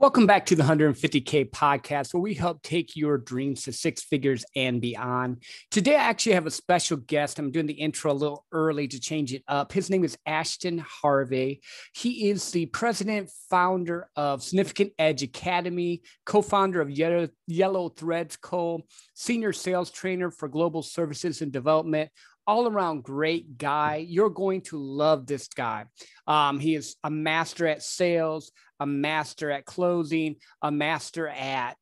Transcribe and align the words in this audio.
Welcome 0.00 0.28
back 0.28 0.46
to 0.46 0.54
the 0.54 0.62
150K 0.62 1.50
podcast, 1.50 2.14
where 2.14 2.20
we 2.20 2.32
help 2.32 2.62
take 2.62 2.94
your 2.94 3.18
dreams 3.18 3.64
to 3.64 3.72
six 3.72 4.04
figures 4.04 4.44
and 4.54 4.80
beyond. 4.80 5.42
Today, 5.72 5.96
I 5.96 6.04
actually 6.04 6.34
have 6.34 6.46
a 6.46 6.52
special 6.52 6.98
guest. 6.98 7.40
I'm 7.40 7.50
doing 7.50 7.66
the 7.66 7.72
intro 7.72 8.12
a 8.12 8.14
little 8.14 8.46
early 8.52 8.86
to 8.86 9.00
change 9.00 9.34
it 9.34 9.42
up. 9.48 9.72
His 9.72 9.90
name 9.90 10.04
is 10.04 10.16
Ashton 10.24 10.78
Harvey. 10.78 11.62
He 11.96 12.30
is 12.30 12.48
the 12.52 12.66
president, 12.66 13.28
founder 13.50 14.08
of 14.14 14.44
Significant 14.44 14.92
Edge 15.00 15.24
Academy, 15.24 16.02
co 16.24 16.42
founder 16.42 16.80
of 16.80 16.92
Yellow, 16.92 17.28
Yellow 17.48 17.88
Threads 17.88 18.36
Co., 18.36 18.84
senior 19.14 19.52
sales 19.52 19.90
trainer 19.90 20.30
for 20.30 20.46
global 20.46 20.84
services 20.84 21.42
and 21.42 21.50
development, 21.50 22.12
all 22.48 22.66
around 22.66 23.04
great 23.04 23.58
guy. 23.58 23.96
You're 23.96 24.30
going 24.30 24.62
to 24.62 24.78
love 24.78 25.26
this 25.26 25.48
guy. 25.48 25.84
Um, 26.26 26.58
he 26.58 26.74
is 26.74 26.96
a 27.04 27.10
master 27.10 27.66
at 27.66 27.82
sales, 27.82 28.50
a 28.80 28.86
master 28.86 29.50
at 29.50 29.66
closing, 29.66 30.36
a 30.62 30.72
master 30.72 31.28
at 31.28 31.76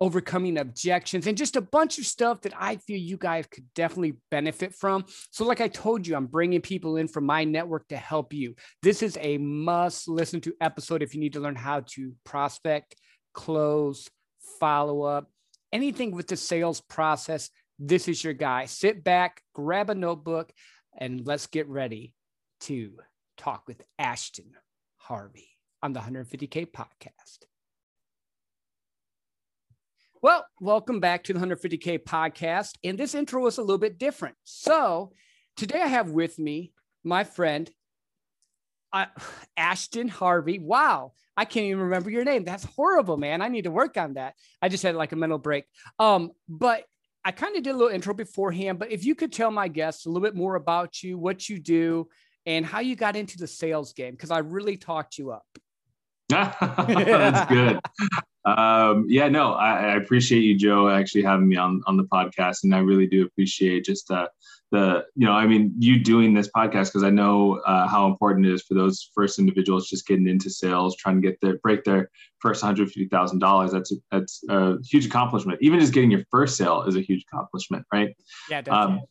overcoming 0.00 0.58
objections, 0.58 1.26
and 1.26 1.36
just 1.36 1.56
a 1.56 1.60
bunch 1.60 1.98
of 1.98 2.06
stuff 2.06 2.42
that 2.42 2.52
I 2.56 2.76
feel 2.76 2.98
you 2.98 3.16
guys 3.16 3.46
could 3.50 3.64
definitely 3.74 4.14
benefit 4.30 4.72
from. 4.74 5.04
So, 5.32 5.44
like 5.44 5.60
I 5.60 5.68
told 5.68 6.06
you, 6.06 6.14
I'm 6.14 6.26
bringing 6.26 6.60
people 6.60 6.96
in 6.96 7.08
from 7.08 7.26
my 7.26 7.42
network 7.42 7.88
to 7.88 7.96
help 7.96 8.32
you. 8.32 8.54
This 8.82 9.02
is 9.02 9.18
a 9.20 9.38
must 9.38 10.06
listen 10.06 10.40
to 10.42 10.54
episode 10.60 11.02
if 11.02 11.14
you 11.14 11.20
need 11.20 11.32
to 11.32 11.40
learn 11.40 11.56
how 11.56 11.80
to 11.88 12.12
prospect, 12.24 12.94
close, 13.32 14.08
follow 14.60 15.02
up, 15.02 15.28
anything 15.72 16.12
with 16.12 16.28
the 16.28 16.36
sales 16.36 16.80
process. 16.82 17.50
This 17.78 18.06
is 18.06 18.22
your 18.22 18.34
guy. 18.34 18.66
Sit 18.66 19.02
back, 19.02 19.42
grab 19.52 19.90
a 19.90 19.94
notebook, 19.94 20.52
and 20.96 21.26
let's 21.26 21.48
get 21.48 21.68
ready 21.68 22.14
to 22.60 22.92
talk 23.36 23.64
with 23.66 23.82
Ashton 23.98 24.52
Harvey 24.96 25.48
on 25.82 25.92
the 25.92 26.00
150K 26.00 26.70
podcast. 26.70 27.46
Well, 30.22 30.46
welcome 30.60 31.00
back 31.00 31.24
to 31.24 31.32
the 31.32 31.40
150K 31.40 32.04
podcast. 32.04 32.78
And 32.84 32.96
this 32.96 33.14
intro 33.14 33.42
was 33.42 33.58
a 33.58 33.62
little 33.62 33.78
bit 33.78 33.98
different. 33.98 34.36
So 34.44 35.10
today 35.56 35.82
I 35.82 35.88
have 35.88 36.10
with 36.10 36.38
me 36.38 36.72
my 37.02 37.24
friend, 37.24 37.68
uh, 38.92 39.06
Ashton 39.56 40.06
Harvey. 40.06 40.60
Wow. 40.60 41.12
I 41.36 41.44
can't 41.44 41.66
even 41.66 41.82
remember 41.82 42.08
your 42.08 42.24
name. 42.24 42.44
That's 42.44 42.64
horrible, 42.64 43.16
man. 43.16 43.42
I 43.42 43.48
need 43.48 43.64
to 43.64 43.72
work 43.72 43.96
on 43.96 44.14
that. 44.14 44.34
I 44.62 44.68
just 44.68 44.84
had 44.84 44.94
like 44.94 45.10
a 45.10 45.16
mental 45.16 45.38
break. 45.38 45.64
Um, 45.98 46.30
but 46.48 46.84
I 47.24 47.32
kind 47.32 47.56
of 47.56 47.62
did 47.62 47.70
a 47.70 47.76
little 47.76 47.92
intro 47.92 48.12
beforehand, 48.12 48.78
but 48.78 48.92
if 48.92 49.04
you 49.04 49.14
could 49.14 49.32
tell 49.32 49.50
my 49.50 49.68
guests 49.68 50.04
a 50.04 50.10
little 50.10 50.22
bit 50.22 50.34
more 50.34 50.56
about 50.56 51.02
you, 51.02 51.16
what 51.16 51.48
you 51.48 51.58
do, 51.58 52.08
and 52.46 52.66
how 52.66 52.80
you 52.80 52.96
got 52.96 53.16
into 53.16 53.38
the 53.38 53.46
sales 53.46 53.94
game, 53.94 54.12
because 54.12 54.30
I 54.30 54.38
really 54.38 54.76
talked 54.76 55.16
you 55.16 55.30
up. 55.30 55.46
That's 56.28 57.50
good. 57.50 57.80
Um, 58.44 59.06
yeah, 59.08 59.28
no, 59.28 59.54
I, 59.54 59.92
I, 59.92 59.96
appreciate 59.96 60.40
you, 60.40 60.54
Joe, 60.54 60.90
actually 60.90 61.22
having 61.22 61.48
me 61.48 61.56
on 61.56 61.80
on 61.86 61.96
the 61.96 62.04
podcast, 62.04 62.64
and 62.64 62.74
I 62.74 62.80
really 62.80 63.06
do 63.06 63.24
appreciate 63.24 63.84
just 63.84 64.10
uh, 64.10 64.28
the 64.74 65.04
you 65.14 65.24
know, 65.24 65.32
I 65.32 65.46
mean, 65.46 65.72
you 65.78 66.02
doing 66.02 66.34
this 66.34 66.50
podcast 66.54 66.86
because 66.86 67.04
I 67.04 67.10
know 67.10 67.60
uh, 67.64 67.86
how 67.86 68.06
important 68.08 68.44
it 68.46 68.52
is 68.52 68.62
for 68.62 68.74
those 68.74 69.08
first 69.14 69.38
individuals 69.38 69.88
just 69.88 70.06
getting 70.06 70.26
into 70.26 70.50
sales, 70.50 70.96
trying 70.96 71.22
to 71.22 71.28
get 71.28 71.40
their 71.40 71.58
break 71.58 71.84
their 71.84 72.10
first 72.40 72.62
one 72.62 72.68
hundred 72.68 72.88
fifty 72.88 73.06
thousand 73.06 73.38
dollars. 73.38 73.70
That's 73.70 73.92
a, 73.92 73.96
that's 74.10 74.42
a 74.48 74.76
huge 74.82 75.06
accomplishment. 75.06 75.60
Even 75.62 75.78
just 75.78 75.94
getting 75.94 76.10
your 76.10 76.24
first 76.30 76.56
sale 76.56 76.82
is 76.82 76.96
a 76.96 77.00
huge 77.00 77.24
accomplishment, 77.30 77.86
right? 77.92 78.16
Yeah, 78.50 78.62
definitely. 78.62 78.96
Um, 78.96 79.02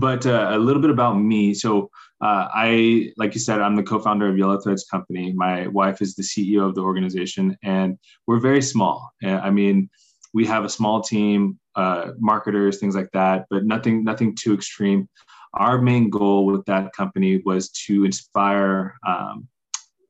but 0.00 0.24
uh, 0.24 0.48
a 0.52 0.58
little 0.58 0.80
bit 0.80 0.90
about 0.90 1.14
me. 1.14 1.52
So 1.52 1.90
uh, 2.22 2.48
I, 2.52 3.12
like 3.18 3.34
you 3.34 3.40
said, 3.40 3.60
I'm 3.60 3.76
the 3.76 3.82
co-founder 3.82 4.26
of 4.26 4.38
Yellow 4.38 4.58
Threads 4.58 4.84
Company. 4.84 5.34
My 5.34 5.66
wife 5.66 6.00
is 6.00 6.14
the 6.14 6.22
CEO 6.22 6.66
of 6.66 6.74
the 6.74 6.80
organization, 6.80 7.56
and 7.62 7.98
we're 8.26 8.40
very 8.40 8.62
small. 8.62 9.12
I 9.22 9.50
mean, 9.50 9.90
we 10.36 10.44
have 10.44 10.66
a 10.66 10.68
small 10.68 11.00
team, 11.00 11.58
uh, 11.76 12.12
marketers, 12.18 12.78
things 12.78 12.94
like 12.94 13.10
that, 13.12 13.46
but 13.48 13.64
nothing, 13.64 14.04
nothing 14.04 14.34
too 14.34 14.52
extreme. 14.52 15.08
Our 15.54 15.80
main 15.80 16.10
goal 16.10 16.44
with 16.44 16.66
that 16.66 16.92
company 16.92 17.40
was 17.46 17.70
to 17.86 18.04
inspire 18.04 18.98
um, 19.06 19.48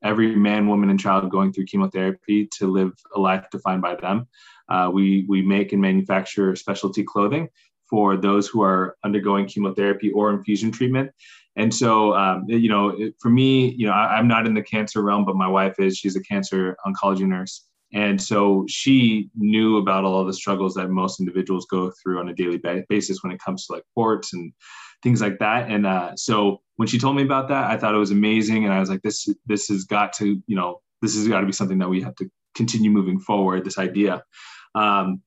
every 0.03 0.35
man, 0.35 0.67
woman, 0.67 0.89
and 0.89 0.99
child 0.99 1.29
going 1.29 1.53
through 1.53 1.67
chemotherapy 1.67 2.49
to 2.57 2.67
live 2.67 2.91
a 3.15 3.19
life 3.21 3.45
defined 3.53 3.81
by 3.81 3.95
them. 3.95 4.27
Uh, 4.67 4.89
we 4.93 5.25
we 5.29 5.41
make 5.41 5.71
and 5.71 5.81
manufacture 5.81 6.57
specialty 6.57 7.03
clothing 7.05 7.47
for 7.89 8.17
those 8.17 8.49
who 8.49 8.61
are 8.61 8.97
undergoing 9.05 9.45
chemotherapy 9.47 10.11
or 10.11 10.31
infusion 10.31 10.71
treatment. 10.71 11.09
And 11.55 11.73
so, 11.73 12.13
um, 12.13 12.43
you 12.47 12.67
know, 12.67 12.85
for 13.21 13.29
me, 13.29 13.69
you 13.77 13.87
know, 13.87 13.93
I, 13.93 14.19
am 14.19 14.27
not 14.27 14.45
in 14.45 14.53
the 14.53 14.61
cancer 14.61 15.01
realm, 15.01 15.23
but 15.23 15.37
my 15.37 15.47
wife 15.47 15.79
is. 15.79 15.97
She's 15.97 16.17
a 16.17 16.21
cancer 16.21 16.75
oncology 16.85 17.25
nurse. 17.25 17.66
And 17.93 18.21
so 18.21 18.65
she 18.67 19.29
knew 19.35 19.77
about 19.77 20.03
all 20.03 20.25
the 20.25 20.33
struggles 20.33 20.73
that 20.75 20.89
most 20.89 21.19
individuals 21.19 21.65
go 21.65 21.91
through 21.91 22.19
on 22.19 22.29
a 22.29 22.33
daily 22.33 22.59
basis 22.89 23.23
when 23.23 23.31
it 23.31 23.39
comes 23.39 23.65
to 23.65 23.73
like 23.73 23.83
ports 23.95 24.33
and 24.33 24.51
things 25.03 25.21
like 25.21 25.39
that. 25.39 25.69
And 25.69 25.85
uh, 25.85 26.15
so 26.15 26.61
when 26.75 26.87
she 26.87 26.99
told 26.99 27.15
me 27.15 27.23
about 27.23 27.47
that, 27.47 27.71
I 27.71 27.77
thought 27.77 27.95
it 27.95 27.99
was 27.99 28.11
amazing. 28.11 28.65
And 28.65 28.73
I 28.73 28.79
was 28.79 28.89
like, 28.89 29.01
this, 29.01 29.27
this 29.45 29.67
has 29.67 29.85
got 29.85 30.13
to, 30.13 30.41
you 30.47 30.55
know, 30.55 30.81
this 31.01 31.15
has 31.15 31.27
got 31.27 31.41
to 31.41 31.45
be 31.45 31.51
something 31.51 31.77
that 31.79 31.89
we 31.89 32.01
have 32.01 32.15
to 32.15 32.29
continue 32.55 32.89
moving 32.89 33.19
forward, 33.19 33.63
this 33.63 33.77
idea. 33.77 34.23
Um, 34.75 35.21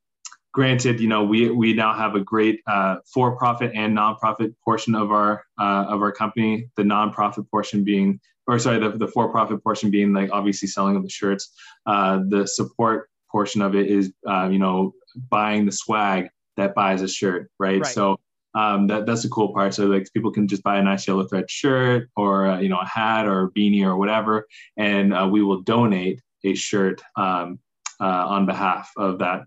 granted, 0.52 1.00
you 1.00 1.08
know, 1.08 1.24
we 1.24 1.50
we 1.50 1.72
now 1.74 1.94
have 1.94 2.14
a 2.14 2.20
great 2.20 2.60
uh, 2.66 2.96
for-profit 3.12 3.72
and 3.74 3.96
nonprofit 3.96 4.52
portion 4.64 4.94
of 4.94 5.12
our 5.12 5.44
uh, 5.58 5.86
of 5.88 6.02
our 6.02 6.12
company. 6.12 6.68
The 6.76 6.82
nonprofit 6.82 7.48
portion 7.50 7.84
being, 7.84 8.20
or 8.50 8.58
sorry, 8.58 8.78
the, 8.80 8.90
the 8.90 9.06
for-profit 9.06 9.62
portion 9.62 9.90
being 9.90 10.12
like 10.12 10.30
obviously 10.32 10.68
selling 10.68 10.96
of 10.96 11.02
the 11.02 11.08
shirts. 11.08 11.52
Uh, 11.86 12.20
the 12.28 12.46
support 12.46 13.08
portion 13.30 13.62
of 13.62 13.74
it 13.74 13.86
is, 13.86 14.12
uh, 14.28 14.48
you 14.50 14.58
know, 14.58 14.92
buying 15.28 15.64
the 15.66 15.72
swag 15.72 16.28
that 16.56 16.74
buys 16.74 17.02
a 17.02 17.08
shirt, 17.08 17.50
right? 17.58 17.80
right. 17.80 17.94
So. 17.94 18.18
Um, 18.52 18.88
that, 18.88 19.06
that's 19.06 19.22
the 19.22 19.28
cool 19.28 19.54
part. 19.54 19.74
So 19.74 19.86
like 19.86 20.12
people 20.12 20.32
can 20.32 20.48
just 20.48 20.64
buy 20.64 20.78
a 20.78 20.82
nice 20.82 21.06
yellow 21.06 21.24
thread 21.24 21.48
shirt 21.48 22.10
or 22.16 22.46
uh, 22.46 22.58
you 22.58 22.68
know 22.68 22.80
a 22.80 22.84
hat 22.84 23.28
or 23.28 23.44
a 23.44 23.50
beanie 23.52 23.84
or 23.84 23.96
whatever, 23.96 24.48
and 24.76 25.14
uh, 25.14 25.28
we 25.30 25.40
will 25.40 25.60
donate 25.60 26.20
a 26.42 26.56
shirt 26.56 27.00
um, 27.16 27.60
on 28.00 28.46
behalf 28.46 28.90
of 28.96 29.20
that 29.20 29.44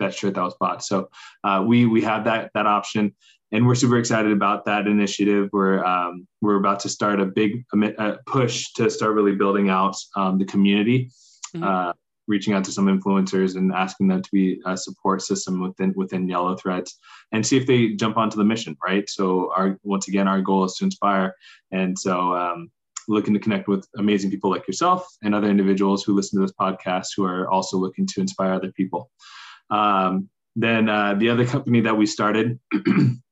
that 0.00 0.14
shirt 0.14 0.34
that 0.34 0.42
was 0.42 0.54
bought. 0.58 0.82
So 0.82 1.08
uh, 1.44 1.62
we 1.66 1.86
we 1.86 2.02
have 2.02 2.24
that 2.24 2.50
that 2.54 2.66
option, 2.66 3.14
and 3.52 3.66
we're 3.66 3.74
super 3.74 3.98
excited 3.98 4.32
about 4.32 4.64
that 4.66 4.86
initiative. 4.86 5.48
We're 5.52 5.84
um, 5.84 6.26
we're 6.40 6.56
about 6.56 6.80
to 6.80 6.88
start 6.88 7.20
a 7.20 7.26
big 7.26 7.64
push 8.26 8.72
to 8.74 8.90
start 8.90 9.14
really 9.14 9.34
building 9.34 9.68
out 9.68 9.96
um, 10.16 10.38
the 10.38 10.44
community. 10.44 11.10
Mm-hmm. 11.54 11.64
Uh, 11.64 11.92
reaching 12.28 12.54
out 12.54 12.62
to 12.64 12.70
some 12.70 12.86
influencers 12.86 13.56
and 13.56 13.72
asking 13.72 14.06
them 14.06 14.22
to 14.22 14.30
be 14.32 14.62
a 14.64 14.76
support 14.76 15.20
system 15.20 15.60
within 15.60 15.92
within 15.96 16.28
Yellow 16.28 16.56
Threads 16.56 16.96
and 17.32 17.44
see 17.44 17.56
if 17.56 17.66
they 17.66 17.88
jump 17.94 18.16
onto 18.16 18.36
the 18.36 18.44
mission, 18.44 18.76
right? 18.86 19.10
So 19.10 19.52
our 19.56 19.78
once 19.82 20.06
again 20.06 20.28
our 20.28 20.40
goal 20.40 20.64
is 20.64 20.76
to 20.76 20.84
inspire, 20.84 21.34
and 21.72 21.98
so 21.98 22.34
um, 22.36 22.70
looking 23.08 23.34
to 23.34 23.40
connect 23.40 23.66
with 23.68 23.86
amazing 23.98 24.30
people 24.30 24.48
like 24.48 24.66
yourself 24.66 25.06
and 25.22 25.34
other 25.34 25.50
individuals 25.50 26.04
who 26.04 26.14
listen 26.14 26.38
to 26.38 26.46
this 26.46 26.54
podcast 26.58 27.08
who 27.16 27.24
are 27.24 27.50
also 27.50 27.76
looking 27.76 28.06
to 28.06 28.20
inspire 28.20 28.52
other 28.52 28.72
people. 28.72 29.10
Um, 29.70 30.28
then 30.56 30.88
uh, 30.88 31.14
the 31.14 31.30
other 31.30 31.44
company 31.44 31.80
that 31.80 31.96
we 31.96 32.06
started 32.06 32.58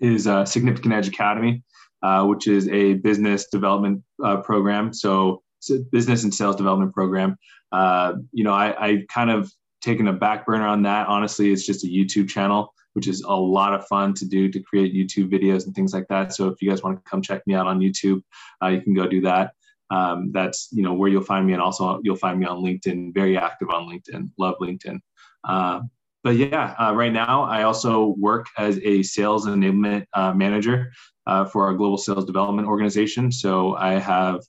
is 0.00 0.26
uh, 0.26 0.44
Significant 0.44 0.94
Edge 0.94 1.08
Academy, 1.08 1.62
uh, 2.02 2.24
which 2.24 2.46
is 2.46 2.68
a 2.68 2.94
business 2.94 3.48
development 3.48 4.02
uh, 4.24 4.38
program. 4.38 4.92
So, 4.92 5.42
business 5.92 6.24
and 6.24 6.34
sales 6.34 6.56
development 6.56 6.92
program. 6.92 7.36
Uh, 7.70 8.14
you 8.32 8.42
know, 8.42 8.52
I, 8.52 8.86
I 8.86 9.04
kind 9.08 9.30
of 9.30 9.50
taken 9.80 10.08
a 10.08 10.12
back 10.12 10.46
burner 10.46 10.66
on 10.66 10.82
that. 10.82 11.06
Honestly, 11.08 11.52
it's 11.52 11.66
just 11.66 11.84
a 11.84 11.88
YouTube 11.88 12.28
channel, 12.28 12.72
which 12.94 13.06
is 13.06 13.22
a 13.22 13.34
lot 13.34 13.74
of 13.74 13.86
fun 13.86 14.14
to 14.14 14.24
do 14.24 14.50
to 14.50 14.60
create 14.60 14.94
YouTube 14.94 15.30
videos 15.30 15.66
and 15.66 15.74
things 15.74 15.92
like 15.92 16.08
that. 16.08 16.32
So 16.32 16.48
if 16.48 16.60
you 16.60 16.68
guys 16.68 16.82
want 16.82 17.02
to 17.02 17.10
come 17.10 17.22
check 17.22 17.46
me 17.46 17.54
out 17.54 17.66
on 17.66 17.80
YouTube, 17.80 18.22
uh, 18.62 18.68
you 18.68 18.80
can 18.80 18.94
go 18.94 19.06
do 19.06 19.20
that. 19.22 19.52
Um, 19.90 20.30
that's 20.32 20.68
you 20.72 20.82
know 20.82 20.94
where 20.94 21.10
you'll 21.10 21.22
find 21.22 21.46
me, 21.46 21.52
and 21.52 21.60
also 21.60 22.00
you'll 22.02 22.16
find 22.16 22.40
me 22.40 22.46
on 22.46 22.62
LinkedIn. 22.62 23.12
Very 23.12 23.36
active 23.36 23.68
on 23.68 23.86
LinkedIn. 23.86 24.30
Love 24.38 24.54
LinkedIn. 24.60 24.98
Uh, 25.44 25.80
but 26.22 26.36
yeah, 26.36 26.74
uh, 26.78 26.94
right 26.94 27.12
now 27.12 27.42
I 27.42 27.62
also 27.62 28.14
work 28.18 28.46
as 28.56 28.78
a 28.78 29.02
sales 29.02 29.46
enablement 29.46 30.06
uh, 30.14 30.32
manager 30.32 30.92
uh, 31.26 31.44
for 31.44 31.66
our 31.66 31.74
global 31.74 31.98
sales 31.98 32.24
development 32.24 32.68
organization. 32.68 33.32
So 33.32 33.76
I 33.76 33.94
have 33.94 34.40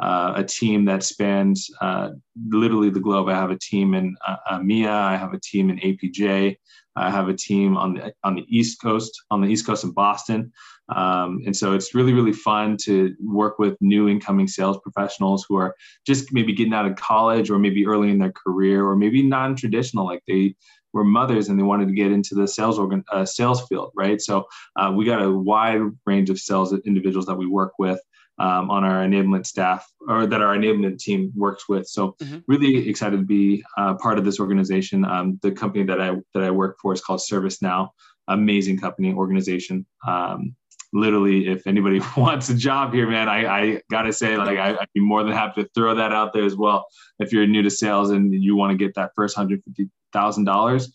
uh, 0.00 0.34
a 0.36 0.44
team 0.44 0.84
that 0.84 1.02
spans 1.02 1.70
uh, 1.80 2.10
literally 2.48 2.90
the 2.90 3.00
globe. 3.00 3.28
I 3.28 3.34
have 3.34 3.50
a 3.50 3.58
team 3.58 3.94
in 3.94 4.16
EMEA. 4.50 4.88
I 4.88 5.16
have 5.16 5.34
a 5.34 5.40
team 5.40 5.70
in 5.70 5.78
APJ. 5.78 6.56
I 6.96 7.10
have 7.10 7.28
a 7.28 7.34
team 7.34 7.76
on 7.76 7.94
the 7.94 8.12
on 8.24 8.34
the 8.34 8.44
East 8.48 8.80
Coast, 8.80 9.12
on 9.30 9.40
the 9.40 9.48
East 9.48 9.66
Coast 9.66 9.84
in 9.84 9.92
Boston. 9.92 10.52
Um, 10.88 11.42
and 11.44 11.54
so 11.54 11.74
it's 11.74 11.94
really, 11.94 12.12
really 12.14 12.32
fun 12.32 12.76
to 12.78 13.14
work 13.20 13.58
with 13.58 13.76
new 13.80 14.08
incoming 14.08 14.48
sales 14.48 14.78
professionals 14.82 15.44
who 15.48 15.56
are 15.56 15.76
just 16.06 16.32
maybe 16.32 16.54
getting 16.54 16.72
out 16.72 16.86
of 16.86 16.96
college 16.96 17.50
or 17.50 17.58
maybe 17.58 17.86
early 17.86 18.10
in 18.10 18.18
their 18.18 18.32
career 18.32 18.86
or 18.86 18.96
maybe 18.96 19.22
non-traditional, 19.22 20.06
like 20.06 20.22
they 20.26 20.54
were 20.92 21.04
mothers 21.04 21.48
and 21.48 21.58
they 21.58 21.62
wanted 21.62 21.88
to 21.88 21.94
get 21.94 22.12
into 22.12 22.34
the 22.34 22.48
sales 22.48 22.78
organ, 22.78 23.04
uh, 23.12 23.24
sales 23.24 23.66
field, 23.68 23.92
right? 23.94 24.20
So 24.20 24.46
uh, 24.76 24.92
we 24.94 25.04
got 25.04 25.22
a 25.22 25.30
wide 25.30 25.82
range 26.06 26.30
of 26.30 26.38
sales 26.38 26.72
individuals 26.86 27.26
that 27.26 27.36
we 27.36 27.46
work 27.46 27.72
with. 27.78 28.00
um, 28.38 28.70
on 28.70 28.84
our 28.84 29.04
enablement 29.04 29.46
staff 29.46 29.86
or 30.06 30.26
that 30.26 30.40
our 30.40 30.56
enablement 30.56 30.98
team 30.98 31.32
works 31.34 31.68
with. 31.68 31.86
So 31.86 32.14
mm-hmm. 32.22 32.38
really 32.46 32.88
excited 32.88 33.18
to 33.18 33.24
be 33.24 33.64
uh, 33.76 33.94
part 33.94 34.18
of 34.18 34.24
this 34.24 34.38
organization. 34.38 35.04
Um, 35.04 35.38
the 35.42 35.50
company 35.50 35.84
that 35.84 36.00
I 36.00 36.16
that 36.34 36.44
I 36.44 36.50
work 36.50 36.78
for 36.80 36.92
is 36.92 37.00
called 37.00 37.20
ServiceNow. 37.20 37.88
Amazing 38.28 38.78
company 38.78 39.12
organization. 39.12 39.86
Um, 40.06 40.54
literally, 40.92 41.48
if 41.48 41.66
anybody 41.66 42.00
wants 42.16 42.48
a 42.48 42.54
job 42.54 42.92
here, 42.92 43.08
man, 43.08 43.28
I, 43.28 43.46
I 43.46 43.82
gotta 43.90 44.12
say, 44.12 44.36
like, 44.36 44.58
I, 44.58 44.72
would 44.72 44.88
be 44.94 45.00
more 45.00 45.24
than 45.24 45.32
happy 45.32 45.62
to 45.62 45.68
throw 45.74 45.94
that 45.94 46.12
out 46.12 46.32
there 46.32 46.44
as 46.44 46.54
well. 46.54 46.86
If 47.18 47.32
you're 47.32 47.46
new 47.46 47.62
to 47.62 47.70
sales 47.70 48.10
and 48.10 48.32
you 48.32 48.54
want 48.54 48.70
to 48.70 48.76
get 48.76 48.94
that 48.94 49.10
first 49.16 49.36
hundred 49.36 49.62
fifty 49.64 49.88
thousand 50.12 50.48
uh, 50.48 50.52
dollars, 50.52 50.92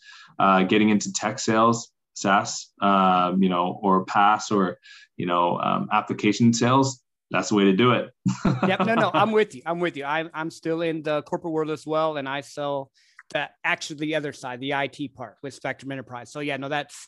getting 0.69 0.89
into 0.89 1.12
tech 1.13 1.39
sales, 1.39 1.92
SaaS, 2.15 2.71
um, 2.81 3.42
you 3.42 3.50
know, 3.50 3.80
or 3.81 4.06
PaaS 4.06 4.51
or 4.51 4.77
you 5.18 5.25
know, 5.25 5.60
um, 5.60 5.89
application 5.92 6.54
sales, 6.54 7.01
that's 7.31 7.50
the 7.50 7.56
way 7.56 7.65
to 7.65 7.74
do 7.74 7.92
it. 7.92 8.12
yep. 8.68 8.80
No, 8.81 8.95
no, 8.95 9.12
I'm 9.13 9.31
with 9.31 9.56
you. 9.56 9.62
I'm 9.65 9.80
with 9.80 9.98
you. 9.98 10.06
I'm, 10.06 10.30
I'm 10.33 10.51
still 10.51 10.81
in 10.81 11.01
the 11.01 11.21
corporate 11.24 11.54
world 11.54 11.71
as 11.71 11.86
well. 11.86 12.18
And 12.18 12.27
I 12.27 12.42
sell 12.42 12.92
that 13.31 13.51
actually 13.63 14.00
the 14.00 14.15
other 14.15 14.33
side, 14.33 14.60
the 14.60 14.71
IT 14.71 15.16
part 15.16 15.38
with 15.42 15.54
Spectrum 15.54 15.92
Enterprise. 15.92 16.31
So 16.31 16.39
yeah, 16.39 16.57
no, 16.57 16.69
that's, 16.69 17.07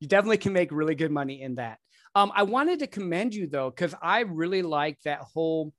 you 0.00 0.08
definitely 0.08 0.38
can 0.38 0.52
make 0.52 0.72
really 0.72 0.94
good 0.94 1.12
money 1.12 1.40
in 1.42 1.56
that. 1.56 1.78
Um, 2.16 2.32
I 2.34 2.44
wanted 2.44 2.80
to 2.80 2.86
commend 2.86 3.34
you 3.34 3.46
though, 3.46 3.70
because 3.70 3.94
I 4.00 4.20
really 4.20 4.62
like 4.62 4.98
that 5.04 5.20
whole 5.20 5.72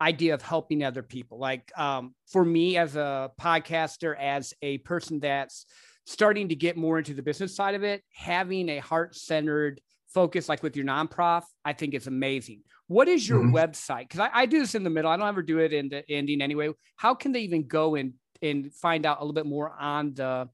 idea 0.00 0.34
of 0.34 0.42
helping 0.42 0.82
other 0.82 1.02
people. 1.02 1.38
Like 1.38 1.70
um, 1.78 2.14
for 2.26 2.44
me 2.44 2.76
as 2.76 2.96
a 2.96 3.30
podcaster, 3.40 4.16
as 4.18 4.54
a 4.62 4.78
person 4.78 5.20
that's 5.20 5.66
starting 6.06 6.48
to 6.48 6.54
get 6.54 6.76
more 6.76 6.98
into 6.98 7.14
the 7.14 7.22
business 7.22 7.54
side 7.54 7.74
of 7.74 7.84
it, 7.84 8.02
having 8.12 8.68
a 8.68 8.78
heart 8.78 9.14
centered 9.14 9.80
focus, 10.12 10.48
like 10.48 10.62
with 10.62 10.76
your 10.76 10.86
nonprofit, 10.86 11.44
I 11.64 11.72
think 11.72 11.94
is 11.94 12.06
amazing. 12.06 12.62
What 12.86 13.08
is 13.08 13.28
your 13.28 13.40
mm-hmm. 13.40 13.54
website? 13.54 14.08
Because 14.08 14.20
I, 14.20 14.30
I, 14.32 14.46
do 14.46 14.58
this 14.58 14.74
in 14.74 14.82
the 14.82 14.90
middle. 14.90 15.10
I 15.10 15.18
don't 15.18 15.28
ever 15.28 15.42
do 15.42 15.58
it 15.58 15.74
in 15.74 15.90
the 15.90 16.10
ending 16.10 16.40
anyway. 16.40 16.70
How 16.96 17.14
can 17.14 17.32
they 17.32 17.40
even 17.40 17.66
go 17.66 17.96
and 17.96 18.14
and 18.40 18.72
find 18.72 19.04
out 19.04 19.18
a 19.18 19.20
little 19.20 19.34
bit 19.34 19.46
more 19.46 19.70
on 19.78 20.14
the 20.14 20.48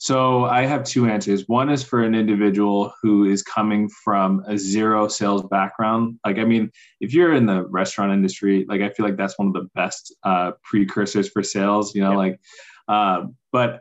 So 0.00 0.44
I 0.44 0.64
have 0.64 0.84
two 0.84 1.06
answers. 1.06 1.48
One 1.48 1.68
is 1.68 1.82
for 1.82 2.04
an 2.04 2.14
individual 2.14 2.92
who 3.02 3.24
is 3.24 3.42
coming 3.42 3.88
from 4.04 4.44
a 4.46 4.56
zero 4.56 5.08
sales 5.08 5.42
background. 5.50 6.20
Like, 6.24 6.38
I 6.38 6.44
mean, 6.44 6.70
if 7.00 7.12
you're 7.12 7.34
in 7.34 7.46
the 7.46 7.64
restaurant 7.66 8.12
industry, 8.12 8.64
like 8.68 8.80
I 8.80 8.90
feel 8.90 9.04
like 9.04 9.16
that's 9.16 9.36
one 9.38 9.48
of 9.48 9.54
the 9.54 9.68
best 9.74 10.14
uh, 10.22 10.52
precursors 10.62 11.28
for 11.28 11.42
sales. 11.42 11.96
You 11.96 12.02
know, 12.02 12.10
yep. 12.10 12.18
like, 12.18 12.40
uh, 12.86 13.26
but 13.50 13.80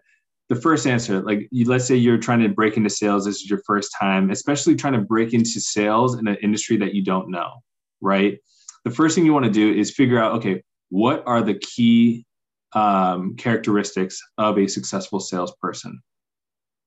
the 0.49 0.55
first 0.55 0.87
answer, 0.87 1.21
like, 1.21 1.47
you, 1.51 1.65
let's 1.65 1.85
say 1.85 1.95
you're 1.95 2.17
trying 2.17 2.39
to 2.39 2.49
break 2.49 2.77
into 2.77 2.89
sales. 2.89 3.25
This 3.25 3.35
is 3.35 3.49
your 3.49 3.61
first 3.67 3.93
time, 3.99 4.31
especially 4.31 4.75
trying 4.75 4.93
to 4.93 5.01
break 5.01 5.33
into 5.33 5.61
sales 5.61 6.17
in 6.17 6.27
an 6.27 6.37
industry 6.41 6.77
that 6.77 6.95
you 6.95 7.03
don't 7.03 7.29
know, 7.29 7.61
right? 8.01 8.39
The 8.85 8.91
first 8.91 9.13
thing 9.13 9.25
you 9.25 9.33
want 9.33 9.45
to 9.45 9.51
do 9.51 9.71
is 9.71 9.91
figure 9.91 10.17
out, 10.17 10.35
okay, 10.37 10.63
what 10.89 11.21
are 11.27 11.41
the 11.41 11.55
key 11.55 12.25
um, 12.77 13.35
characteristics 13.35 14.21
of 14.37 14.57
a 14.57 14.67
successful 14.67 15.19
salesperson 15.19 16.01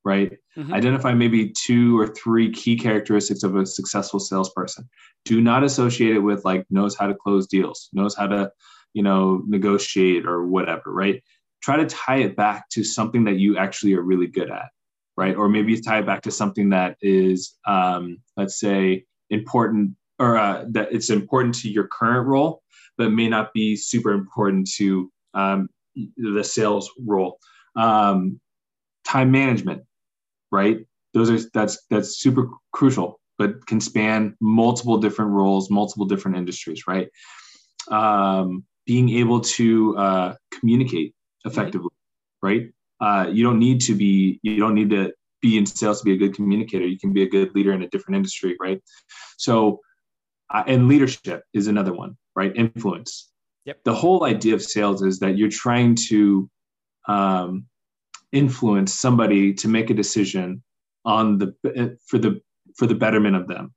right? 0.05 0.33
Mm-hmm. 0.57 0.73
identify 0.73 1.13
maybe 1.13 1.51
two 1.51 1.99
or 2.01 2.07
three 2.07 2.51
key 2.51 2.77
characteristics 2.77 3.43
of 3.43 3.55
a 3.57 3.67
successful 3.67 4.19
salesperson. 4.19 4.89
Do 5.25 5.41
not 5.41 5.63
associate 5.63 6.17
it 6.17 6.21
with 6.21 6.45
like 6.45 6.65
knows 6.71 6.97
how 6.97 7.07
to 7.07 7.15
close 7.15 7.47
deals 7.47 7.89
knows 7.93 8.17
how 8.17 8.27
to 8.27 8.51
you 8.95 9.03
know 9.03 9.43
negotiate 9.47 10.27
or 10.27 10.47
whatever 10.47 10.93
right? 10.93 11.23
Try 11.63 11.77
to 11.77 11.87
tie 11.87 12.19
it 12.19 12.37
back 12.37 12.69
to 12.71 12.85
something 12.85 13.25
that 13.25 13.37
you 13.37 13.59
actually 13.59 13.95
are 13.95 14.03
really 14.03 14.27
good 14.27 14.51
at 14.51 14.71
right? 15.17 15.37
Or 15.37 15.49
maybe 15.51 15.79
tie 15.81 15.99
it 15.99 16.07
back 16.07 16.23
to 16.23 16.31
something 16.31 16.71
that 16.71 16.97
is 17.03 17.59
um, 17.67 18.19
let's 18.37 18.59
say 18.59 19.05
important 19.29 19.97
or 20.19 20.39
uh, 20.39 20.65
that 20.71 20.93
it's 20.93 21.11
important 21.11 21.55
to 21.57 21.69
your 21.69 21.89
current 21.89 22.27
role 22.27 22.63
but 22.97 23.11
may 23.11 23.29
not 23.29 23.53
be 23.53 23.77
super 23.77 24.13
important 24.13 24.69
to 24.77 25.11
um, 25.35 25.69
the 26.17 26.45
sales 26.45 26.91
role. 27.07 27.39
Um, 27.77 28.41
time 29.05 29.31
management, 29.31 29.83
right? 30.51 30.79
Those 31.15 31.31
are 31.31 31.49
that's 31.53 31.85
that's 31.91 32.19
super 32.19 32.49
crucial, 32.73 33.21
but 33.39 33.67
can 33.67 33.81
span 33.81 34.37
multiple 34.41 34.99
different 34.99 35.33
roles, 35.33 35.71
multiple 35.71 36.07
different 36.07 36.37
industries, 36.37 36.85
right? 36.87 37.09
Um, 37.91 38.65
being 38.87 39.09
able 39.11 39.41
to 39.41 39.97
uh, 39.97 40.35
communicate 40.53 41.15
effectively, 41.45 41.91
right? 42.43 42.71
Uh, 43.01 43.27
you 43.31 43.43
don't 43.43 43.59
need 43.59 43.81
to 43.83 43.95
be 43.95 44.39
you 44.43 44.59
don't 44.59 44.75
need 44.75 44.91
to 44.91 45.13
be 45.41 45.57
in 45.57 45.67
sales 45.67 46.01
to 46.01 46.05
be 46.05 46.13
a 46.13 46.17
good 46.17 46.35
communicator. 46.35 46.87
You 46.87 46.99
can 46.99 47.13
be 47.13 47.23
a 47.23 47.29
good 47.29 47.55
leader 47.55 47.73
in 47.73 47.83
a 47.83 47.89
different 47.89 48.17
industry, 48.17 48.57
right? 48.61 48.81
So, 49.39 49.81
uh, 50.53 50.65
and 50.67 50.87
leadership 50.87 51.45
is 51.55 51.67
another 51.67 51.93
one, 51.93 52.17
right? 52.37 52.55
Influence. 52.55 53.31
Yep. 53.67 53.85
The 53.85 53.95
whole 53.95 54.25
idea 54.25 54.55
of 54.55 54.63
sales 54.63 55.03
is 55.03 55.19
that 55.19 55.37
you're 55.37 55.51
trying 55.51 55.95
to 56.09 56.49
um, 57.09 57.67
influence 58.33 58.95
somebody 58.95 59.53
to 59.55 59.69
make 59.69 59.91
a 59.91 59.95
decision 59.95 60.63
on 61.05 61.39
the 61.39 61.99
for 62.07 62.19
the 62.19 62.41
for 62.77 62.87
the 62.87 62.95
betterment 62.95 63.37
of 63.37 63.49
them, 63.49 63.75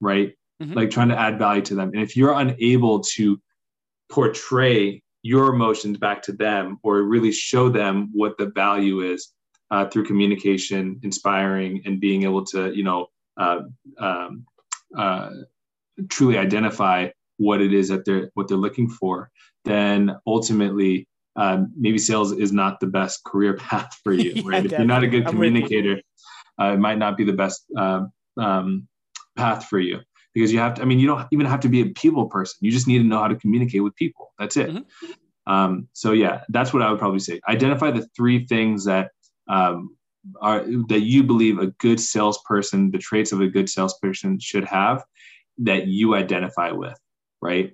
right? 0.00 0.32
Mm-hmm. 0.62 0.72
Like 0.72 0.90
trying 0.90 1.08
to 1.08 1.18
add 1.18 1.38
value 1.38 1.62
to 1.62 1.74
them. 1.74 1.90
And 1.92 2.02
if 2.02 2.16
you're 2.16 2.32
unable 2.32 3.00
to 3.00 3.40
portray 4.10 5.02
your 5.22 5.52
emotions 5.52 5.98
back 5.98 6.22
to 6.22 6.32
them 6.32 6.78
or 6.82 7.02
really 7.02 7.32
show 7.32 7.68
them 7.68 8.10
what 8.12 8.38
the 8.38 8.46
value 8.46 9.00
is 9.00 9.32
uh, 9.70 9.86
through 9.86 10.04
communication, 10.04 11.00
inspiring, 11.02 11.82
and 11.84 12.00
being 12.00 12.22
able 12.22 12.44
to, 12.44 12.72
you 12.74 12.84
know, 12.84 13.08
uh, 13.36 13.60
um, 13.98 14.44
uh, 14.96 15.30
truly 16.08 16.38
identify 16.38 17.08
what 17.38 17.60
it 17.60 17.72
is 17.72 17.88
that 17.88 18.04
they're 18.04 18.30
what 18.34 18.48
they're 18.48 18.56
looking 18.56 18.88
for, 18.88 19.30
then 19.64 20.16
ultimately 20.26 21.08
um, 21.36 21.72
maybe 21.76 21.98
sales 21.98 22.32
is 22.32 22.52
not 22.52 22.80
the 22.80 22.86
best 22.86 23.24
career 23.24 23.54
path 23.58 23.98
for 24.02 24.12
you. 24.12 24.32
yeah, 24.36 24.42
right? 24.44 24.64
If 24.64 24.72
you're 24.72 24.84
not 24.84 25.04
a 25.04 25.08
good 25.08 25.26
communicator, 25.26 26.00
uh, 26.60 26.72
it 26.72 26.78
might 26.78 26.98
not 26.98 27.16
be 27.16 27.24
the 27.24 27.32
best 27.32 27.64
uh, 27.76 28.04
um, 28.38 28.88
path 29.36 29.66
for 29.66 29.78
you 29.78 30.00
because 30.34 30.52
you 30.52 30.58
have 30.58 30.74
to. 30.74 30.82
I 30.82 30.84
mean, 30.84 30.98
you 30.98 31.06
don't 31.06 31.26
even 31.30 31.46
have 31.46 31.60
to 31.60 31.68
be 31.68 31.82
a 31.82 31.86
people 31.90 32.26
person. 32.26 32.58
You 32.60 32.70
just 32.70 32.88
need 32.88 32.98
to 32.98 33.04
know 33.04 33.18
how 33.18 33.28
to 33.28 33.36
communicate 33.36 33.82
with 33.82 33.94
people. 33.96 34.32
That's 34.38 34.56
it. 34.56 34.70
Mm-hmm. 34.70 35.52
Um, 35.52 35.88
so 35.92 36.12
yeah, 36.12 36.42
that's 36.48 36.72
what 36.72 36.82
I 36.82 36.90
would 36.90 36.98
probably 36.98 37.20
say. 37.20 37.40
Identify 37.48 37.92
the 37.92 38.06
three 38.16 38.46
things 38.46 38.84
that 38.86 39.10
um, 39.48 39.96
are 40.40 40.64
that 40.88 41.02
you 41.02 41.22
believe 41.22 41.58
a 41.58 41.68
good 41.78 42.00
salesperson, 42.00 42.90
the 42.90 42.98
traits 42.98 43.32
of 43.32 43.40
a 43.40 43.46
good 43.46 43.68
salesperson 43.68 44.40
should 44.40 44.64
have, 44.64 45.04
that 45.58 45.86
you 45.86 46.14
identify 46.14 46.72
with 46.72 46.98
right? 47.42 47.72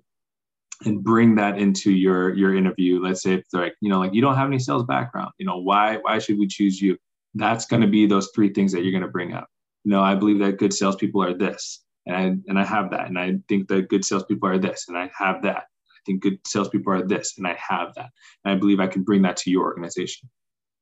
And 0.84 1.02
bring 1.02 1.36
that 1.36 1.58
into 1.58 1.92
your 1.92 2.34
your 2.34 2.56
interview. 2.56 3.00
Let's 3.00 3.22
say 3.22 3.34
if 3.34 3.44
they're 3.50 3.62
like, 3.62 3.76
you 3.80 3.88
know, 3.88 4.00
like 4.00 4.14
you 4.14 4.20
don't 4.20 4.36
have 4.36 4.48
any 4.48 4.58
sales 4.58 4.84
background, 4.84 5.30
you 5.38 5.46
know, 5.46 5.58
why 5.58 5.98
why 5.98 6.18
should 6.18 6.38
we 6.38 6.46
choose 6.46 6.80
you? 6.80 6.96
That's 7.34 7.66
going 7.66 7.82
to 7.82 7.88
be 7.88 8.06
those 8.06 8.30
three 8.34 8.52
things 8.52 8.72
that 8.72 8.82
you're 8.82 8.92
going 8.92 9.02
to 9.02 9.08
bring 9.08 9.32
up. 9.32 9.46
You 9.84 9.92
know, 9.92 10.02
I 10.02 10.14
believe 10.14 10.40
that 10.40 10.58
good 10.58 10.72
salespeople 10.72 11.22
are 11.22 11.34
this, 11.34 11.84
and 12.06 12.16
I 12.16 12.22
and 12.48 12.58
I 12.58 12.64
have 12.64 12.90
that, 12.90 13.06
and 13.06 13.18
I 13.18 13.38
think 13.48 13.68
that 13.68 13.88
good 13.88 14.04
salespeople 14.04 14.48
are 14.48 14.58
this, 14.58 14.86
and 14.88 14.98
I 14.98 15.10
have 15.16 15.42
that. 15.42 15.56
I 15.56 16.00
think 16.04 16.22
good 16.22 16.38
salespeople 16.46 16.92
are 16.92 17.06
this, 17.06 17.38
and 17.38 17.46
I 17.46 17.56
have 17.68 17.94
that. 17.94 18.10
And 18.44 18.52
I 18.52 18.56
believe 18.56 18.80
I 18.80 18.88
can 18.88 19.04
bring 19.04 19.22
that 19.22 19.36
to 19.38 19.50
your 19.50 19.62
organization. 19.62 20.28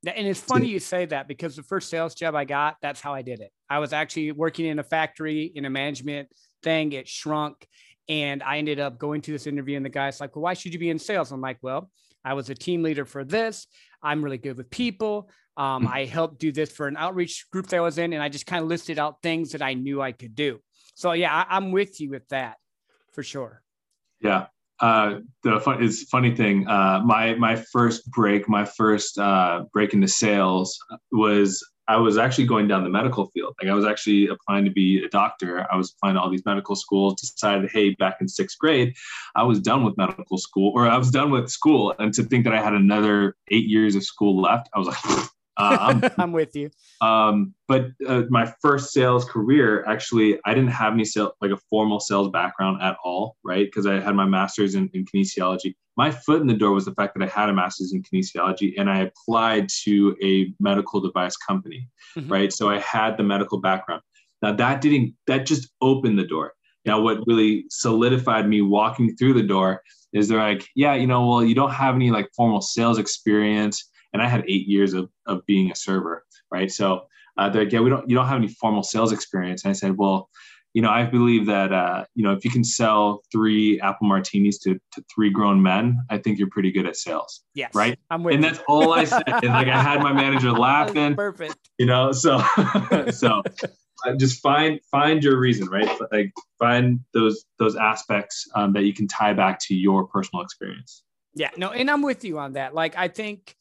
And 0.06 0.26
it's 0.26 0.40
funny 0.40 0.68
you 0.68 0.80
say 0.80 1.04
that 1.06 1.28
because 1.28 1.56
the 1.56 1.62
first 1.62 1.90
sales 1.90 2.14
job 2.14 2.34
I 2.34 2.46
got, 2.46 2.76
that's 2.80 3.02
how 3.02 3.12
I 3.12 3.20
did 3.20 3.40
it. 3.40 3.52
I 3.68 3.80
was 3.80 3.92
actually 3.92 4.32
working 4.32 4.64
in 4.64 4.78
a 4.78 4.82
factory 4.82 5.52
in 5.54 5.66
a 5.66 5.70
management 5.70 6.30
thing. 6.62 6.92
It 6.92 7.06
shrunk. 7.06 7.68
And 8.10 8.42
I 8.42 8.58
ended 8.58 8.80
up 8.80 8.98
going 8.98 9.22
to 9.22 9.32
this 9.32 9.46
interview, 9.46 9.76
and 9.76 9.86
the 9.86 9.90
guy's 9.90 10.20
like, 10.20 10.36
Well, 10.36 10.42
why 10.42 10.54
should 10.54 10.74
you 10.74 10.78
be 10.78 10.90
in 10.90 10.98
sales? 10.98 11.32
I'm 11.32 11.40
like, 11.40 11.58
Well, 11.62 11.90
I 12.24 12.34
was 12.34 12.50
a 12.50 12.54
team 12.54 12.82
leader 12.82 13.06
for 13.06 13.24
this. 13.24 13.66
I'm 14.02 14.22
really 14.22 14.36
good 14.36 14.58
with 14.58 14.68
people. 14.68 15.30
Um, 15.56 15.84
mm-hmm. 15.84 15.94
I 15.94 16.04
helped 16.04 16.38
do 16.38 16.52
this 16.52 16.70
for 16.70 16.88
an 16.88 16.96
outreach 16.98 17.46
group 17.50 17.68
that 17.68 17.76
I 17.76 17.80
was 17.80 17.96
in, 17.96 18.12
and 18.12 18.22
I 18.22 18.28
just 18.28 18.46
kind 18.46 18.62
of 18.62 18.68
listed 18.68 18.98
out 18.98 19.22
things 19.22 19.52
that 19.52 19.62
I 19.62 19.74
knew 19.74 20.02
I 20.02 20.12
could 20.12 20.34
do. 20.34 20.58
So, 20.94 21.12
yeah, 21.12 21.32
I, 21.32 21.56
I'm 21.56 21.72
with 21.72 22.00
you 22.00 22.10
with 22.10 22.28
that 22.28 22.56
for 23.12 23.22
sure. 23.22 23.62
Yeah 24.20 24.46
uh, 24.80 25.20
the 25.42 25.60
fun 25.60 25.82
is 25.82 26.04
funny 26.10 26.34
thing. 26.34 26.66
Uh, 26.66 27.00
my 27.04 27.34
my 27.34 27.56
first 27.56 28.10
break, 28.10 28.48
my 28.48 28.64
first 28.64 29.18
uh, 29.18 29.64
break 29.72 29.92
into 29.92 30.08
sales 30.08 30.78
was 31.12 31.62
I 31.88 31.96
was 31.96 32.18
actually 32.18 32.46
going 32.46 32.68
down 32.68 32.84
the 32.84 32.90
medical 32.90 33.26
field. 33.26 33.54
Like 33.60 33.70
I 33.70 33.74
was 33.74 33.84
actually 33.84 34.28
applying 34.28 34.64
to 34.64 34.70
be 34.70 35.02
a 35.04 35.08
doctor. 35.08 35.66
I 35.72 35.76
was 35.76 35.92
applying 35.92 36.14
to 36.14 36.20
all 36.20 36.30
these 36.30 36.44
medical 36.46 36.76
schools. 36.76 37.20
Decided, 37.20 37.70
hey, 37.72 37.94
back 37.94 38.18
in 38.20 38.28
sixth 38.28 38.58
grade, 38.58 38.94
I 39.34 39.42
was 39.42 39.60
done 39.60 39.84
with 39.84 39.96
medical 39.96 40.38
school, 40.38 40.72
or 40.74 40.88
I 40.88 40.96
was 40.96 41.10
done 41.10 41.30
with 41.30 41.50
school, 41.50 41.94
and 41.98 42.14
to 42.14 42.22
think 42.22 42.44
that 42.44 42.54
I 42.54 42.62
had 42.62 42.74
another 42.74 43.36
eight 43.48 43.66
years 43.66 43.96
of 43.96 44.04
school 44.04 44.40
left, 44.40 44.68
I 44.74 44.78
was 44.78 44.88
like. 44.88 45.28
Uh, 45.60 45.76
I'm, 45.80 46.10
I'm, 46.18 46.32
with 46.32 46.56
you. 46.56 46.70
Um, 47.00 47.54
but 47.68 47.86
uh, 48.06 48.22
my 48.30 48.52
first 48.60 48.92
sales 48.92 49.24
career, 49.24 49.84
actually, 49.86 50.38
I 50.44 50.54
didn't 50.54 50.70
have 50.70 50.92
any 50.92 51.04
sales, 51.04 51.32
like 51.40 51.50
a 51.50 51.56
formal 51.68 52.00
sales 52.00 52.30
background 52.30 52.82
at 52.82 52.96
all, 53.04 53.36
right? 53.44 53.66
Because 53.66 53.86
I 53.86 54.00
had 54.00 54.14
my 54.14 54.26
master's 54.26 54.74
in, 54.74 54.88
in, 54.94 55.04
kinesiology. 55.04 55.74
My 55.96 56.10
foot 56.10 56.40
in 56.40 56.46
the 56.46 56.54
door 56.54 56.72
was 56.72 56.84
the 56.84 56.94
fact 56.94 57.14
that 57.18 57.22
I 57.22 57.26
had 57.26 57.48
a 57.48 57.52
master's 57.52 57.92
in 57.92 58.02
kinesiology 58.02 58.74
and 58.78 58.88
I 58.88 59.00
applied 59.00 59.68
to 59.84 60.16
a 60.22 60.52
medical 60.60 61.00
device 61.00 61.36
company, 61.36 61.88
mm-hmm. 62.16 62.32
right? 62.32 62.52
So 62.52 62.70
I 62.70 62.78
had 62.78 63.16
the 63.16 63.22
medical 63.22 63.60
background. 63.60 64.02
Now 64.42 64.52
that 64.54 64.80
didn't, 64.80 65.14
that 65.26 65.44
just 65.46 65.68
opened 65.82 66.18
the 66.18 66.26
door. 66.26 66.54
Now, 66.86 67.00
what 67.00 67.26
really 67.26 67.66
solidified 67.68 68.48
me 68.48 68.62
walking 68.62 69.14
through 69.16 69.34
the 69.34 69.42
door 69.42 69.82
is 70.12 70.28
they're 70.28 70.38
like, 70.38 70.66
yeah, 70.74 70.94
you 70.94 71.06
know, 71.06 71.26
well, 71.26 71.44
you 71.44 71.54
don't 71.54 71.72
have 71.72 71.94
any 71.94 72.10
like 72.10 72.28
formal 72.34 72.60
sales 72.60 72.98
experience 72.98 73.90
and 74.12 74.22
I 74.22 74.28
had 74.28 74.44
eight 74.48 74.66
years 74.66 74.94
of, 74.94 75.10
of 75.26 75.44
being 75.46 75.70
a 75.70 75.74
server, 75.76 76.24
right? 76.50 76.70
So 76.70 77.06
uh, 77.38 77.48
they're 77.48 77.64
like, 77.64 77.72
yeah, 77.72 77.80
we 77.80 77.90
don't, 77.90 78.08
you 78.08 78.16
don't 78.16 78.26
have 78.26 78.36
any 78.36 78.48
formal 78.48 78.82
sales 78.82 79.12
experience. 79.12 79.64
And 79.64 79.70
I 79.70 79.72
said, 79.72 79.96
well, 79.96 80.28
you 80.72 80.82
know, 80.82 80.90
I 80.90 81.04
believe 81.04 81.46
that, 81.46 81.72
uh, 81.72 82.04
you 82.14 82.22
know, 82.22 82.32
if 82.32 82.44
you 82.44 82.50
can 82.50 82.62
sell 82.62 83.22
three 83.32 83.80
apple 83.80 84.06
martinis 84.06 84.58
to, 84.60 84.74
to 84.92 85.04
three 85.12 85.30
grown 85.30 85.60
men, 85.60 85.98
I 86.10 86.18
think 86.18 86.38
you're 86.38 86.50
pretty 86.50 86.70
good 86.70 86.86
at 86.86 86.96
sales. 86.96 87.42
Yes. 87.54 87.74
Right. 87.74 87.98
I'm 88.10 88.22
with 88.22 88.34
and 88.34 88.44
you. 88.44 88.50
that's 88.50 88.62
all 88.68 88.92
I 88.92 89.04
said. 89.04 89.22
and 89.26 89.46
like 89.46 89.66
I 89.66 89.82
had 89.82 90.00
my 90.00 90.12
manager 90.12 90.52
laughing. 90.52 91.16
Perfect. 91.16 91.56
You 91.78 91.86
know, 91.86 92.12
so, 92.12 92.40
so 93.10 93.42
uh, 94.06 94.14
just 94.16 94.40
find, 94.40 94.80
find 94.90 95.24
your 95.24 95.38
reason, 95.40 95.68
right? 95.68 95.90
Like 96.12 96.32
find 96.58 97.00
those, 97.14 97.44
those 97.58 97.74
aspects 97.74 98.46
um, 98.54 98.72
that 98.74 98.84
you 98.84 98.94
can 98.94 99.08
tie 99.08 99.32
back 99.32 99.58
to 99.66 99.74
your 99.74 100.06
personal 100.06 100.44
experience. 100.44 101.02
Yeah, 101.34 101.50
no, 101.56 101.70
and 101.70 101.90
I'm 101.90 102.02
with 102.02 102.24
you 102.24 102.38
on 102.38 102.54
that. 102.54 102.74
Like, 102.74 102.96
I 102.96 103.08
think, 103.08 103.56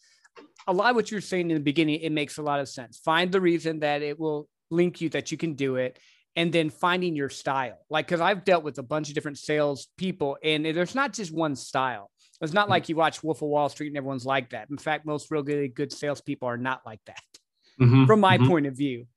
a 0.69 0.73
lot 0.73 0.91
of 0.91 0.95
what 0.95 1.09
you're 1.09 1.19
saying 1.19 1.49
in 1.49 1.55
the 1.55 1.63
beginning, 1.63 1.99
it 2.01 2.11
makes 2.11 2.37
a 2.37 2.43
lot 2.43 2.59
of 2.59 2.69
sense. 2.69 2.99
Find 2.99 3.31
the 3.31 3.41
reason 3.41 3.79
that 3.79 4.03
it 4.03 4.19
will 4.19 4.47
link 4.69 5.01
you 5.01 5.09
that 5.09 5.31
you 5.31 5.37
can 5.37 5.55
do 5.55 5.77
it. 5.77 5.97
And 6.35 6.53
then 6.53 6.69
finding 6.69 7.15
your 7.15 7.29
style. 7.29 7.79
Like, 7.89 8.07
cause 8.07 8.21
I've 8.21 8.45
dealt 8.45 8.63
with 8.63 8.77
a 8.77 8.83
bunch 8.83 9.09
of 9.09 9.15
different 9.15 9.39
sales 9.39 9.87
people 9.97 10.37
and 10.41 10.63
there's 10.63 10.95
not 10.95 11.11
just 11.11 11.33
one 11.33 11.55
style. 11.55 12.11
It's 12.39 12.53
not 12.53 12.69
like 12.69 12.87
you 12.87 12.95
watch 12.95 13.23
Wolf 13.23 13.41
of 13.41 13.49
Wall 13.49 13.67
Street 13.67 13.87
and 13.87 13.97
everyone's 13.97 14.25
like 14.25 14.51
that. 14.51 14.69
In 14.69 14.77
fact, 14.77 15.05
most 15.05 15.31
really 15.31 15.67
good 15.67 15.91
salespeople 15.91 16.47
are 16.47 16.55
not 16.55 16.81
like 16.85 17.01
that 17.07 17.23
mm-hmm, 17.81 18.05
from 18.05 18.21
my 18.21 18.37
mm-hmm. 18.37 18.47
point 18.47 18.67
of 18.67 18.77
view. 18.77 19.07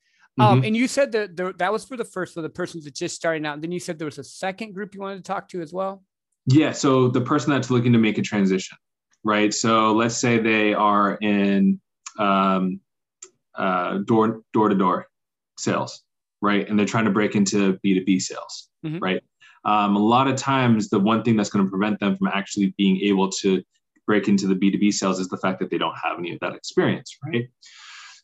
Um, 0.41 0.57
mm-hmm. 0.57 0.65
and 0.65 0.77
you 0.77 0.89
said 0.89 1.13
that 1.13 1.37
the, 1.37 1.53
that 1.59 1.71
was 1.71 1.85
for 1.85 1.97
the 1.97 2.05
first, 2.05 2.35
for 2.35 2.41
the 2.41 2.49
persons 2.49 2.87
that 2.87 2.95
just 2.95 3.15
starting 3.15 3.47
out. 3.47 3.55
And 3.55 3.63
then 3.63 3.71
you 3.71 3.79
said 3.79 3.99
there 3.99 4.07
was 4.07 4.19
a 4.19 4.25
second 4.25 4.73
group 4.73 4.95
you 4.95 5.01
wanted 5.03 5.19
to 5.19 5.23
talk 5.23 5.49
to 5.51 5.61
as 5.61 5.73
well. 5.73 6.03
Yeah. 6.47 6.73
So 6.73 7.09
the 7.09 7.21
person 7.21 7.53
that's 7.53 7.71
looking 7.71 7.93
to 7.93 7.99
make 7.99 8.19
a 8.19 8.23
transition 8.23 8.77
right? 9.25 9.53
So 9.53 9.93
let's 9.93 10.17
say 10.17 10.39
they 10.39 10.75
are 10.75 11.15
in 11.17 11.81
um, 12.19 12.81
uh, 13.55 13.99
door 13.99 14.43
door 14.53 14.69
to 14.69 14.75
door 14.75 15.09
sales, 15.59 16.03
right? 16.41 16.69
And 16.69 16.79
they're 16.79 16.87
trying 16.87 17.05
to 17.05 17.11
break 17.11 17.35
into 17.35 17.79
B 17.83 17.95
two 17.95 18.05
B 18.05 18.19
sales, 18.19 18.69
mm-hmm. 18.85 18.99
right? 18.99 19.23
Um, 19.65 19.95
a 19.95 20.01
lot 20.01 20.27
of 20.27 20.37
times, 20.37 20.89
the 20.89 20.99
one 20.99 21.23
thing 21.23 21.37
that's 21.37 21.51
going 21.51 21.65
to 21.65 21.71
prevent 21.71 22.01
them 22.01 22.17
from 22.17 22.29
actually 22.29 22.75
being 22.77 23.01
able 23.01 23.31
to 23.31 23.63
break 24.07 24.27
into 24.27 24.47
the 24.47 24.55
B 24.55 24.71
two 24.71 24.79
B 24.79 24.91
sales 24.91 25.21
is 25.21 25.29
the 25.29 25.37
fact 25.37 25.61
that 25.61 25.71
they 25.71 25.79
don't 25.79 25.97
have 26.03 26.19
any 26.19 26.33
of 26.33 26.41
that 26.41 26.55
experience, 26.55 27.17
right? 27.25 27.49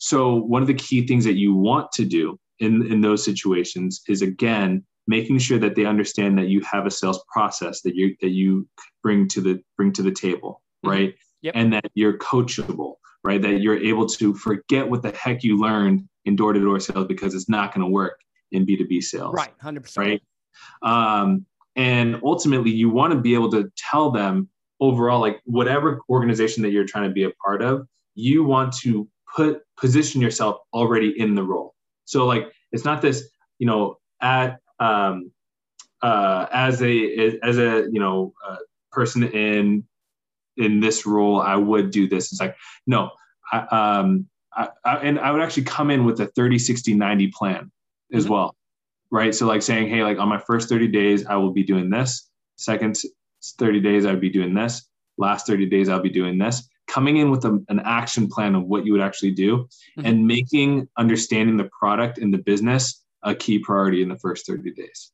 So 0.00 0.34
one 0.34 0.62
of 0.62 0.68
the 0.68 0.74
key 0.74 1.06
things 1.06 1.24
that 1.24 1.34
you 1.34 1.54
want 1.54 1.92
to 1.92 2.04
do 2.04 2.38
in 2.60 2.90
in 2.90 3.00
those 3.00 3.24
situations 3.24 4.02
is 4.08 4.22
again 4.22 4.84
making 5.06 5.38
sure 5.38 5.58
that 5.58 5.74
they 5.74 5.86
understand 5.86 6.38
that 6.38 6.48
you 6.48 6.60
have 6.60 6.86
a 6.86 6.90
sales 6.90 7.24
process 7.32 7.80
that 7.82 7.94
you 7.94 8.14
that 8.20 8.30
you 8.30 8.68
bring 9.02 9.28
to 9.28 9.40
the 9.40 9.60
bring 9.76 9.92
to 9.92 10.02
the 10.02 10.12
table. 10.12 10.62
Right? 10.84 11.14
Yep. 11.42 11.54
And 11.56 11.72
that 11.72 11.90
you're 11.94 12.18
coachable, 12.18 12.94
right? 13.24 13.40
That 13.40 13.60
you're 13.60 13.78
able 13.78 14.06
to 14.06 14.34
forget 14.34 14.88
what 14.88 15.02
the 15.02 15.10
heck 15.12 15.42
you 15.42 15.58
learned 15.58 16.08
in 16.24 16.36
door 16.36 16.52
to 16.52 16.60
door 16.60 16.80
sales 16.80 17.06
because 17.06 17.34
it's 17.34 17.48
not 17.48 17.74
going 17.74 17.86
to 17.86 17.90
work 17.90 18.18
in 18.52 18.66
B2B 18.66 19.02
sales. 19.02 19.34
Right. 19.34 19.56
100%. 19.58 19.96
Right. 19.96 20.22
Um, 20.82 21.46
and 21.76 22.20
ultimately, 22.24 22.70
you 22.70 22.90
want 22.90 23.12
to 23.12 23.20
be 23.20 23.34
able 23.34 23.50
to 23.52 23.70
tell 23.76 24.10
them 24.10 24.48
overall, 24.80 25.20
like 25.20 25.40
whatever 25.44 26.00
organization 26.08 26.62
that 26.64 26.70
you're 26.70 26.84
trying 26.86 27.08
to 27.08 27.14
be 27.14 27.24
a 27.24 27.30
part 27.44 27.62
of, 27.62 27.86
you 28.14 28.42
want 28.42 28.72
to 28.78 29.08
put 29.36 29.62
position 29.78 30.20
yourself 30.20 30.56
already 30.72 31.14
in 31.20 31.34
the 31.36 31.42
role. 31.42 31.74
So, 32.04 32.26
like, 32.26 32.50
it's 32.72 32.84
not 32.84 33.00
this, 33.00 33.28
you 33.58 33.66
know, 33.66 33.98
at, 34.20 34.58
um, 34.80 35.30
uh, 36.02 36.46
as 36.52 36.82
a 36.82 37.38
as 37.42 37.58
a 37.58 37.88
you 37.90 38.00
know 38.00 38.32
uh, 38.46 38.56
person 38.92 39.24
in 39.24 39.84
in 40.58 40.80
this 40.80 41.06
role, 41.06 41.40
I 41.40 41.56
would 41.56 41.90
do 41.90 42.08
this. 42.08 42.32
It's 42.32 42.40
like, 42.40 42.56
no, 42.86 43.10
I, 43.52 43.58
um, 44.00 44.26
I, 44.52 44.68
I, 44.84 44.96
and 44.96 45.18
I 45.18 45.30
would 45.30 45.40
actually 45.40 45.64
come 45.64 45.90
in 45.90 46.04
with 46.04 46.20
a 46.20 46.26
30, 46.26 46.58
60, 46.58 46.94
90 46.94 47.28
plan 47.28 47.70
as 48.12 48.24
mm-hmm. 48.24 48.32
well. 48.32 48.56
Right. 49.10 49.34
So 49.34 49.46
like 49.46 49.62
saying, 49.62 49.88
Hey, 49.88 50.02
like 50.02 50.18
on 50.18 50.28
my 50.28 50.38
first 50.38 50.68
30 50.68 50.88
days, 50.88 51.24
I 51.26 51.36
will 51.36 51.52
be 51.52 51.62
doing 51.62 51.88
this. 51.88 52.28
Second 52.56 52.98
30 53.42 53.80
days, 53.80 54.04
I'd 54.04 54.20
be 54.20 54.28
doing 54.28 54.52
this. 54.52 54.86
Last 55.16 55.46
30 55.46 55.66
days, 55.66 55.88
I'll 55.88 56.02
be 56.02 56.10
doing 56.10 56.36
this. 56.38 56.68
Coming 56.88 57.18
in 57.18 57.30
with 57.30 57.44
a, 57.44 57.62
an 57.68 57.80
action 57.84 58.28
plan 58.28 58.54
of 58.54 58.64
what 58.64 58.84
you 58.84 58.92
would 58.92 59.00
actually 59.00 59.30
do 59.30 59.58
mm-hmm. 59.58 60.06
and 60.06 60.26
making 60.26 60.88
understanding 60.98 61.56
the 61.56 61.70
product 61.78 62.18
and 62.18 62.34
the 62.34 62.38
business 62.38 63.02
a 63.22 63.34
key 63.34 63.58
priority 63.58 64.02
in 64.02 64.08
the 64.08 64.18
first 64.18 64.46
30 64.46 64.72
days. 64.72 65.12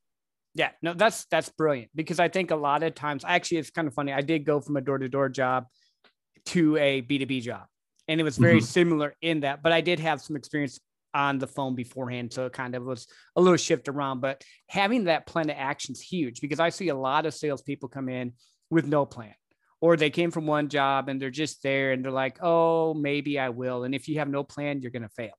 Yeah, 0.54 0.70
no, 0.82 0.94
that's 0.94 1.24
that's 1.26 1.48
brilliant 1.48 1.90
because 1.94 2.20
I 2.20 2.28
think 2.28 2.52
a 2.52 2.56
lot 2.56 2.84
of 2.84 2.94
times, 2.94 3.24
actually, 3.26 3.58
it's 3.58 3.70
kind 3.70 3.88
of 3.88 3.94
funny. 3.94 4.12
I 4.12 4.20
did 4.20 4.44
go 4.44 4.60
from 4.60 4.76
a 4.76 4.80
door 4.80 4.98
to 4.98 5.08
door 5.08 5.28
job 5.28 5.66
to 6.46 6.76
a 6.76 7.00
B 7.00 7.18
two 7.18 7.26
B 7.26 7.40
job, 7.40 7.66
and 8.06 8.20
it 8.20 8.24
was 8.24 8.38
very 8.38 8.58
mm-hmm. 8.58 8.64
similar 8.64 9.14
in 9.20 9.40
that. 9.40 9.62
But 9.62 9.72
I 9.72 9.80
did 9.80 9.98
have 9.98 10.20
some 10.20 10.36
experience 10.36 10.78
on 11.12 11.38
the 11.38 11.48
phone 11.48 11.74
beforehand, 11.74 12.32
so 12.32 12.46
it 12.46 12.52
kind 12.52 12.76
of 12.76 12.84
was 12.84 13.08
a 13.34 13.40
little 13.40 13.56
shift 13.56 13.88
around. 13.88 14.20
But 14.20 14.44
having 14.68 15.04
that 15.04 15.26
plan 15.26 15.50
of 15.50 15.56
action 15.58 15.92
is 15.92 16.00
huge 16.00 16.40
because 16.40 16.60
I 16.60 16.68
see 16.68 16.88
a 16.88 16.96
lot 16.96 17.26
of 17.26 17.34
salespeople 17.34 17.88
come 17.88 18.08
in 18.08 18.34
with 18.70 18.86
no 18.86 19.04
plan, 19.06 19.34
or 19.80 19.96
they 19.96 20.10
came 20.10 20.30
from 20.30 20.46
one 20.46 20.68
job 20.68 21.08
and 21.08 21.20
they're 21.20 21.30
just 21.30 21.64
there 21.64 21.90
and 21.90 22.04
they're 22.04 22.12
like, 22.12 22.38
"Oh, 22.40 22.94
maybe 22.94 23.40
I 23.40 23.48
will." 23.48 23.82
And 23.82 23.92
if 23.92 24.06
you 24.06 24.20
have 24.20 24.28
no 24.28 24.44
plan, 24.44 24.82
you're 24.82 24.92
going 24.92 25.02
to 25.02 25.08
fail. 25.08 25.34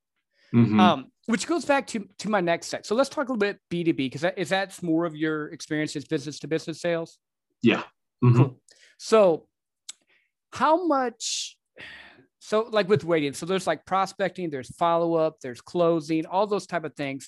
Mm-hmm. 0.56 0.80
Um, 0.80 1.12
which 1.26 1.48
goes 1.48 1.66
back 1.66 1.86
to 1.88 2.08
to 2.20 2.30
my 2.30 2.40
next 2.40 2.68
set. 2.68 2.86
So 2.86 2.96
let's 2.96 3.10
talk 3.10 3.28
a 3.28 3.34
little 3.34 3.38
bit 3.38 3.60
B 3.70 3.84
two 3.84 3.94
B 3.94 4.06
because 4.08 4.22
that, 4.22 4.38
is 4.38 4.50
that 4.50 4.82
more 4.82 5.06
of 5.06 5.16
your 5.16 5.50
experience 5.50 5.96
as 5.96 6.06
business 6.06 6.40
to 6.40 6.48
business 6.48 6.80
sales? 6.80 7.18
Yeah. 7.62 7.84
Mm-hmm. 8.24 8.38
Cool. 8.38 8.62
So, 8.98 9.48
how 10.54 10.86
much? 10.88 11.58
So, 12.40 12.68
like 12.70 12.88
with 12.88 13.04
waiting, 13.04 13.34
so 13.34 13.46
there's 13.46 13.68
like 13.68 13.86
prospecting, 13.86 14.50
there's 14.50 14.74
follow 14.76 15.16
up, 15.16 15.40
there's 15.42 15.62
closing, 15.62 16.26
all 16.26 16.48
those 16.48 16.68
type 16.68 16.86
of 16.86 16.96
things. 16.96 17.28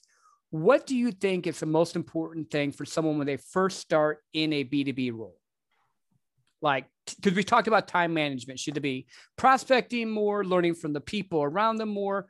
What 0.52 0.88
do 0.88 0.96
you 0.96 1.12
think 1.12 1.48
is 1.48 1.60
the 1.60 1.66
most 1.66 1.96
important 1.96 2.52
thing 2.52 2.72
for 2.72 2.86
someone 2.86 3.18
when 3.18 3.28
they 3.28 3.38
first 3.38 3.80
start 3.80 4.20
in 4.32 4.54
a 4.54 4.64
B2B 4.64 5.12
role? 5.12 5.36
Like, 6.62 6.86
because 7.06 7.34
we 7.36 7.44
talked 7.44 7.68
about 7.68 7.88
time 7.88 8.14
management, 8.14 8.60
should 8.60 8.78
it 8.78 8.82
be 8.82 9.08
prospecting 9.36 10.10
more, 10.10 10.46
learning 10.46 10.76
from 10.76 10.94
the 10.94 11.02
people 11.02 11.44
around 11.44 11.78
them 11.78 11.90
more? 11.90 12.28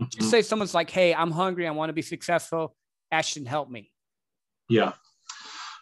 Just 0.00 0.18
mm-hmm. 0.18 0.28
say 0.28 0.42
someone's 0.42 0.74
like, 0.74 0.90
"Hey, 0.90 1.14
I'm 1.14 1.30
hungry. 1.30 1.66
I 1.66 1.70
want 1.70 1.90
to 1.90 1.94
be 1.94 2.02
successful. 2.02 2.74
Ashton, 3.10 3.46
help 3.46 3.70
me." 3.70 3.90
Yeah. 4.68 4.92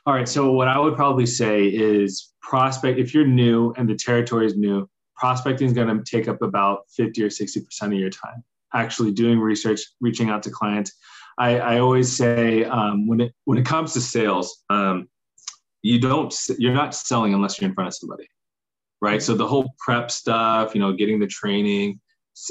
All 0.06 0.14
right. 0.14 0.28
So 0.28 0.52
what 0.52 0.68
I 0.68 0.78
would 0.78 0.96
probably 0.96 1.26
say 1.26 1.66
is 1.66 2.32
prospect. 2.42 2.98
If 2.98 3.14
you're 3.14 3.26
new 3.26 3.72
and 3.76 3.88
the 3.88 3.94
territory 3.94 4.46
is 4.46 4.56
new, 4.56 4.88
prospecting 5.16 5.66
is 5.66 5.72
going 5.72 5.88
to 5.88 6.02
take 6.04 6.28
up 6.28 6.42
about 6.42 6.82
50 6.96 7.22
or 7.22 7.30
60 7.30 7.64
percent 7.64 7.92
of 7.92 7.98
your 7.98 8.10
time. 8.10 8.42
Actually 8.74 9.12
doing 9.12 9.38
research, 9.38 9.80
reaching 10.00 10.30
out 10.30 10.42
to 10.44 10.50
clients. 10.50 10.92
I, 11.38 11.58
I 11.58 11.78
always 11.78 12.14
say 12.14 12.64
um, 12.64 13.06
when 13.06 13.20
it 13.20 13.32
when 13.44 13.58
it 13.58 13.64
comes 13.64 13.92
to 13.94 14.00
sales, 14.00 14.62
um, 14.70 15.08
you 15.82 15.98
don't 15.98 16.34
you're 16.58 16.74
not 16.74 16.94
selling 16.94 17.34
unless 17.34 17.60
you're 17.60 17.68
in 17.68 17.74
front 17.74 17.88
of 17.88 17.94
somebody 17.94 18.28
right 19.00 19.22
so 19.22 19.34
the 19.34 19.46
whole 19.46 19.72
prep 19.78 20.10
stuff 20.10 20.74
you 20.74 20.80
know 20.80 20.92
getting 20.92 21.18
the 21.18 21.26
training 21.26 22.00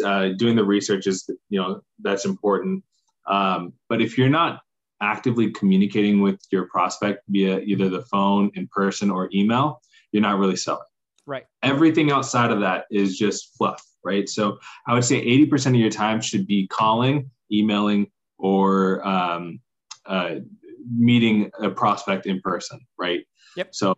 uh, 0.03 0.29
doing 0.37 0.55
the 0.55 0.63
research 0.63 1.07
is 1.07 1.29
you 1.49 1.59
know 1.59 1.81
that's 1.99 2.25
important 2.25 2.83
um, 3.27 3.73
but 3.87 4.01
if 4.01 4.17
you're 4.17 4.29
not 4.29 4.61
actively 5.01 5.51
communicating 5.51 6.21
with 6.21 6.39
your 6.51 6.65
prospect 6.67 7.23
via 7.29 7.59
either 7.59 7.89
the 7.89 8.01
phone 8.03 8.51
in 8.55 8.67
person 8.67 9.09
or 9.09 9.29
email 9.33 9.81
you're 10.11 10.21
not 10.21 10.37
really 10.37 10.55
selling 10.55 10.81
right 11.25 11.45
everything 11.63 12.11
outside 12.11 12.51
of 12.51 12.59
that 12.59 12.85
is 12.91 13.17
just 13.17 13.55
fluff 13.57 13.83
right 14.03 14.27
so 14.27 14.57
i 14.87 14.93
would 14.93 15.05
say 15.05 15.23
80% 15.25 15.67
of 15.67 15.75
your 15.75 15.89
time 15.89 16.19
should 16.21 16.45
be 16.45 16.67
calling 16.67 17.29
emailing 17.51 18.07
or 18.37 19.05
um, 19.07 19.59
uh, 20.05 20.35
meeting 20.91 21.51
a 21.61 21.69
prospect 21.69 22.25
in 22.25 22.41
person, 22.41 22.79
right? 22.97 23.25
Yep. 23.55 23.75
So, 23.75 23.95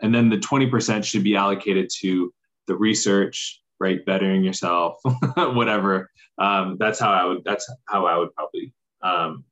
and 0.00 0.14
then 0.14 0.28
the 0.28 0.38
20% 0.38 1.04
should 1.04 1.22
be 1.22 1.36
allocated 1.36 1.90
to 2.00 2.32
the 2.66 2.74
research, 2.74 3.62
right? 3.80 4.04
Bettering 4.04 4.44
yourself, 4.44 4.96
whatever. 5.36 6.10
Um, 6.38 6.76
that's 6.78 6.98
how 6.98 7.12
I 7.12 7.24
would, 7.24 7.42
that's 7.44 7.70
how 7.86 8.06
I 8.06 8.16
would 8.16 8.34
probably 8.34 8.72
um, 9.02 9.44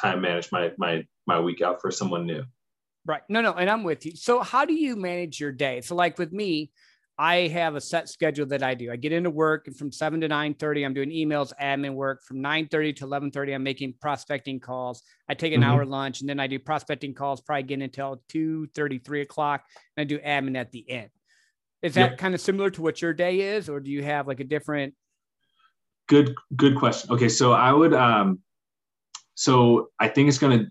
time 0.00 0.20
manage 0.20 0.50
my, 0.52 0.72
my, 0.78 1.04
my 1.26 1.40
week 1.40 1.62
out 1.62 1.80
for 1.80 1.90
someone 1.90 2.26
new. 2.26 2.44
Right. 3.06 3.22
No, 3.28 3.40
no. 3.40 3.54
And 3.54 3.70
I'm 3.70 3.82
with 3.82 4.04
you. 4.04 4.14
So 4.14 4.40
how 4.40 4.64
do 4.64 4.74
you 4.74 4.96
manage 4.96 5.40
your 5.40 5.52
day? 5.52 5.80
So 5.80 5.94
like 5.94 6.18
with 6.18 6.32
me, 6.32 6.70
I 7.20 7.48
have 7.48 7.74
a 7.74 7.82
set 7.82 8.08
schedule 8.08 8.46
that 8.46 8.62
I 8.62 8.72
do. 8.72 8.90
I 8.90 8.96
get 8.96 9.12
into 9.12 9.28
work 9.28 9.66
and 9.66 9.76
from 9.76 9.92
7 9.92 10.22
to 10.22 10.28
9:30 10.28 10.86
I'm 10.86 10.94
doing 10.94 11.10
emails, 11.10 11.52
admin 11.60 11.92
work. 11.92 12.22
From 12.24 12.38
9:30 12.38 12.96
to 12.96 13.06
11:30 13.06 13.54
I'm 13.54 13.62
making 13.62 13.94
prospecting 14.00 14.58
calls. 14.58 15.02
I 15.28 15.34
take 15.34 15.52
an 15.52 15.60
mm-hmm. 15.60 15.70
hour 15.70 15.84
lunch 15.84 16.20
and 16.20 16.30
then 16.30 16.40
I 16.40 16.46
do 16.46 16.58
prospecting 16.58 17.12
calls 17.12 17.42
probably 17.42 17.64
getting 17.64 17.82
until 17.84 18.22
2:30 18.32 19.04
3 19.04 19.20
o'clock 19.20 19.64
and 19.96 20.02
I 20.02 20.04
do 20.04 20.18
admin 20.18 20.56
at 20.56 20.72
the 20.72 20.88
end. 20.90 21.10
Is 21.82 21.94
that 21.94 22.10
yep. 22.10 22.18
kind 22.18 22.34
of 22.34 22.40
similar 22.40 22.70
to 22.70 22.82
what 22.82 23.00
your 23.00 23.14
day 23.14 23.40
is 23.40 23.68
or 23.68 23.80
do 23.80 23.90
you 23.90 24.02
have 24.02 24.26
like 24.26 24.40
a 24.40 24.44
different 24.44 24.94
Good 26.10 26.34
good 26.56 26.76
question. 26.76 27.12
Okay, 27.12 27.28
so 27.28 27.52
I 27.52 27.72
would 27.72 27.94
um 27.94 28.40
so 29.36 29.90
I 30.00 30.08
think 30.08 30.28
it's 30.28 30.38
going 30.38 30.58
to 30.58 30.66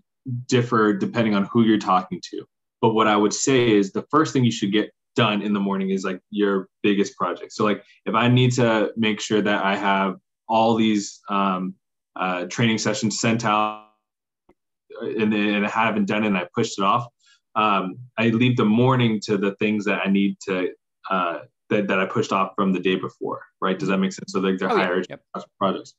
differ 0.48 0.92
depending 0.92 1.34
on 1.34 1.46
who 1.46 1.62
you're 1.64 1.78
talking 1.78 2.20
to. 2.30 2.44
But 2.82 2.92
what 2.92 3.06
I 3.06 3.16
would 3.16 3.32
say 3.32 3.70
is 3.70 3.90
the 3.90 4.04
first 4.10 4.34
thing 4.34 4.44
you 4.44 4.52
should 4.52 4.70
get 4.70 4.90
done 5.16 5.40
in 5.40 5.54
the 5.54 5.58
morning 5.58 5.90
is 5.90 6.04
like 6.04 6.20
your 6.30 6.68
biggest 6.82 7.16
project. 7.16 7.52
So 7.52 7.64
like 7.64 7.82
if 8.04 8.14
I 8.14 8.28
need 8.28 8.52
to 8.52 8.92
make 8.98 9.18
sure 9.18 9.40
that 9.40 9.64
I 9.64 9.76
have 9.76 10.16
all 10.46 10.74
these 10.74 11.20
um, 11.30 11.74
uh, 12.16 12.44
training 12.44 12.76
sessions 12.76 13.18
sent 13.18 13.44
out 13.44 13.86
and, 15.00 15.32
and 15.32 15.64
I 15.64 15.70
haven't 15.70 16.06
done 16.06 16.24
it 16.24 16.28
and 16.28 16.36
I 16.36 16.46
pushed 16.54 16.78
it 16.78 16.84
off, 16.84 17.06
um, 17.54 17.96
I 18.18 18.28
leave 18.28 18.58
the 18.58 18.66
morning 18.66 19.20
to 19.24 19.38
the 19.38 19.54
things 19.56 19.86
that 19.86 20.02
I 20.04 20.10
need 20.10 20.36
to 20.48 20.68
uh, 21.08 21.40
that, 21.70 21.86
that 21.86 22.00
I 22.00 22.06
pushed 22.06 22.32
off 22.32 22.52
from 22.56 22.72
the 22.72 22.80
day 22.80 22.96
before, 22.96 23.42
right? 23.60 23.78
Does 23.78 23.88
that 23.88 23.98
make 23.98 24.12
sense? 24.12 24.32
So 24.32 24.40
like 24.40 24.58
they're 24.58 24.70
oh, 24.70 24.76
higher 24.76 24.98
yeah. 25.08 25.16
yep. 25.34 25.44
projects. 25.58 25.94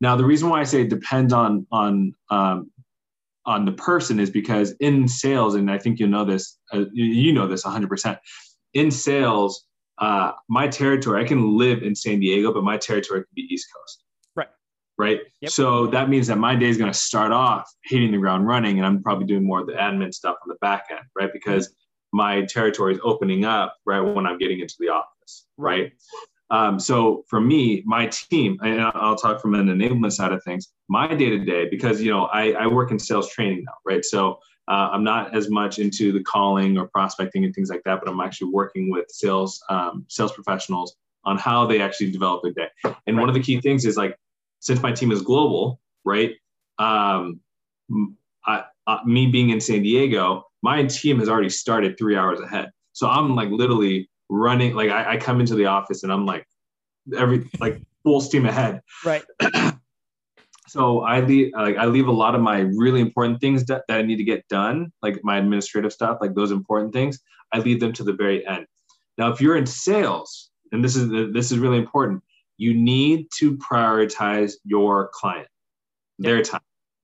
Now 0.00 0.16
the 0.16 0.24
reason 0.24 0.48
why 0.48 0.60
I 0.60 0.64
say 0.64 0.82
it 0.82 0.90
depends 0.90 1.32
on 1.32 1.66
on 1.70 2.14
um, 2.30 2.70
on 3.46 3.64
the 3.64 3.72
person 3.72 4.18
is 4.18 4.30
because 4.30 4.72
in 4.80 5.06
sales, 5.06 5.54
and 5.54 5.70
I 5.70 5.78
think 5.78 5.98
you 5.98 6.06
know 6.06 6.24
this, 6.24 6.58
uh, 6.72 6.84
you 6.92 7.32
know 7.32 7.46
this 7.46 7.64
100%. 7.64 8.18
In 8.72 8.90
sales, 8.90 9.66
uh, 9.98 10.32
my 10.48 10.66
territory, 10.66 11.22
I 11.22 11.26
can 11.26 11.56
live 11.56 11.82
in 11.82 11.94
San 11.94 12.20
Diego, 12.20 12.52
but 12.52 12.64
my 12.64 12.76
territory 12.76 13.20
can 13.20 13.28
be 13.34 13.42
East 13.50 13.68
Coast. 13.76 14.04
Right. 14.34 14.48
Right. 14.96 15.20
Yep. 15.42 15.50
So 15.50 15.86
that 15.88 16.08
means 16.08 16.26
that 16.28 16.38
my 16.38 16.56
day 16.56 16.68
is 16.68 16.78
going 16.78 16.90
to 16.90 16.98
start 16.98 17.32
off 17.32 17.70
hitting 17.84 18.12
the 18.12 18.18
ground 18.18 18.46
running, 18.46 18.78
and 18.78 18.86
I'm 18.86 19.02
probably 19.02 19.26
doing 19.26 19.44
more 19.44 19.60
of 19.60 19.66
the 19.66 19.74
admin 19.74 20.12
stuff 20.12 20.36
on 20.42 20.48
the 20.48 20.56
back 20.60 20.86
end, 20.90 21.04
right? 21.18 21.30
Because 21.32 21.74
my 22.14 22.42
territory 22.42 22.94
is 22.94 23.00
opening 23.02 23.44
up 23.44 23.76
right 23.84 24.00
when 24.00 24.24
I'm 24.24 24.38
getting 24.38 24.60
into 24.60 24.76
the 24.78 24.88
office, 24.88 25.46
right? 25.56 25.92
Um, 26.50 26.78
so 26.78 27.24
for 27.28 27.40
me, 27.40 27.82
my 27.84 28.06
team, 28.06 28.56
and 28.62 28.80
I'll 28.80 29.16
talk 29.16 29.42
from 29.42 29.54
an 29.56 29.66
enablement 29.66 30.12
side 30.12 30.30
of 30.30 30.42
things, 30.44 30.72
my 30.88 31.08
day 31.08 31.30
to 31.30 31.38
day, 31.38 31.68
because 31.68 32.00
you 32.00 32.12
know 32.12 32.26
I, 32.26 32.52
I, 32.52 32.66
work 32.68 32.92
in 32.92 32.98
sales 33.00 33.28
training 33.30 33.64
now, 33.64 33.72
right? 33.84 34.04
So 34.04 34.38
uh, 34.68 34.90
I'm 34.92 35.02
not 35.02 35.34
as 35.34 35.50
much 35.50 35.80
into 35.80 36.12
the 36.12 36.22
calling 36.22 36.78
or 36.78 36.86
prospecting 36.86 37.44
and 37.44 37.52
things 37.52 37.70
like 37.70 37.82
that, 37.84 37.98
but 38.00 38.08
I'm 38.08 38.20
actually 38.20 38.52
working 38.52 38.90
with 38.90 39.06
sales 39.10 39.60
um, 39.68 40.04
sales 40.08 40.32
professionals 40.32 40.94
on 41.24 41.36
how 41.36 41.66
they 41.66 41.80
actually 41.80 42.12
develop 42.12 42.42
their 42.44 42.52
day. 42.52 42.68
And 42.84 43.16
right. 43.16 43.22
one 43.22 43.28
of 43.28 43.34
the 43.34 43.42
key 43.42 43.60
things 43.60 43.84
is 43.84 43.96
like, 43.96 44.16
since 44.60 44.80
my 44.82 44.92
team 44.92 45.10
is 45.10 45.22
global, 45.22 45.80
right? 46.04 46.32
Um, 46.78 47.40
uh, 48.86 48.98
me 49.04 49.26
being 49.26 49.50
in 49.50 49.60
San 49.60 49.82
Diego, 49.82 50.44
my 50.62 50.84
team 50.84 51.18
has 51.18 51.28
already 51.28 51.48
started 51.48 51.96
three 51.98 52.16
hours 52.16 52.40
ahead. 52.40 52.70
So 52.92 53.08
I'm 53.08 53.34
like 53.34 53.50
literally 53.50 54.08
running 54.28 54.74
like 54.74 54.90
I, 54.90 55.14
I 55.14 55.16
come 55.16 55.40
into 55.40 55.54
the 55.54 55.66
office 55.66 56.02
and 56.02 56.12
I'm 56.12 56.26
like 56.26 56.46
every 57.16 57.48
like 57.60 57.80
full 58.02 58.20
steam 58.20 58.46
ahead. 58.46 58.80
Right. 59.04 59.24
so 60.68 61.00
I 61.00 61.20
leave 61.20 61.52
like 61.54 61.76
I 61.76 61.86
leave 61.86 62.08
a 62.08 62.12
lot 62.12 62.34
of 62.34 62.40
my 62.40 62.60
really 62.60 63.00
important 63.00 63.40
things 63.40 63.64
that, 63.66 63.84
that 63.88 63.98
I 63.98 64.02
need 64.02 64.16
to 64.16 64.24
get 64.24 64.46
done, 64.48 64.92
like 65.02 65.20
my 65.22 65.38
administrative 65.38 65.92
stuff, 65.92 66.18
like 66.20 66.34
those 66.34 66.50
important 66.50 66.92
things, 66.92 67.20
I 67.52 67.58
leave 67.58 67.80
them 67.80 67.92
to 67.94 68.04
the 68.04 68.12
very 68.12 68.46
end. 68.46 68.66
Now, 69.18 69.30
if 69.30 69.40
you're 69.40 69.56
in 69.56 69.66
sales, 69.66 70.50
and 70.72 70.84
this 70.84 70.96
is 70.96 71.08
this 71.32 71.52
is 71.52 71.58
really 71.58 71.78
important, 71.78 72.22
you 72.56 72.74
need 72.74 73.28
to 73.38 73.56
prioritize 73.56 74.54
your 74.64 75.10
client, 75.12 75.48
their 76.18 76.42
time, 76.42 76.60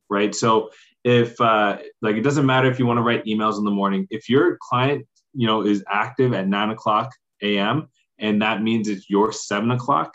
right? 0.09 0.35
So 0.35 0.71
if 1.05 1.41
uh, 1.41 1.79
like 2.03 2.17
it 2.17 2.23
doesn't 2.23 2.47
matter 2.47 2.71
if 2.71 2.79
you 2.79 2.87
want 2.87 2.99
to 2.99 3.03
write 3.03 3.25
emails 3.25 3.59
in 3.59 3.65
the 3.65 3.71
morning, 3.71 4.07
if 4.11 4.29
your 4.29 4.59
client 4.61 5.07
you 5.33 5.47
know 5.47 5.63
is 5.63 5.85
active 5.89 6.33
at 6.33 6.49
nine 6.49 6.71
o'clock 6.71 7.13
a.m. 7.43 7.89
and 8.19 8.43
that 8.43 8.63
means 8.63 8.89
it's 8.89 9.09
your 9.09 9.33
seven 9.33 9.71
o'clock 9.71 10.15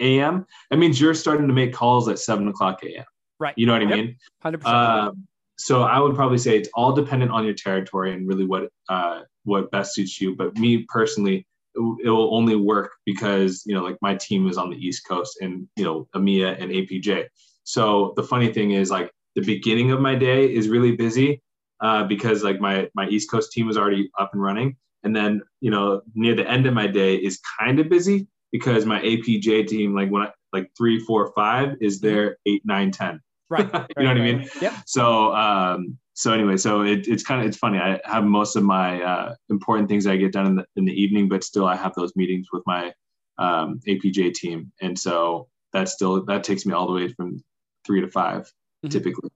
a.m. 0.00 0.46
That 0.70 0.76
means 0.76 1.00
you're 1.00 1.14
starting 1.14 1.48
to 1.48 1.54
make 1.54 1.72
calls 1.72 2.08
at 2.08 2.18
seven 2.18 2.48
o'clock 2.48 2.82
a.m. 2.84 3.04
Right. 3.38 3.54
You 3.56 3.66
know 3.66 3.72
what 3.72 3.82
I 3.82 3.86
mean? 3.86 4.16
Hundred 4.42 4.64
uh, 4.64 5.10
percent. 5.10 5.26
So 5.58 5.82
I 5.82 5.98
would 5.98 6.14
probably 6.14 6.38
say 6.38 6.56
it's 6.56 6.68
all 6.74 6.92
dependent 6.92 7.30
on 7.30 7.44
your 7.44 7.54
territory 7.54 8.12
and 8.12 8.28
really 8.28 8.44
what 8.44 8.70
uh, 8.88 9.22
what 9.44 9.70
best 9.70 9.94
suits 9.94 10.20
you. 10.20 10.36
But 10.36 10.56
me 10.58 10.86
personally, 10.88 11.46
it 11.74 12.10
will 12.10 12.34
only 12.34 12.56
work 12.56 12.92
because 13.04 13.62
you 13.66 13.74
know 13.74 13.82
like 13.82 13.96
my 14.00 14.14
team 14.14 14.48
is 14.48 14.58
on 14.58 14.70
the 14.70 14.76
East 14.76 15.06
Coast 15.06 15.38
and 15.40 15.66
you 15.76 15.84
know 15.84 16.08
EMEA 16.14 16.60
and 16.60 16.70
APJ. 16.70 17.26
So 17.64 18.12
the 18.16 18.22
funny 18.22 18.52
thing 18.52 18.72
is 18.72 18.90
like 18.90 19.10
the 19.36 19.42
beginning 19.42 19.92
of 19.92 20.00
my 20.00 20.14
day 20.14 20.52
is 20.52 20.68
really 20.68 20.96
busy 20.96 21.42
uh, 21.80 22.04
because 22.04 22.42
like 22.42 22.58
my 22.58 22.88
my 22.94 23.06
East 23.08 23.30
Coast 23.30 23.52
team 23.52 23.68
is 23.68 23.76
already 23.76 24.10
up 24.18 24.30
and 24.32 24.42
running, 24.42 24.76
and 25.04 25.14
then 25.14 25.42
you 25.60 25.70
know 25.70 26.00
near 26.14 26.34
the 26.34 26.48
end 26.50 26.66
of 26.66 26.74
my 26.74 26.86
day 26.86 27.14
is 27.14 27.38
kind 27.60 27.78
of 27.78 27.88
busy 27.88 28.26
because 28.50 28.86
my 28.86 29.00
APJ 29.00 29.68
team 29.68 29.94
like 29.94 30.10
when 30.10 30.22
I, 30.22 30.30
like 30.52 30.70
three, 30.76 30.98
four, 30.98 31.32
five 31.34 31.76
is 31.80 32.00
there 32.00 32.38
eight, 32.46 32.62
nine, 32.64 32.90
ten. 32.90 33.20
Right. 33.50 33.64
you 33.66 33.70
know 33.70 33.78
what 33.78 33.96
right. 33.98 34.16
I 34.16 34.20
mean? 34.20 34.48
Yeah. 34.60 34.80
So 34.86 35.34
um, 35.34 35.98
so 36.14 36.32
anyway, 36.32 36.56
so 36.56 36.80
it, 36.80 37.06
it's 37.06 37.22
kind 37.22 37.42
of 37.42 37.46
it's 37.46 37.58
funny. 37.58 37.78
I 37.78 38.00
have 38.04 38.24
most 38.24 38.56
of 38.56 38.64
my 38.64 39.02
uh, 39.02 39.34
important 39.50 39.88
things 39.90 40.06
I 40.06 40.16
get 40.16 40.32
done 40.32 40.46
in 40.46 40.56
the 40.56 40.64
in 40.76 40.84
the 40.86 40.92
evening, 41.00 41.28
but 41.28 41.44
still 41.44 41.66
I 41.66 41.76
have 41.76 41.94
those 41.94 42.16
meetings 42.16 42.48
with 42.52 42.62
my 42.66 42.92
um, 43.36 43.80
APJ 43.86 44.32
team, 44.32 44.72
and 44.80 44.98
so 44.98 45.48
that 45.74 45.90
still 45.90 46.24
that 46.24 46.42
takes 46.42 46.64
me 46.64 46.72
all 46.72 46.86
the 46.86 46.94
way 46.94 47.08
from 47.08 47.44
three 47.86 48.00
to 48.00 48.08
5 48.08 48.50
mm-hmm. 48.88 48.98
typically. 48.98 49.30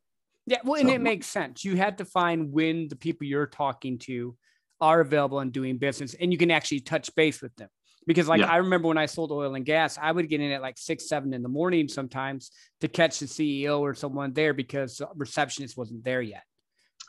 Yeah, 0.46 0.58
well, 0.64 0.80
and 0.80 0.88
so, 0.88 0.94
it 0.94 1.00
makes 1.00 1.26
sense. 1.26 1.64
You 1.64 1.76
have 1.76 1.96
to 1.96 2.04
find 2.04 2.52
when 2.52 2.88
the 2.88 2.96
people 2.96 3.26
you're 3.26 3.46
talking 3.46 3.98
to 4.00 4.36
are 4.80 5.00
available 5.00 5.40
and 5.40 5.52
doing 5.52 5.78
business, 5.78 6.14
and 6.14 6.32
you 6.32 6.38
can 6.38 6.50
actually 6.50 6.80
touch 6.80 7.14
base 7.14 7.40
with 7.42 7.54
them. 7.56 7.68
Because, 8.06 8.28
like, 8.28 8.40
yeah. 8.40 8.50
I 8.50 8.56
remember 8.56 8.88
when 8.88 8.98
I 8.98 9.06
sold 9.06 9.30
oil 9.30 9.54
and 9.54 9.64
gas, 9.64 9.98
I 10.00 10.10
would 10.10 10.28
get 10.28 10.40
in 10.40 10.50
at 10.50 10.62
like 10.62 10.78
six, 10.78 11.08
seven 11.08 11.34
in 11.34 11.42
the 11.42 11.48
morning 11.48 11.86
sometimes 11.86 12.50
to 12.80 12.88
catch 12.88 13.18
the 13.20 13.26
CEO 13.26 13.80
or 13.80 13.94
someone 13.94 14.32
there 14.32 14.54
because 14.54 14.96
the 14.96 15.08
receptionist 15.14 15.76
wasn't 15.76 16.02
there 16.02 16.22
yet. 16.22 16.42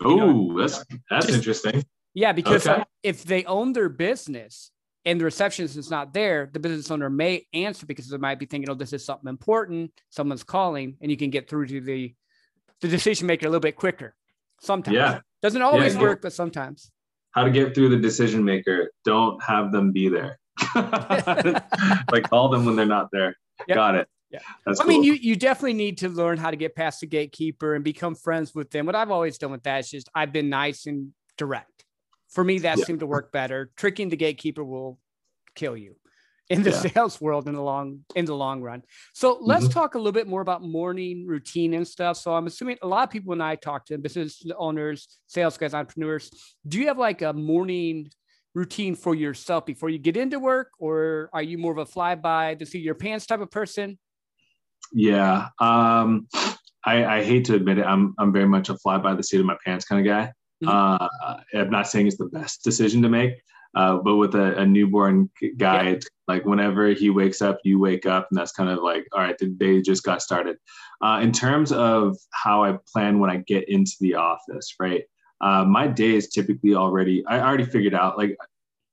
Oh, 0.04 0.58
that's 0.60 0.84
that's 1.10 1.28
just, 1.28 1.38
interesting. 1.38 1.84
Yeah, 2.14 2.34
because 2.34 2.68
okay. 2.68 2.84
if 3.04 3.24
they 3.24 3.46
own 3.46 3.74
their 3.74 3.90
business 3.90 4.72
and 5.06 5.20
the 5.20 5.26
receptionist 5.26 5.78
is 5.78 5.90
not 5.90 6.14
there, 6.14 6.50
the 6.52 6.60
business 6.60 6.92
owner 6.92 7.10
may 7.10 7.48
answer 7.54 7.86
because 7.86 8.10
they 8.10 8.18
might 8.18 8.40
be 8.40 8.46
thinking, 8.46 8.70
"Oh, 8.70 8.76
this 8.76 8.94
is 8.94 9.06
something 9.06 9.30
important. 9.30 9.92
Someone's 10.10 10.44
calling," 10.44 10.98
and 11.02 11.10
you 11.10 11.18
can 11.18 11.30
get 11.30 11.50
through 11.50 11.68
to 11.68 11.82
the 11.82 12.14
the 12.82 12.88
decision 12.88 13.28
maker 13.28 13.48
a 13.48 13.50
little 13.50 13.62
bit 13.62 13.76
quicker. 13.76 14.16
Sometimes. 14.60 14.96
Yeah. 14.96 15.20
Doesn't 15.42 15.62
always 15.62 15.96
yeah, 15.96 16.02
work, 16.02 16.22
but 16.22 16.34
sometimes. 16.34 16.92
How 17.32 17.44
to 17.44 17.52
get 17.52 17.74
through 17.74 17.90
the 17.90 17.98
decision 17.98 18.44
maker. 18.44 18.92
Don't 19.06 19.42
have 19.44 19.72
them 19.72 19.92
be 19.92 20.10
there. 20.10 20.38
like 20.76 22.30
call 22.30 22.50
them 22.50 22.66
when 22.66 22.76
they're 22.76 22.86
not 22.86 23.10
there. 23.12 23.36
Yep. 23.68 23.76
Got 23.76 23.96
it. 23.96 24.08
Yeah. 24.30 24.40
That's 24.66 24.80
I 24.80 24.84
cool. 24.84 24.90
mean, 24.90 25.04
you 25.04 25.14
you 25.14 25.36
definitely 25.36 25.74
need 25.74 25.98
to 26.00 26.10
learn 26.10 26.38
how 26.38 26.52
to 26.52 26.58
get 26.58 26.76
past 26.76 27.02
the 27.02 27.08
gatekeeper 27.08 27.76
and 27.76 27.84
become 27.84 28.16
friends 28.16 28.54
with 28.54 28.70
them. 28.72 28.86
What 28.86 28.96
I've 28.96 29.12
always 29.12 29.38
done 29.38 29.52
with 29.52 29.64
that 29.64 29.80
is 29.82 29.90
just 29.90 30.10
I've 30.14 30.32
been 30.32 30.50
nice 30.50 30.86
and 30.86 31.12
direct. 31.38 31.86
For 32.30 32.44
me, 32.44 32.60
that 32.60 32.78
yeah. 32.78 32.86
seemed 32.86 33.02
to 33.02 33.08
work 33.08 33.32
better. 33.32 33.72
Tricking 33.76 34.10
the 34.10 34.16
gatekeeper 34.16 34.64
will 34.64 35.00
kill 35.56 35.76
you. 35.76 35.96
In 36.52 36.64
the 36.64 36.72
yeah. 36.72 36.92
sales 36.94 37.22
world 37.22 37.48
in 37.48 37.56
the 37.56 37.62
long 37.62 38.02
in 38.16 38.26
the 38.26 38.36
long 38.36 38.62
run. 38.62 38.84
So 39.14 39.38
let's 39.42 39.66
mm-hmm. 39.66 39.80
talk 39.80 39.96
a 39.96 39.98
little 39.98 40.12
bit 40.12 40.28
more 40.28 40.42
about 40.42 40.62
morning 40.62 41.26
routine 41.26 41.74
and 41.74 41.88
stuff. 41.88 42.18
So 42.18 42.34
I'm 42.36 42.48
assuming 42.48 42.78
a 42.82 42.88
lot 42.88 43.04
of 43.04 43.10
people 43.10 43.30
when 43.30 43.42
I 43.42 43.56
talk 43.56 43.86
to 43.88 43.98
business 43.98 44.44
owners, 44.58 45.20
sales 45.28 45.58
guys, 45.58 45.74
entrepreneurs, 45.74 46.30
do 46.68 46.80
you 46.80 46.88
have 46.88 46.98
like 46.98 47.22
a 47.22 47.34
morning 47.34 48.12
routine 48.54 48.96
for 48.96 49.16
yourself 49.16 49.66
before 49.66 49.90
you 49.90 49.98
get 49.98 50.18
into 50.18 50.38
work, 50.38 50.70
or 50.78 51.30
are 51.32 51.42
you 51.42 51.58
more 51.58 51.72
of 51.72 51.78
a 51.78 51.86
fly 51.86 52.16
by 52.16 52.56
the 52.56 52.66
seat 52.66 52.80
of 52.80 52.84
your 52.84 52.96
pants 52.96 53.26
type 53.26 53.40
of 53.40 53.50
person? 53.50 53.98
Yeah, 54.94 55.48
um, 55.60 56.28
I, 56.86 57.06
I 57.06 57.24
hate 57.24 57.46
to 57.46 57.56
admit 57.56 57.78
it. 57.78 57.86
I'm 57.86 58.14
I'm 58.20 58.34
very 58.34 58.48
much 58.48 58.68
a 58.70 58.76
fly 58.78 58.98
by 58.98 59.14
the 59.14 59.24
seat 59.24 59.40
of 59.40 59.46
my 59.46 59.58
pants 59.64 59.86
kind 59.86 60.06
of 60.06 60.06
guy. 60.06 60.34
Mm-hmm. 60.64 60.68
Uh, 60.68 61.38
I'm 61.54 61.70
not 61.70 61.88
saying 61.88 62.08
it's 62.08 62.18
the 62.18 62.26
best 62.26 62.64
decision 62.64 63.02
to 63.04 63.10
make, 63.10 63.34
uh, 63.76 63.98
but 63.98 64.16
with 64.16 64.36
a, 64.36 64.58
a 64.60 64.66
newborn 64.66 65.30
guy, 65.58 65.90
yeah. 65.90 66.00
like 66.28 66.46
whenever 66.46 66.90
he 66.90 67.10
wakes 67.10 67.42
up, 67.42 67.60
you 67.64 67.80
wake 67.80 68.06
up, 68.06 68.28
and 68.30 68.38
that's 68.38 68.52
kind 68.52 68.70
of 68.70 68.84
like, 68.84 69.08
all 69.14 69.22
right, 69.22 69.38
the 69.38 69.48
day 69.48 69.82
just 69.82 70.04
got 70.04 70.22
started. 70.22 70.58
Uh, 71.02 71.20
in 71.22 71.32
terms 71.32 71.72
of 71.72 72.18
how 72.32 72.64
I 72.64 72.78
plan 72.92 73.20
when 73.20 73.30
I 73.30 73.38
get 73.38 73.70
into 73.70 73.94
the 74.00 74.16
office, 74.16 74.76
right? 74.80 75.04
Uh, 75.40 75.66
my 75.66 75.88
day 75.88 76.16
is 76.16 76.30
typically 76.30 76.76
already. 76.76 77.26
I 77.26 77.40
already 77.40 77.66
figured 77.66 77.96
out 77.96 78.18
like 78.18 78.38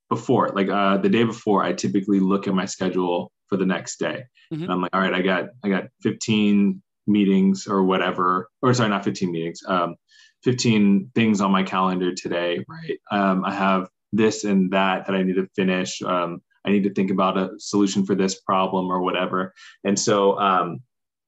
before, 0.09 0.49
like 0.55 0.69
uh, 0.69 0.97
the 0.99 1.09
day 1.09 1.25
before, 1.25 1.63
I 1.63 1.73
typically 1.73 2.21
look 2.21 2.49
at 2.49 2.55
my 2.55 2.65
schedule 2.65 3.33
for 3.49 3.57
the 3.57 3.67
next 3.67 3.99
day. 3.99 4.25
Mm-hmm. 4.53 4.63
And 4.63 4.73
I'm 4.73 4.81
like, 4.81 4.95
all 4.95 5.01
right, 5.01 5.13
I 5.13 5.23
got 5.23 5.49
I 5.65 5.69
got 5.69 5.89
15 6.03 6.83
meetings 7.07 7.67
or 7.67 7.83
whatever, 7.83 8.49
or 8.63 8.73
sorry, 8.75 8.91
not 8.91 9.05
15 9.05 9.31
meetings, 9.31 9.63
um, 9.67 9.97
15 10.45 11.11
things 11.15 11.41
on 11.41 11.51
my 11.51 11.63
calendar 11.63 12.15
today, 12.15 12.65
right? 12.69 12.99
Um, 13.11 13.45
I 13.45 13.53
have 13.53 13.89
this 14.13 14.45
and 14.45 14.71
that 14.73 15.07
that 15.07 15.15
I 15.15 15.23
need 15.23 15.37
to 15.37 15.49
finish. 15.55 16.03
Um, 16.03 16.43
I 16.65 16.71
need 16.71 16.85
to 16.85 16.93
think 16.93 17.11
about 17.11 17.39
a 17.39 17.51
solution 17.59 18.05
for 18.05 18.15
this 18.15 18.41
problem 18.41 18.91
or 18.91 19.01
whatever. 19.01 19.55
And 19.85 19.99
so 19.99 20.39
um, 20.39 20.81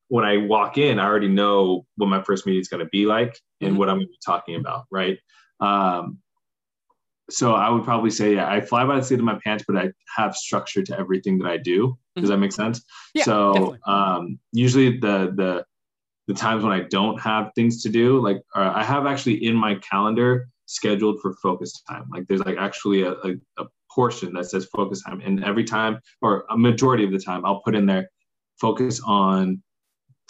when 0.08 0.24
I 0.24 0.38
walk 0.38 0.76
in, 0.76 0.98
I 0.98 1.06
already 1.06 1.28
know 1.28 1.86
what 1.96 2.08
my 2.08 2.22
first 2.22 2.46
meeting 2.46 2.60
is 2.60 2.68
going 2.68 2.84
to 2.84 2.90
be 2.90 3.06
like 3.06 3.38
and 3.60 3.70
mm-hmm. 3.70 3.78
what 3.78 3.88
I'm 3.88 3.96
going 3.96 4.06
to 4.06 4.10
be 4.10 4.18
talking 4.24 4.56
about, 4.56 4.84
right? 4.90 5.18
Um, 5.60 6.18
so 7.30 7.54
I 7.54 7.70
would 7.70 7.84
probably 7.84 8.10
say, 8.10 8.34
yeah, 8.34 8.50
I 8.50 8.60
fly 8.60 8.84
by 8.84 8.96
the 8.96 9.02
seat 9.04 9.20
of 9.20 9.24
my 9.24 9.38
pants, 9.42 9.64
but 9.66 9.76
I 9.76 9.92
have 10.16 10.34
structure 10.34 10.82
to 10.82 10.98
everything 10.98 11.38
that 11.38 11.48
I 11.48 11.56
do. 11.58 11.96
Does 12.16 12.24
mm-hmm. 12.24 12.30
that 12.32 12.38
make 12.38 12.52
sense? 12.52 12.82
Yeah, 13.14 13.22
so 13.24 13.76
um, 13.86 14.38
usually 14.52 14.98
the 14.98 15.32
the 15.36 15.64
the 16.26 16.34
times 16.34 16.64
when 16.64 16.72
I 16.72 16.80
don't 16.80 17.20
have 17.20 17.52
things 17.54 17.82
to 17.84 17.88
do, 17.88 18.20
like 18.20 18.42
uh, 18.54 18.72
I 18.74 18.84
have 18.84 19.06
actually 19.06 19.44
in 19.44 19.54
my 19.54 19.76
calendar 19.76 20.48
scheduled 20.70 21.20
for 21.20 21.34
focus 21.42 21.82
time. 21.88 22.08
Like 22.10 22.26
there's 22.28 22.44
like 22.44 22.56
actually 22.58 23.02
a, 23.02 23.12
a, 23.12 23.34
a 23.58 23.64
portion 23.90 24.32
that 24.34 24.46
says 24.46 24.66
focus 24.66 25.02
time, 25.02 25.20
and 25.20 25.44
every 25.44 25.64
time 25.64 26.00
or 26.22 26.44
a 26.50 26.56
majority 26.56 27.04
of 27.04 27.12
the 27.12 27.18
time, 27.18 27.44
I'll 27.44 27.60
put 27.60 27.74
in 27.74 27.86
there 27.86 28.08
focus 28.60 29.00
on 29.04 29.62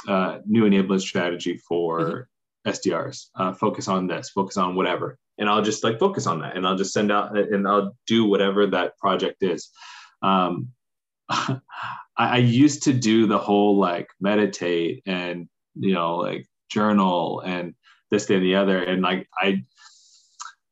uh, 0.08 0.38
new 0.46 0.64
enablement 0.64 1.00
strategy 1.00 1.60
for 1.68 2.28
mm-hmm. 2.66 2.70
SDRs. 2.70 3.26
Uh, 3.34 3.52
focus 3.52 3.88
on 3.88 4.06
this. 4.06 4.30
Focus 4.30 4.56
on 4.56 4.76
whatever 4.76 5.18
and 5.40 5.48
I'll 5.48 5.62
just 5.62 5.82
like 5.82 5.98
focus 5.98 6.26
on 6.26 6.40
that 6.40 6.56
and 6.56 6.66
I'll 6.66 6.76
just 6.76 6.92
send 6.92 7.10
out 7.10 7.36
and 7.36 7.66
I'll 7.66 7.96
do 8.06 8.26
whatever 8.26 8.66
that 8.66 8.96
project 8.98 9.42
is. 9.42 9.70
Um, 10.22 10.68
I, 11.30 11.58
I 12.16 12.36
used 12.36 12.84
to 12.84 12.92
do 12.92 13.26
the 13.26 13.38
whole 13.38 13.78
like 13.78 14.08
meditate 14.20 15.02
and 15.06 15.48
you 15.74 15.94
know 15.94 16.16
like 16.16 16.46
journal 16.70 17.40
and 17.40 17.74
this 18.10 18.26
day 18.26 18.34
and 18.34 18.44
the 18.44 18.56
other 18.56 18.82
and 18.82 19.02
like 19.02 19.26
I 19.38 19.64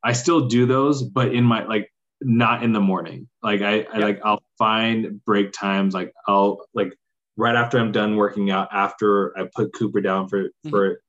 I 0.04 0.12
still 0.12 0.48
do 0.48 0.66
those 0.66 1.02
but 1.02 1.34
in 1.34 1.44
my 1.44 1.64
like 1.64 1.92
not 2.20 2.62
in 2.62 2.72
the 2.72 2.80
morning 2.80 3.28
like 3.42 3.62
I, 3.62 3.86
I 3.92 3.98
like 3.98 4.20
I'll 4.24 4.42
find 4.58 5.24
break 5.24 5.52
times 5.52 5.94
like 5.94 6.12
I'll 6.26 6.66
like 6.74 6.92
right 7.36 7.54
after 7.54 7.78
I'm 7.78 7.92
done 7.92 8.16
working 8.16 8.50
out 8.50 8.68
after 8.72 9.36
I 9.38 9.48
put 9.54 9.72
Cooper 9.72 10.00
down 10.00 10.28
for 10.28 10.44
mm-hmm. 10.44 10.70
for 10.70 11.00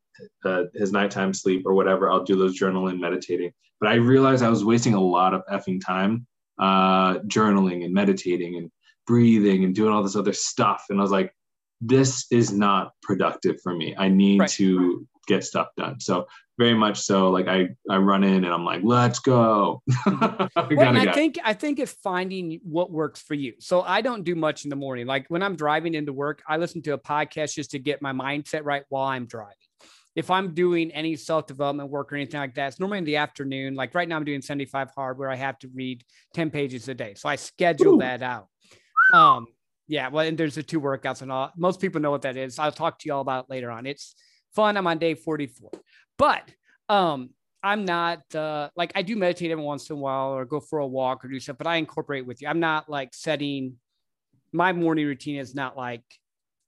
uh, 0.45 0.63
his 0.73 0.91
nighttime 0.91 1.33
sleep 1.33 1.63
or 1.65 1.73
whatever, 1.73 2.09
I'll 2.09 2.23
do 2.23 2.37
those 2.37 2.59
journaling, 2.59 2.99
meditating. 2.99 3.51
But 3.79 3.89
I 3.89 3.95
realized 3.95 4.43
I 4.43 4.49
was 4.49 4.65
wasting 4.65 4.93
a 4.93 5.01
lot 5.01 5.33
of 5.33 5.43
effing 5.51 5.79
time 5.85 6.27
uh, 6.59 7.19
journaling 7.19 7.85
and 7.85 7.93
meditating 7.93 8.57
and 8.57 8.69
breathing 9.07 9.63
and 9.63 9.73
doing 9.73 9.93
all 9.93 10.03
this 10.03 10.15
other 10.15 10.33
stuff. 10.33 10.85
And 10.89 10.99
I 10.99 11.01
was 11.01 11.11
like, 11.11 11.33
this 11.81 12.25
is 12.31 12.51
not 12.51 12.91
productive 13.01 13.61
for 13.61 13.73
me. 13.73 13.95
I 13.97 14.09
need 14.09 14.41
right. 14.41 14.49
to 14.51 15.07
get 15.27 15.45
stuff 15.45 15.69
done. 15.77 15.99
So 16.01 16.27
very 16.59 16.75
much 16.75 16.99
so 16.99 17.31
like 17.31 17.47
I 17.47 17.69
I 17.89 17.97
run 17.97 18.23
in 18.23 18.43
and 18.43 18.53
I'm 18.53 18.65
like, 18.65 18.81
let's 18.83 19.19
go. 19.19 19.81
Well, 20.71 20.97
I 20.97 21.11
think 21.11 21.39
I 21.43 21.53
think 21.53 21.79
it's 21.79 21.93
finding 22.03 22.59
what 22.63 22.91
works 22.91 23.21
for 23.21 23.33
you. 23.33 23.53
So 23.59 23.81
I 23.81 24.01
don't 24.01 24.23
do 24.23 24.35
much 24.35 24.65
in 24.65 24.69
the 24.69 24.75
morning. 24.75 25.07
Like 25.07 25.25
when 25.29 25.41
I'm 25.41 25.55
driving 25.55 25.95
into 25.95 26.13
work, 26.13 26.43
I 26.47 26.57
listen 26.57 26.81
to 26.83 26.93
a 26.93 26.97
podcast 26.97 27.55
just 27.55 27.71
to 27.71 27.79
get 27.79 28.01
my 28.01 28.11
mindset 28.11 28.63
right 28.63 28.83
while 28.89 29.05
I'm 29.05 29.25
driving 29.25 29.55
if 30.15 30.29
I'm 30.29 30.53
doing 30.53 30.91
any 30.91 31.15
self 31.15 31.47
development 31.47 31.89
work 31.89 32.11
or 32.11 32.15
anything 32.17 32.39
like 32.39 32.55
that, 32.55 32.67
it's 32.67 32.79
normally 32.79 32.97
in 32.99 33.05
the 33.05 33.17
afternoon. 33.17 33.75
Like 33.75 33.95
right 33.95 34.07
now, 34.07 34.17
I'm 34.17 34.25
doing 34.25 34.41
75 34.41 34.91
hard 34.91 35.17
where 35.17 35.29
I 35.29 35.35
have 35.35 35.57
to 35.59 35.69
read 35.73 36.03
10 36.33 36.49
pages 36.49 36.89
a 36.89 36.93
day. 36.93 37.13
So 37.15 37.29
I 37.29 37.35
schedule 37.37 37.95
Ooh. 37.95 37.99
that 37.99 38.21
out. 38.21 38.47
Um, 39.13 39.47
yeah, 39.87 40.09
well, 40.09 40.25
and 40.27 40.37
there's 40.37 40.55
the 40.55 40.63
two 40.63 40.81
workouts 40.81 41.21
and 41.21 41.31
all. 41.31 41.51
Most 41.57 41.79
people 41.79 42.01
know 42.01 42.11
what 42.11 42.23
that 42.23 42.37
is. 42.37 42.59
I'll 42.59 42.71
talk 42.71 42.99
to 42.99 43.07
you 43.07 43.13
all 43.13 43.21
about 43.21 43.45
it 43.45 43.49
later 43.49 43.71
on. 43.71 43.85
It's 43.85 44.13
fun. 44.55 44.77
I'm 44.77 44.87
on 44.87 44.97
day 44.97 45.15
44, 45.15 45.71
but 46.19 46.43
um, 46.89 47.31
I'm 47.63 47.85
not 47.85 48.35
uh, 48.35 48.69
like 48.75 48.91
I 48.93 49.01
do 49.01 49.15
meditate 49.15 49.49
every 49.49 49.63
once 49.63 49.89
in 49.89 49.95
a 49.95 49.99
while 49.99 50.29
or 50.29 50.45
go 50.45 50.59
for 50.59 50.79
a 50.79 50.87
walk 50.87 51.25
or 51.25 51.29
do 51.29 51.39
stuff, 51.39 51.57
but 51.57 51.65
I 51.65 51.77
incorporate 51.77 52.27
with 52.27 52.41
you. 52.41 52.47
I'm 52.47 52.59
not 52.59 52.89
like 52.89 53.15
setting 53.15 53.77
my 54.51 54.73
morning 54.73 55.05
routine 55.05 55.37
is 55.37 55.55
not 55.55 55.77
like 55.77 56.03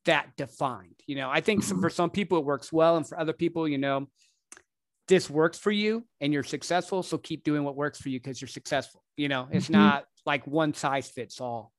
that 0.06 0.36
defined. 0.38 0.96
You 1.06 1.18
know, 1.18 1.30
I 1.30 1.42
think 1.42 1.64
mm-hmm. 1.64 1.82
for 1.82 1.90
some 1.90 2.10
people 2.10 2.40
it 2.40 2.46
works 2.46 2.72
well, 2.72 2.98
and 2.98 3.08
for 3.08 3.20
other 3.20 3.34
people, 3.34 3.68
you 3.68 3.78
know, 3.78 4.08
this 5.08 5.30
works 5.30 5.60
for 5.60 5.72
you 5.72 6.06
and 6.22 6.32
you're 6.32 6.44
successful. 6.44 7.04
So 7.04 7.18
keep 7.18 7.44
doing 7.44 7.64
what 7.64 7.76
works 7.76 8.00
for 8.00 8.10
you 8.10 8.20
because 8.20 8.42
you're 8.42 8.48
successful. 8.48 9.04
You 9.18 9.28
know, 9.28 9.48
it's 9.52 9.66
mm-hmm. 9.66 9.74
not 9.74 10.06
like 10.26 10.48
one 10.48 10.74
size 10.74 11.10
fits 11.10 11.42
all. 11.42 11.74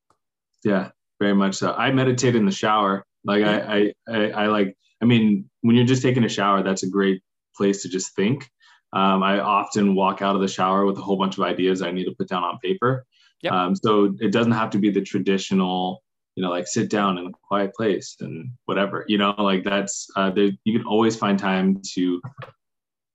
Yeah, 0.64 0.90
very 1.18 1.34
much 1.34 1.54
so. 1.54 1.72
I 1.72 1.90
meditate 1.90 2.36
in 2.36 2.44
the 2.44 2.52
shower. 2.52 3.06
Like 3.24 3.44
I, 3.44 3.60
I, 3.60 3.92
I, 4.08 4.30
I 4.30 4.46
like. 4.46 4.76
I 5.00 5.04
mean, 5.04 5.50
when 5.62 5.74
you're 5.74 5.86
just 5.86 6.02
taking 6.02 6.22
a 6.22 6.28
shower, 6.28 6.62
that's 6.62 6.84
a 6.84 6.88
great 6.88 7.22
place 7.56 7.82
to 7.82 7.88
just 7.88 8.14
think. 8.14 8.48
Um, 8.92 9.22
I 9.22 9.40
often 9.40 9.94
walk 9.94 10.20
out 10.20 10.34
of 10.34 10.42
the 10.42 10.48
shower 10.48 10.84
with 10.84 10.98
a 10.98 11.02
whole 11.02 11.16
bunch 11.16 11.38
of 11.38 11.44
ideas 11.44 11.80
I 11.80 11.90
need 11.90 12.04
to 12.04 12.14
put 12.14 12.28
down 12.28 12.44
on 12.44 12.58
paper. 12.58 13.06
Yep. 13.42 13.52
Um, 13.52 13.76
so 13.76 14.14
it 14.20 14.32
doesn't 14.32 14.52
have 14.52 14.70
to 14.70 14.78
be 14.78 14.90
the 14.90 15.00
traditional 15.00 16.02
you 16.36 16.42
know 16.42 16.50
like 16.50 16.66
sit 16.66 16.90
down 16.90 17.18
in 17.18 17.26
a 17.26 17.30
quiet 17.42 17.74
place 17.74 18.16
and 18.20 18.50
whatever 18.64 19.04
you 19.08 19.18
know 19.18 19.34
like 19.38 19.64
that's 19.64 20.08
uh, 20.16 20.30
there, 20.30 20.50
you 20.64 20.78
can 20.78 20.86
always 20.86 21.16
find 21.16 21.38
time 21.38 21.80
to 21.94 22.20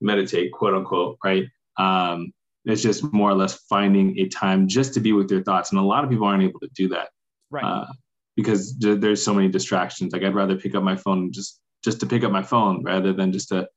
meditate 0.02 0.52
quote 0.52 0.76
unquote 0.76 1.18
right 1.24 1.46
um, 1.78 2.32
it's 2.66 2.82
just 2.82 3.12
more 3.14 3.30
or 3.30 3.36
less 3.36 3.56
finding 3.70 4.18
a 4.20 4.28
time 4.28 4.68
just 4.68 4.94
to 4.94 5.00
be 5.00 5.14
with 5.14 5.32
your 5.32 5.44
thoughts 5.44 5.72
and 5.72 5.80
a 5.80 5.84
lot 5.84 6.04
of 6.04 6.10
people 6.10 6.28
aren't 6.28 6.44
able 6.44 6.60
to 6.60 6.70
do 6.76 6.88
that 6.88 7.10
right 7.50 7.64
uh, 7.64 7.86
because 8.36 8.78
there's 8.78 9.24
so 9.24 9.34
many 9.34 9.48
distractions 9.48 10.14
like 10.14 10.24
i'd 10.24 10.36
rather 10.36 10.56
pick 10.56 10.76
up 10.76 10.84
my 10.84 10.96
phone 10.96 11.32
just 11.32 11.60
just 11.84 12.00
to 12.00 12.06
pick 12.06 12.24
up 12.24 12.32
my 12.32 12.44
phone 12.44 12.84
rather 12.84 13.14
than 13.14 13.32
just 13.32 13.50
to 13.50 13.68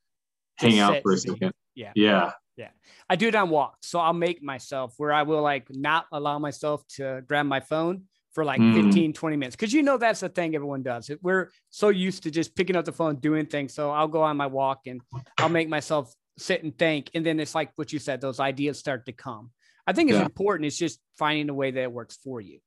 hang 0.61 0.79
out 0.79 1.03
for 1.03 1.13
a 1.13 1.19
second 1.19 1.53
yeah 1.75 1.93
yeah 1.95 2.31
yeah 2.57 2.69
i 3.09 3.17
do 3.17 3.29
it 3.29 3.35
on 3.35 3.49
walks 3.49 3.89
so 3.89 3.99
i'll 3.99 4.13
make 4.13 4.43
myself 4.43 4.95
where 4.97 5.13
i 5.13 5.23
will 5.23 5.43
like 5.43 5.67
not 5.71 6.07
allow 6.13 6.39
myself 6.39 6.87
to 6.89 7.23
grab 7.27 7.47
my 7.47 7.61
phone 7.61 8.05
for 8.33 8.45
like 8.45 8.61
mm. 8.61 8.85
15, 8.85 9.13
20 9.13 9.37
minutes. 9.37 9.57
Cause 9.57 9.73
you 9.73 9.83
know, 9.83 9.97
that's 9.97 10.21
the 10.21 10.29
thing 10.29 10.55
everyone 10.55 10.83
does. 10.83 11.11
We're 11.23 11.51
so 11.71 11.89
used 11.89 12.23
to 12.25 12.31
just 12.31 12.55
picking 12.55 12.77
up 12.77 12.85
the 12.85 12.93
phone, 12.93 13.17
doing 13.17 13.47
things. 13.47 13.75
So 13.75 13.91
I'll 13.91 14.09
go 14.09 14.23
on 14.23 14.37
my 14.37 14.47
walk 14.47 14.83
and 14.87 15.01
I'll 15.39 15.49
make 15.49 15.69
myself 15.69 16.15
sit 16.39 16.63
and 16.63 16.77
think. 16.77 17.11
And 17.15 17.27
then 17.27 17.41
it's 17.41 17.55
like 17.55 17.73
what 17.77 17.93
you 17.93 17.99
said, 17.99 18.21
those 18.21 18.41
ideas 18.41 18.79
start 18.79 19.07
to 19.07 19.13
come. 19.13 19.51
I 19.87 19.93
think 19.93 20.11
it's 20.11 20.19
yeah. 20.19 20.25
important. 20.25 20.67
It's 20.67 20.79
just 20.79 21.01
finding 21.19 21.49
a 21.51 21.55
way 21.55 21.73
that 21.73 21.93
works 21.93 22.19
for 22.23 22.41
you. 22.41 22.61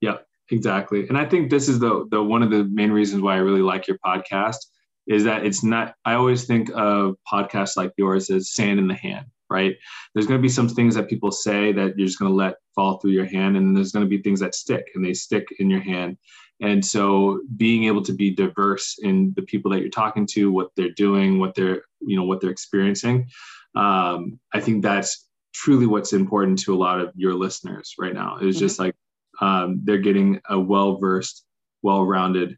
Yeah, 0.00 0.18
exactly. 0.50 1.06
And 1.08 1.16
I 1.16 1.24
think 1.24 1.50
this 1.50 1.68
is 1.68 1.78
the, 1.78 2.06
the, 2.10 2.22
one 2.22 2.42
of 2.42 2.50
the 2.50 2.64
main 2.64 2.90
reasons 2.90 3.22
why 3.22 3.34
I 3.34 3.38
really 3.38 3.62
like 3.62 3.86
your 3.86 3.98
podcast 4.04 4.56
is 5.10 5.24
that 5.24 5.44
it's 5.44 5.62
not, 5.62 5.94
I 6.06 6.14
always 6.14 6.46
think 6.46 6.70
of 6.74 7.16
podcasts 7.30 7.76
like 7.76 7.92
yours 7.98 8.30
as 8.30 8.54
sand 8.54 8.78
in 8.78 8.88
the 8.88 8.94
hand 8.94 9.26
right? 9.50 9.76
There's 10.14 10.26
going 10.26 10.38
to 10.38 10.42
be 10.42 10.48
some 10.48 10.68
things 10.68 10.94
that 10.94 11.08
people 11.08 11.32
say 11.32 11.72
that 11.72 11.98
you're 11.98 12.06
just 12.06 12.18
going 12.18 12.30
to 12.30 12.36
let 12.36 12.54
fall 12.74 12.98
through 12.98 13.10
your 13.10 13.26
hand, 13.26 13.56
and 13.56 13.76
there's 13.76 13.92
going 13.92 14.06
to 14.06 14.08
be 14.08 14.22
things 14.22 14.40
that 14.40 14.54
stick 14.54 14.86
and 14.94 15.04
they 15.04 15.12
stick 15.12 15.48
in 15.58 15.68
your 15.68 15.80
hand. 15.80 16.16
And 16.62 16.84
so, 16.84 17.40
being 17.56 17.84
able 17.84 18.02
to 18.02 18.12
be 18.12 18.30
diverse 18.30 18.96
in 19.02 19.32
the 19.34 19.42
people 19.42 19.70
that 19.72 19.80
you're 19.80 19.90
talking 19.90 20.26
to, 20.28 20.52
what 20.52 20.70
they're 20.76 20.92
doing, 20.92 21.38
what 21.40 21.54
they're 21.54 21.82
you 22.00 22.16
know 22.16 22.24
what 22.24 22.40
they're 22.40 22.50
experiencing, 22.50 23.28
um, 23.74 24.38
I 24.54 24.60
think 24.60 24.82
that's 24.82 25.26
truly 25.52 25.86
what's 25.86 26.12
important 26.12 26.60
to 26.60 26.74
a 26.74 26.78
lot 26.78 27.00
of 27.00 27.12
your 27.16 27.34
listeners 27.34 27.94
right 27.98 28.14
now. 28.14 28.38
Is 28.38 28.56
mm-hmm. 28.56 28.60
just 28.60 28.78
like 28.78 28.94
um, 29.40 29.80
they're 29.84 29.98
getting 29.98 30.40
a 30.48 30.58
well 30.58 30.96
versed, 30.98 31.44
well 31.82 32.04
rounded 32.04 32.56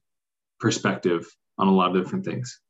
perspective 0.60 1.26
on 1.58 1.68
a 1.68 1.72
lot 1.72 1.94
of 1.94 2.02
different 2.02 2.24
things. 2.24 2.60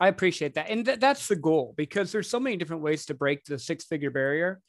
I 0.00 0.08
appreciate 0.08 0.54
that. 0.54 0.70
And 0.70 0.84
th- 0.84 1.00
that's 1.00 1.26
the 1.26 1.36
goal 1.36 1.74
because 1.76 2.12
there's 2.12 2.30
so 2.30 2.38
many 2.38 2.56
different 2.56 2.82
ways 2.82 3.06
to 3.06 3.14
break 3.14 3.44
the 3.44 3.58
six 3.58 3.84
figure 3.84 4.10
barrier. 4.10 4.60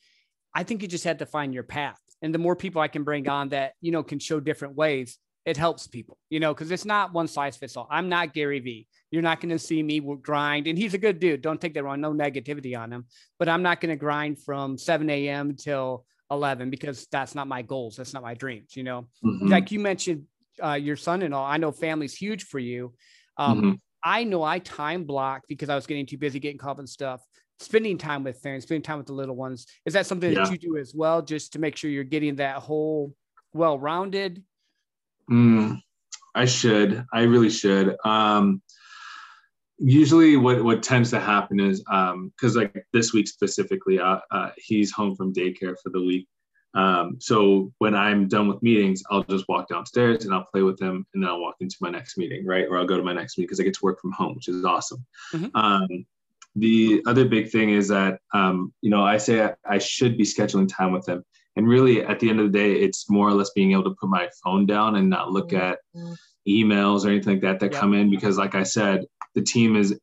I 0.53 0.63
think 0.63 0.82
you 0.82 0.88
just 0.88 1.03
had 1.03 1.19
to 1.19 1.25
find 1.25 1.53
your 1.53 1.63
path. 1.63 1.99
and 2.21 2.34
the 2.34 2.39
more 2.39 2.55
people 2.55 2.82
I 2.82 2.88
can 2.89 3.03
bring 3.03 3.29
on 3.29 3.49
that, 3.49 3.73
you 3.79 3.91
know, 3.91 4.03
can 4.03 4.19
show 4.19 4.39
different 4.39 4.75
ways, 4.75 5.17
it 5.45 5.55
helps 5.58 5.88
people, 5.88 6.17
you 6.29 6.39
know, 6.39 6.53
because 6.53 6.69
it's 6.69 6.86
not 6.86 7.13
one 7.13 7.27
size 7.27 7.55
fits 7.55 7.77
all. 7.77 7.88
I'm 7.89 8.10
not 8.10 8.34
Gary 8.34 8.60
Vee. 8.60 8.88
You're 9.10 9.21
not 9.21 9.39
going 9.39 9.49
to 9.51 9.60
see 9.60 9.82
me 9.82 9.99
grind. 10.21 10.67
And 10.67 10.77
he's 10.77 10.93
a 10.93 10.97
good 10.97 11.19
dude. 11.19 11.41
Don't 11.41 11.62
take 11.62 11.73
that 11.75 11.84
wrong. 11.84 12.01
No 12.01 12.12
negativity 12.12 12.77
on 12.77 12.91
him. 12.91 13.05
But 13.38 13.49
I'm 13.49 13.63
not 13.63 13.79
going 13.79 13.89
to 13.89 13.95
grind 13.95 14.39
from 14.43 14.77
7 14.77 15.10
a.m. 15.10 15.55
till 15.55 16.05
11 16.29 16.69
because 16.69 17.08
that's 17.12 17.36
not 17.36 17.47
my 17.47 17.62
goals. 17.62 17.95
That's 17.95 18.13
not 18.13 18.21
my 18.21 18.34
dreams, 18.34 18.75
you 18.75 18.84
know. 18.84 19.08
Mm-hmm. 19.25 19.47
Like 19.47 19.71
you 19.71 19.79
mentioned, 19.79 20.25
uh, 20.62 20.73
your 20.73 20.97
son 20.97 21.21
and 21.21 21.34
all, 21.34 21.45
I 21.45 21.58
know 21.58 21.71
family's 21.71 22.13
huge 22.13 22.43
for 22.43 22.60
you. 22.60 22.93
Um, 23.39 23.58
mm-hmm. 23.58 23.71
I 24.04 24.23
know 24.23 24.43
I 24.43 24.60
time 24.60 25.06
blocked 25.06 25.47
because 25.47 25.69
I 25.69 25.75
was 25.75 25.88
getting 25.88 26.06
too 26.06 26.17
busy 26.17 26.39
getting 26.39 26.58
caught 26.58 26.71
up 26.71 26.80
and 26.80 26.89
stuff 26.89 27.21
spending 27.60 27.97
time 27.97 28.23
with 28.23 28.41
them, 28.41 28.60
spending 28.62 28.82
time 28.82 28.97
with 28.97 29.08
the 29.08 29.13
little 29.13 29.36
ones. 29.36 29.65
Is 29.86 29.93
that 29.93 30.06
something 30.06 30.32
yeah. 30.32 30.43
that 30.43 30.52
you 30.52 30.58
do 30.58 30.78
as 30.78 30.93
well, 30.95 31.21
just 31.21 31.54
to 31.54 31.60
make 31.60 31.75
sure 31.75 31.89
you're 31.89 32.04
getting 32.04 32.38
that 32.38 32.58
whole 32.58 33.13
well-rounded? 33.54 34.43
Mm, 35.30 35.82
I 36.34 36.45
should. 36.45 37.06
I 37.13 37.23
really 37.23 37.49
should. 37.49 37.95
Um, 38.06 38.62
usually, 39.78 40.38
what 40.38 40.63
what 40.63 40.82
tends 40.84 41.12
to 41.12 41.19
happen 41.19 41.60
is 41.60 41.82
because 41.82 42.56
um, 42.56 42.62
like 42.62 42.86
this 42.93 43.13
week 43.13 43.28
specifically, 43.28 43.99
uh, 43.99 44.19
uh, 44.32 44.52
he's 44.58 44.91
home 44.91 45.15
from 45.15 45.34
daycare 45.34 45.75
for 45.84 45.89
the 45.89 46.02
week. 46.02 46.28
Um, 46.75 47.17
so 47.19 47.71
when 47.79 47.95
I'm 47.95 48.27
done 48.27 48.47
with 48.47 48.62
meetings, 48.62 49.01
I'll 49.10 49.23
just 49.23 49.45
walk 49.49 49.67
downstairs 49.67 50.25
and 50.25 50.34
I'll 50.34 50.45
play 50.45 50.62
with 50.62 50.77
them, 50.77 51.05
and 51.13 51.23
then 51.23 51.29
I'll 51.29 51.41
walk 51.41 51.55
into 51.60 51.75
my 51.82 51.89
next 51.89 52.17
meeting, 52.17 52.45
right? 52.45 52.65
Or 52.69 52.77
I'll 52.77 52.86
go 52.86 52.97
to 52.97 53.03
my 53.03 53.13
next 53.13 53.38
meeting 53.38 53.47
because 53.47 53.60
I 53.60 53.63
get 53.63 53.73
to 53.75 53.84
work 53.84 53.99
from 53.99 54.12
home, 54.12 54.36
which 54.36 54.47
is 54.47 54.63
awesome. 54.63 55.05
Mm-hmm. 55.34 55.55
Um, 55.55 56.05
the 56.55 57.01
other 57.05 57.25
big 57.25 57.49
thing 57.49 57.69
is 57.69 57.88
that 57.89 58.19
um, 58.34 58.73
you 58.82 58.89
know 58.89 59.03
I 59.03 59.17
say 59.17 59.43
I, 59.43 59.53
I, 59.65 59.77
should 59.77 60.17
be 60.17 60.23
scheduling 60.23 60.67
time 60.67 60.91
with 60.91 61.05
them, 61.05 61.23
and 61.55 61.67
really 61.67 62.03
at 62.03 62.19
the 62.19 62.29
end 62.29 62.39
of 62.39 62.51
the 62.51 62.58
day, 62.58 62.73
it's 62.73 63.10
more 63.10 63.27
or 63.27 63.34
less 63.34 63.51
being 63.51 63.71
able 63.71 63.84
to 63.86 63.95
put 63.99 64.10
my 64.10 64.29
phone 64.43 64.65
down 64.65 64.95
and 64.95 65.10
not 65.10 65.32
look 65.32 65.53
at 65.53 65.79
emails 66.47 67.05
or 67.05 67.10
anything 67.10 67.34
like 67.36 67.41
that 67.41 67.60
that 67.60 67.73
yeah. 67.73 67.79
come 67.79 67.93
in 67.93 68.10
because, 68.10 68.38
like 68.38 68.55
I 68.55 68.63
said, 68.63 69.05
the 69.36 69.41
team 69.41 69.75
is 69.75 69.97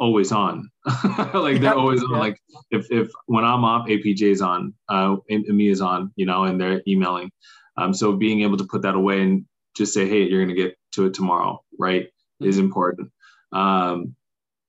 always 0.00 0.32
on. 0.32 0.70
like 1.34 1.60
they're 1.60 1.74
always 1.74 2.02
on. 2.02 2.18
Like 2.18 2.40
if 2.70 2.90
if 2.90 3.10
when 3.26 3.44
I'm 3.44 3.64
off, 3.64 3.86
APJ 3.86 4.22
is 4.22 4.42
on, 4.42 4.74
uh, 4.88 5.16
me 5.28 5.68
is 5.68 5.80
on, 5.80 6.12
you 6.16 6.26
know, 6.26 6.44
and 6.44 6.60
they're 6.60 6.82
emailing. 6.88 7.30
Um, 7.76 7.94
so 7.94 8.16
being 8.16 8.40
able 8.40 8.56
to 8.56 8.64
put 8.64 8.82
that 8.82 8.94
away 8.94 9.22
and 9.22 9.44
just 9.76 9.94
say, 9.94 10.08
hey, 10.08 10.22
you're 10.22 10.42
gonna 10.42 10.56
get 10.56 10.76
to 10.92 11.06
it 11.06 11.14
tomorrow, 11.14 11.62
right, 11.78 12.06
mm-hmm. 12.06 12.48
is 12.48 12.58
important. 12.58 13.10
Um, 13.52 14.16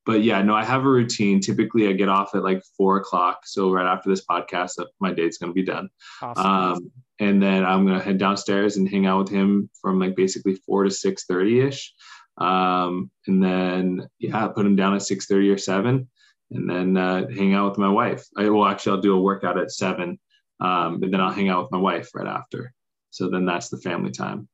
but 0.05 0.23
yeah, 0.23 0.41
no, 0.41 0.55
I 0.55 0.63
have 0.63 0.85
a 0.85 0.89
routine. 0.89 1.39
Typically, 1.39 1.87
I 1.87 1.93
get 1.93 2.09
off 2.09 2.35
at 2.35 2.43
like 2.43 2.61
four 2.75 2.97
o'clock. 2.97 3.41
So 3.45 3.71
right 3.71 3.85
after 3.85 4.09
this 4.09 4.25
podcast, 4.25 4.83
my 4.99 5.13
day's 5.13 5.37
gonna 5.37 5.53
be 5.53 5.63
done. 5.63 5.89
Awesome. 6.21 6.45
Um, 6.45 6.91
and 7.19 7.41
then 7.41 7.63
I'm 7.63 7.85
gonna 7.85 8.01
head 8.01 8.17
downstairs 8.17 8.77
and 8.77 8.89
hang 8.89 9.05
out 9.05 9.19
with 9.19 9.29
him 9.29 9.69
from 9.79 9.99
like 9.99 10.15
basically 10.15 10.55
four 10.55 10.83
to 10.83 10.91
six 10.91 11.25
thirty 11.25 11.61
ish. 11.61 11.93
Um, 12.37 13.11
and 13.27 13.43
then 13.43 14.07
yeah, 14.19 14.47
put 14.47 14.63
them 14.63 14.75
down 14.75 14.95
at 14.95 15.01
six 15.03 15.25
thirty 15.25 15.49
or 15.49 15.57
seven, 15.57 16.09
and 16.49 16.69
then 16.69 16.97
uh, 16.97 17.27
hang 17.27 17.53
out 17.53 17.69
with 17.69 17.77
my 17.77 17.89
wife. 17.89 18.25
I 18.37 18.49
will 18.49 18.65
actually 18.65 18.93
I'll 18.93 19.01
do 19.01 19.15
a 19.15 19.21
workout 19.21 19.59
at 19.59 19.71
seven, 19.71 20.19
um, 20.59 21.03
and 21.03 21.13
then 21.13 21.21
I'll 21.21 21.33
hang 21.33 21.49
out 21.49 21.63
with 21.63 21.71
my 21.71 21.77
wife 21.77 22.09
right 22.15 22.27
after. 22.27 22.73
So 23.09 23.29
then 23.29 23.45
that's 23.45 23.69
the 23.69 23.77
family 23.77 24.11
time. 24.11 24.47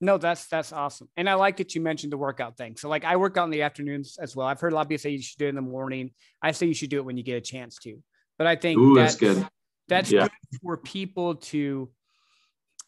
No, 0.00 0.18
that's 0.18 0.46
that's 0.46 0.72
awesome. 0.72 1.08
And 1.16 1.28
I 1.28 1.34
like 1.34 1.56
that 1.58 1.74
you 1.74 1.80
mentioned 1.80 2.12
the 2.12 2.18
workout 2.18 2.56
thing. 2.56 2.76
So 2.76 2.88
like 2.88 3.04
I 3.04 3.16
work 3.16 3.36
out 3.36 3.44
in 3.44 3.50
the 3.50 3.62
afternoons 3.62 4.18
as 4.20 4.36
well. 4.36 4.46
I've 4.46 4.60
heard 4.60 4.72
a 4.72 4.76
lot 4.76 4.82
of 4.82 4.88
people 4.88 5.00
say 5.00 5.10
you 5.10 5.22
should 5.22 5.38
do 5.38 5.46
it 5.46 5.50
in 5.50 5.54
the 5.54 5.62
morning. 5.62 6.10
I 6.42 6.52
say 6.52 6.66
you 6.66 6.74
should 6.74 6.90
do 6.90 6.98
it 6.98 7.04
when 7.04 7.16
you 7.16 7.22
get 7.22 7.36
a 7.36 7.40
chance 7.40 7.76
to. 7.78 8.02
But 8.36 8.46
I 8.46 8.56
think 8.56 8.78
Ooh, 8.78 8.94
that's, 8.94 9.16
that's 9.16 9.34
good. 9.38 9.48
That's 9.88 10.10
yeah. 10.10 10.22
good 10.22 10.60
for 10.62 10.76
people 10.76 11.36
to 11.36 11.90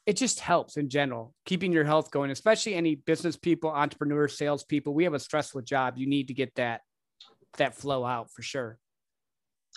it 0.06 0.16
just 0.16 0.38
helps 0.38 0.76
in 0.76 0.88
general, 0.88 1.34
keeping 1.44 1.72
your 1.72 1.84
health 1.84 2.12
going, 2.12 2.30
especially 2.30 2.74
any 2.74 2.94
business 2.94 3.36
people, 3.36 3.70
entrepreneurs, 3.70 4.38
salespeople. 4.38 4.94
We 4.94 5.04
have 5.04 5.14
a 5.14 5.18
stressful 5.18 5.62
job. 5.62 5.94
You 5.98 6.06
need 6.06 6.28
to 6.28 6.34
get 6.34 6.54
that 6.54 6.82
that 7.58 7.74
flow 7.74 8.04
out 8.04 8.30
for 8.30 8.42
sure. 8.42 8.78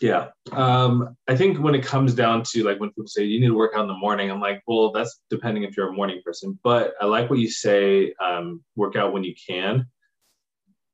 Yeah. 0.01 0.27
Um, 0.51 1.17
I 1.27 1.35
think 1.35 1.59
when 1.59 1.75
it 1.75 1.83
comes 1.83 2.13
down 2.13 2.43
to 2.51 2.63
like 2.63 2.79
when 2.79 2.89
people 2.89 3.07
say 3.07 3.23
you 3.23 3.39
need 3.39 3.47
to 3.47 3.55
work 3.55 3.73
out 3.75 3.81
in 3.81 3.87
the 3.87 3.97
morning, 3.97 4.29
I'm 4.29 4.39
like, 4.39 4.61
well, 4.67 4.91
that's 4.91 5.19
depending 5.29 5.63
if 5.63 5.75
you're 5.75 5.89
a 5.89 5.93
morning 5.93 6.21
person. 6.23 6.57
But 6.63 6.93
I 7.01 7.05
like 7.05 7.29
what 7.29 7.39
you 7.39 7.49
say, 7.49 8.13
um, 8.23 8.63
work 8.75 8.95
out 8.95 9.11
when 9.11 9.23
you 9.23 9.33
can. 9.49 9.87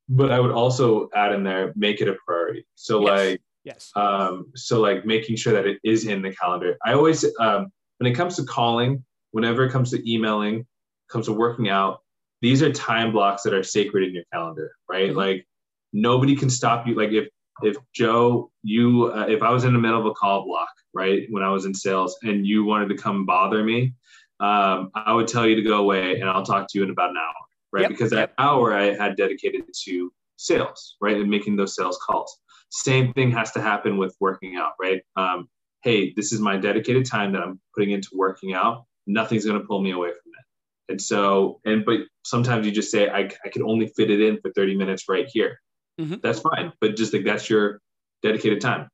But 0.07 0.31
I 0.31 0.39
would 0.39 0.51
also 0.51 1.09
add 1.13 1.33
in 1.33 1.43
there, 1.43 1.73
make 1.75 2.01
it 2.01 2.07
a 2.07 2.15
priority. 2.25 2.65
So 2.75 3.01
yes. 3.01 3.09
like, 3.09 3.41
yes. 3.63 3.91
Um, 3.95 4.51
so 4.55 4.79
like 4.79 5.05
making 5.05 5.35
sure 5.35 5.53
that 5.53 5.65
it 5.65 5.79
is 5.83 6.05
in 6.05 6.21
the 6.21 6.31
calendar. 6.31 6.77
I 6.85 6.93
always, 6.93 7.25
um, 7.39 7.71
when 7.97 8.11
it 8.11 8.15
comes 8.15 8.35
to 8.37 8.43
calling, 8.43 9.03
whenever 9.35 9.65
it 9.65 9.71
comes 9.71 9.91
to 9.91 10.09
emailing, 10.09 10.65
comes 11.09 11.25
to 11.25 11.33
working 11.33 11.67
out, 11.67 11.99
these 12.41 12.63
are 12.63 12.71
time 12.71 13.11
blocks 13.11 13.43
that 13.43 13.53
are 13.53 13.63
sacred 13.63 14.07
in 14.07 14.13
your 14.13 14.23
calendar, 14.31 14.71
right? 14.89 15.09
Mm-hmm. 15.09 15.17
Like 15.17 15.47
nobody 15.91 16.37
can 16.37 16.49
stop 16.49 16.87
you. 16.87 16.95
Like 16.95 17.11
if 17.11 17.27
if 17.61 17.75
Joe, 17.93 18.49
you, 18.63 19.11
uh, 19.13 19.25
if 19.27 19.41
I 19.41 19.49
was 19.49 19.65
in 19.65 19.73
the 19.73 19.79
middle 19.79 19.99
of 19.99 20.05
a 20.05 20.13
call 20.13 20.45
block, 20.45 20.69
right, 20.93 21.27
when 21.31 21.43
I 21.43 21.49
was 21.49 21.65
in 21.65 21.73
sales, 21.73 22.17
and 22.23 22.47
you 22.47 22.63
wanted 22.63 22.87
to 22.89 22.95
come 22.95 23.25
bother 23.25 23.61
me, 23.61 23.93
um, 24.39 24.89
I 24.95 25.11
would 25.11 25.27
tell 25.27 25.45
you 25.45 25.55
to 25.55 25.61
go 25.61 25.79
away, 25.79 26.21
and 26.21 26.29
I'll 26.29 26.45
talk 26.45 26.67
to 26.69 26.77
you 26.77 26.85
in 26.85 26.89
about 26.89 27.09
an 27.09 27.17
hour, 27.17 27.33
right? 27.73 27.81
Yep. 27.81 27.89
Because 27.89 28.11
that 28.11 28.33
hour 28.37 28.73
I 28.73 28.93
had 28.93 29.17
dedicated 29.17 29.63
to 29.83 30.11
sales, 30.37 30.95
right, 31.01 31.17
and 31.17 31.29
making 31.29 31.57
those 31.57 31.75
sales 31.75 31.99
calls. 32.05 32.37
Same 32.69 33.11
thing 33.13 33.31
has 33.31 33.51
to 33.51 33.61
happen 33.61 33.97
with 33.97 34.15
working 34.21 34.55
out, 34.55 34.73
right? 34.81 35.01
Um, 35.17 35.49
hey, 35.83 36.13
this 36.15 36.31
is 36.31 36.39
my 36.39 36.55
dedicated 36.57 37.05
time 37.05 37.33
that 37.33 37.41
I'm 37.41 37.59
putting 37.73 37.91
into 37.91 38.09
working 38.13 38.53
out. 38.53 38.85
Nothing's 39.07 39.45
going 39.45 39.59
to 39.59 39.65
pull 39.65 39.81
me 39.81 39.91
away 39.91 40.09
from 40.09 40.31
it. 40.39 40.91
And 40.91 41.01
so, 41.01 41.59
and 41.65 41.83
but 41.85 42.01
sometimes 42.23 42.65
you 42.65 42.71
just 42.71 42.91
say, 42.91 43.09
I, 43.09 43.29
I 43.43 43.49
can 43.49 43.63
only 43.63 43.87
fit 43.87 44.11
it 44.11 44.21
in 44.21 44.39
for 44.41 44.51
30 44.51 44.75
minutes 44.75 45.05
right 45.09 45.27
here 45.27 45.59
mm-hmm. 45.99 46.15
that's 46.21 46.39
fine. 46.39 46.71
But 46.81 46.95
just 46.95 47.13
like 47.13 47.23
that's 47.23 47.49
your 47.49 47.81
dedicated 48.21 48.61
time. 48.61 48.89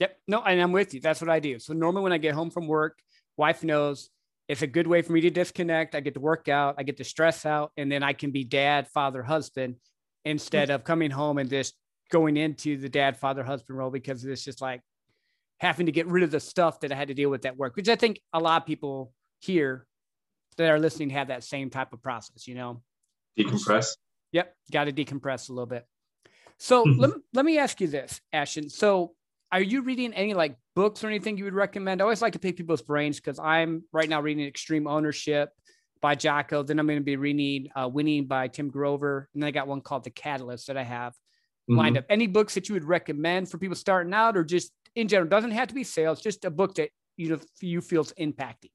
Yep. 0.00 0.18
No, 0.28 0.42
and 0.42 0.60
I'm 0.60 0.72
with 0.72 0.94
you. 0.94 1.00
That's 1.00 1.20
what 1.20 1.30
I 1.30 1.38
do. 1.38 1.58
So 1.58 1.72
normally 1.72 2.02
when 2.02 2.12
I 2.12 2.18
get 2.18 2.34
home 2.34 2.50
from 2.50 2.66
work, 2.66 2.98
wife 3.36 3.62
knows 3.62 4.10
it's 4.48 4.62
a 4.62 4.66
good 4.66 4.86
way 4.86 5.02
for 5.02 5.12
me 5.12 5.20
to 5.22 5.30
disconnect. 5.30 5.94
I 5.94 6.00
get 6.00 6.14
to 6.14 6.20
work 6.20 6.48
out, 6.48 6.74
I 6.78 6.82
get 6.82 6.98
to 6.98 7.04
stress 7.04 7.46
out, 7.46 7.72
and 7.76 7.90
then 7.90 8.02
I 8.02 8.12
can 8.12 8.30
be 8.30 8.44
dad, 8.44 8.88
father, 8.88 9.22
husband 9.22 9.76
instead 10.24 10.70
of 10.70 10.84
coming 10.84 11.10
home 11.10 11.38
and 11.38 11.48
just 11.48 11.74
going 12.10 12.36
into 12.36 12.76
the 12.76 12.88
dad, 12.88 13.16
father, 13.16 13.42
husband 13.44 13.78
role 13.78 13.90
because 13.90 14.24
it's 14.24 14.44
just 14.44 14.60
like 14.60 14.80
having 15.58 15.86
to 15.86 15.92
get 15.92 16.06
rid 16.06 16.24
of 16.24 16.30
the 16.30 16.40
stuff 16.40 16.80
that 16.80 16.92
I 16.92 16.94
had 16.94 17.08
to 17.08 17.14
deal 17.14 17.30
with 17.30 17.46
at 17.46 17.56
work, 17.56 17.76
which 17.76 17.88
I 17.88 17.96
think 17.96 18.20
a 18.32 18.40
lot 18.40 18.62
of 18.62 18.66
people 18.66 19.12
here 19.44 19.86
that 20.56 20.70
are 20.70 20.78
listening 20.78 21.10
have 21.10 21.28
that 21.28 21.44
same 21.44 21.70
type 21.70 21.92
of 21.92 22.02
process, 22.02 22.46
you 22.46 22.54
know? 22.54 22.82
Decompress. 23.38 23.96
Yep. 24.32 24.54
Got 24.72 24.84
to 24.84 24.92
decompress 24.92 25.48
a 25.48 25.52
little 25.52 25.66
bit. 25.66 25.86
So 26.58 26.84
mm-hmm. 26.84 27.00
let, 27.00 27.10
let 27.32 27.44
me 27.44 27.58
ask 27.58 27.80
you 27.80 27.88
this, 27.88 28.20
Ashton. 28.32 28.68
So 28.68 29.14
are 29.52 29.62
you 29.62 29.82
reading 29.82 30.12
any 30.14 30.34
like 30.34 30.56
books 30.74 31.04
or 31.04 31.08
anything 31.08 31.36
you 31.36 31.44
would 31.44 31.54
recommend? 31.54 32.00
I 32.00 32.04
always 32.04 32.22
like 32.22 32.32
to 32.34 32.38
pick 32.38 32.56
people's 32.56 32.82
brains 32.82 33.20
because 33.20 33.38
I'm 33.38 33.84
right 33.92 34.08
now 34.08 34.20
reading 34.20 34.46
Extreme 34.46 34.86
Ownership 34.86 35.50
by 36.00 36.14
Jocko. 36.14 36.62
Then 36.62 36.78
I'm 36.78 36.86
going 36.86 36.98
to 36.98 37.04
be 37.04 37.16
reading 37.16 37.68
uh, 37.74 37.88
Winning 37.88 38.26
by 38.26 38.48
Tim 38.48 38.70
Grover. 38.70 39.28
And 39.34 39.42
then 39.42 39.48
I 39.48 39.50
got 39.50 39.66
one 39.66 39.80
called 39.80 40.04
The 40.04 40.10
Catalyst 40.10 40.68
that 40.68 40.76
I 40.76 40.82
have 40.82 41.12
mm-hmm. 41.12 41.76
lined 41.76 41.98
up. 41.98 42.04
Any 42.08 42.26
books 42.26 42.54
that 42.54 42.68
you 42.68 42.74
would 42.74 42.84
recommend 42.84 43.50
for 43.50 43.58
people 43.58 43.76
starting 43.76 44.14
out 44.14 44.36
or 44.36 44.44
just 44.44 44.72
in 44.94 45.08
general? 45.08 45.28
Doesn't 45.28 45.52
have 45.52 45.68
to 45.68 45.74
be 45.74 45.84
sales, 45.84 46.20
just 46.20 46.44
a 46.44 46.50
book 46.50 46.74
that 46.76 46.90
you 47.16 47.30
know 47.30 47.40
you 47.60 47.80
feels 47.80 48.12
impacting. 48.14 48.70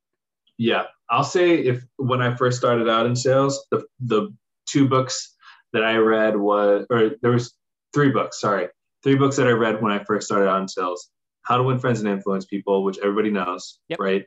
Yeah, 0.60 0.84
I'll 1.10 1.24
say 1.24 1.56
if 1.56 1.86
when 1.96 2.22
I 2.22 2.36
first 2.36 2.58
started 2.58 2.90
out 2.90 3.06
in 3.06 3.16
sales, 3.16 3.66
the 3.72 3.86
the 4.02 4.36
two 4.68 4.90
books 4.90 5.34
that 5.72 5.86
I 5.86 5.96
read 5.96 6.36
was, 6.36 6.86
or 6.90 7.12
there 7.22 7.32
was 7.32 7.56
three 7.94 8.12
books, 8.12 8.42
sorry, 8.42 8.68
three 9.02 9.16
books 9.16 9.38
that 9.38 9.48
I 9.48 9.52
read 9.52 9.82
when 9.82 9.94
I 9.94 10.04
first 10.04 10.28
started 10.28 10.50
out 10.50 10.62
in 10.62 10.68
sales. 10.68 11.10
How 11.44 11.56
to 11.56 11.64
Win 11.64 11.80
Friends 11.80 12.02
and 12.02 12.10
Influence 12.10 12.46
People, 12.46 12.84
which 12.84 12.98
everybody 13.00 13.32
knows, 13.32 13.80
yep. 13.88 14.00
right? 14.00 14.26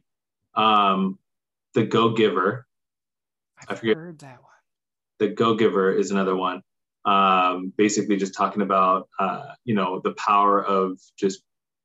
Um, 0.54 1.18
the 1.74 1.84
Go 1.84 2.14
Giver. 2.14 2.66
I've 3.58 3.66
I 3.68 3.74
forget 3.74 3.96
heard 3.96 4.18
that 4.20 4.40
one. 4.40 4.50
The 5.18 5.28
Go 5.28 5.54
Giver 5.54 5.92
is 5.92 6.12
another 6.12 6.34
one. 6.34 6.62
Um, 7.04 7.74
basically, 7.76 8.16
just 8.16 8.34
talking 8.34 8.62
about 8.62 9.06
uh, 9.18 9.52
you 9.66 9.74
know 9.74 10.00
the 10.02 10.12
power 10.12 10.64
of 10.64 10.98
just 11.18 11.42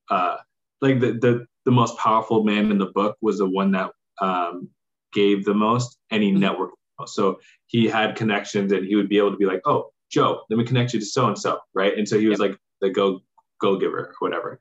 uh, 0.09 0.37
like 0.79 1.01
the, 1.01 1.11
the 1.13 1.45
the 1.65 1.71
most 1.71 1.97
powerful 1.97 2.45
man 2.45 2.71
in 2.71 2.77
the 2.77 2.91
book 2.95 3.17
was 3.21 3.39
the 3.39 3.49
one 3.49 3.71
that 3.71 3.91
um, 4.21 4.69
gave 5.13 5.45
the 5.45 5.53
most 5.53 5.97
and 6.11 6.23
he 6.23 6.31
mm-hmm. 6.31 6.43
networked. 6.43 6.71
So 7.05 7.39
he 7.67 7.85
had 7.85 8.15
connections 8.15 8.71
and 8.71 8.85
he 8.85 8.95
would 8.95 9.09
be 9.09 9.17
able 9.17 9.31
to 9.31 9.37
be 9.37 9.45
like, 9.45 9.61
oh, 9.65 9.91
Joe, 10.11 10.41
let 10.49 10.57
me 10.57 10.65
connect 10.65 10.93
you 10.93 10.99
to 10.99 11.05
so 11.05 11.27
and 11.27 11.37
so, 11.37 11.59
right? 11.75 11.95
And 11.97 12.07
so 12.07 12.19
he 12.19 12.27
was 12.27 12.39
yep. 12.39 12.49
like 12.49 12.59
the 12.81 12.89
go 12.89 13.19
go 13.59 13.77
giver 13.77 13.99
or 13.99 14.15
whatever. 14.19 14.59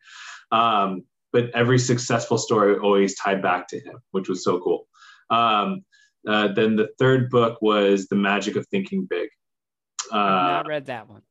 Um, 0.53 1.05
but 1.33 1.51
every 1.55 1.79
successful 1.79 2.39
story 2.39 2.77
always 2.79 3.15
tied 3.17 3.43
back 3.43 3.69
to 3.69 3.81
him, 3.81 3.99
which 4.11 4.29
was 4.29 4.45
so 4.45 4.61
cool. 4.61 4.87
Um, 5.31 5.85
uh, 6.27 6.49
then 6.49 6.77
the 6.77 6.89
third 6.99 7.31
book 7.31 7.61
was 7.63 8.07
The 8.09 8.17
Magic 8.17 8.57
of 8.57 8.67
Thinking 8.69 9.07
Big. 9.09 9.29
Uh, 10.13 10.17
I 10.17 10.63
read 10.67 10.87
that 10.87 11.09
one. 11.09 11.23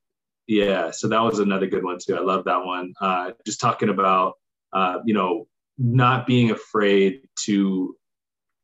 Yeah, 0.48 0.92
so 0.92 1.08
that 1.08 1.22
was 1.22 1.40
another 1.40 1.68
good 1.68 1.84
one 1.84 1.98
too. 2.00 2.16
I 2.16 2.22
love 2.22 2.46
that 2.46 2.64
one. 2.64 2.94
Uh, 3.02 3.32
just 3.46 3.60
talking 3.60 3.90
about, 3.90 4.34
uh, 4.74 5.00
you 5.06 5.14
know, 5.14 5.48
not 5.78 6.28
being 6.28 6.52
afraid 6.52 7.22
to 7.46 7.96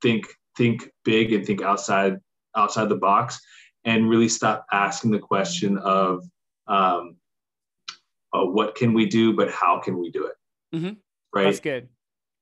think 0.01 0.27
think 0.57 0.89
big 1.05 1.33
and 1.33 1.45
think 1.45 1.61
outside 1.61 2.17
outside 2.55 2.89
the 2.89 2.95
box 2.95 3.39
and 3.85 4.09
really 4.09 4.29
stop 4.29 4.65
asking 4.71 5.11
the 5.11 5.19
question 5.19 5.77
of 5.77 6.23
um, 6.67 7.15
uh, 8.33 8.45
what 8.45 8.75
can 8.75 8.93
we 8.93 9.05
do 9.05 9.35
but 9.35 9.49
how 9.51 9.79
can 9.79 9.97
we 9.97 10.11
do 10.11 10.25
it? 10.25 10.35
Mm-hmm. 10.75 10.93
right? 11.33 11.45
That's 11.45 11.59
good. 11.59 11.89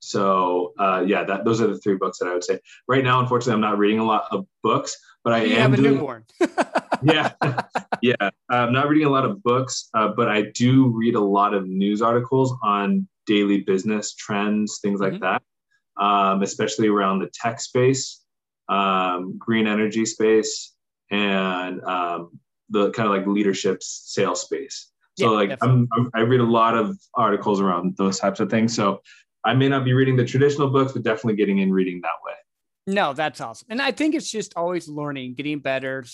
So 0.02 0.74
uh, 0.80 1.04
yeah 1.06 1.24
that 1.24 1.46
those 1.46 1.62
are 1.62 1.68
the 1.68 1.78
three 1.78 1.96
books 1.96 2.20
that 2.20 2.28
i 2.28 2.34
would 2.34 2.44
say. 2.44 2.60
Right 2.88 3.04
now 3.04 3.20
unfortunately 3.20 3.54
i'm 3.54 3.62
not 3.62 3.78
reading 3.78 4.00
a 4.00 4.06
lot 4.06 4.26
of 4.32 4.46
books 4.64 4.98
but 5.24 5.34
i 5.34 5.44
you 5.44 5.56
am 5.56 5.72
have 5.72 5.74
a 5.74 5.78
doing, 5.78 5.94
newborn. 5.96 6.26
Yeah. 7.04 7.32
Yeah. 8.02 8.30
I'm 8.50 8.72
not 8.72 8.88
reading 8.88 9.08
a 9.08 9.10
lot 9.10 9.26
of 9.26 9.44
books 9.44 9.90
uh, 9.94 10.08
but 10.16 10.30
i 10.30 10.44
do 10.54 10.88
read 10.88 11.16
a 11.16 11.20
lot 11.20 11.54
of 11.54 11.68
news 11.68 12.02
articles 12.02 12.56
on 12.64 13.08
daily 13.26 13.60
business 13.60 14.16
trends 14.16 14.80
things 14.82 15.02
like 15.02 15.14
mm-hmm. 15.14 15.24
that 15.24 15.42
um, 16.00 16.42
especially 16.44 16.88
around 16.88 17.20
the 17.20 17.30
tech 17.34 17.60
space 17.60 18.24
um, 18.70 19.38
green 19.38 19.68
energy 19.68 20.06
space 20.06 20.74
and 21.12 21.84
um, 21.84 22.40
the 22.70 22.92
kind 22.92 23.10
of 23.10 23.16
like 23.16 23.28
leadership 23.28 23.82
sales 23.82 24.42
space. 24.44 24.92
So 25.18 25.32
yeah, 25.32 25.50
like 25.50 25.58
I'm, 25.62 25.88
I'm, 25.98 26.10
i 26.14 26.22
read 26.22 26.40
a 26.40 26.46
lot 26.46 26.78
of 26.78 26.98
articles 27.16 27.60
around 27.60 27.98
those 27.98 28.20
types 28.20 28.40
of 28.40 28.50
things. 28.50 28.74
So 28.74 29.02
i 29.46 29.54
may 29.54 29.70
not 29.70 29.86
be 29.86 29.94
reading 29.94 30.18
the 30.18 30.26
traditional 30.26 30.70
books 30.70 30.92
but 30.92 31.02
definitely 31.02 31.36
getting 31.36 31.60
in 31.60 31.74
reading 31.74 32.00
that 32.02 32.10
way. 32.26 32.34
No 32.88 33.14
that's 33.14 33.42
awesome. 33.42 33.68
And 33.70 33.82
i 33.82 33.92
think 33.92 34.16
it's 34.16 34.32
just 34.32 34.54
always 34.56 34.88
learning 34.88 35.34
getting 35.34 35.60
better 35.60 36.06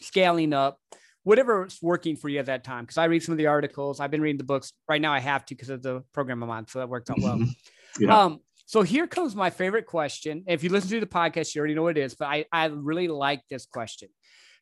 scaling 0.00 0.54
up 0.54 0.78
whatever's 1.24 1.78
working 1.82 2.16
for 2.16 2.30
you 2.30 2.38
at 2.38 2.46
that 2.46 2.64
time. 2.64 2.84
Because 2.84 2.98
i 2.98 3.04
read 3.04 3.22
some 3.22 3.32
of 3.32 3.38
the 3.38 3.46
articles. 3.46 4.00
I've 4.00 4.10
been 4.10 4.22
reading 4.22 4.38
the 4.38 4.44
books. 4.44 4.72
Right 4.88 5.02
now 5.02 5.12
i 5.12 5.20
have 5.20 5.44
to 5.46 5.54
because 5.54 5.68
of 5.68 5.82
the 5.82 6.02
program 6.12 6.42
i'm 6.42 6.50
on 6.50 6.66
so 6.68 6.78
that 6.78 6.88
worked 6.88 7.10
out 7.10 7.20
well. 7.20 7.40
Yeah. 7.98 8.22
um 8.22 8.40
so 8.70 8.82
here 8.82 9.08
comes 9.08 9.34
my 9.34 9.50
favorite 9.50 9.86
question. 9.86 10.44
If 10.46 10.62
you 10.62 10.70
listen 10.70 10.90
to 10.90 11.00
the 11.00 11.06
podcast, 11.06 11.56
you 11.56 11.58
already 11.58 11.74
know 11.74 11.82
what 11.82 11.98
it 11.98 12.02
is, 12.02 12.14
but 12.14 12.26
I, 12.26 12.44
I 12.52 12.66
really 12.66 13.08
like 13.08 13.42
this 13.50 13.66
question. 13.66 14.10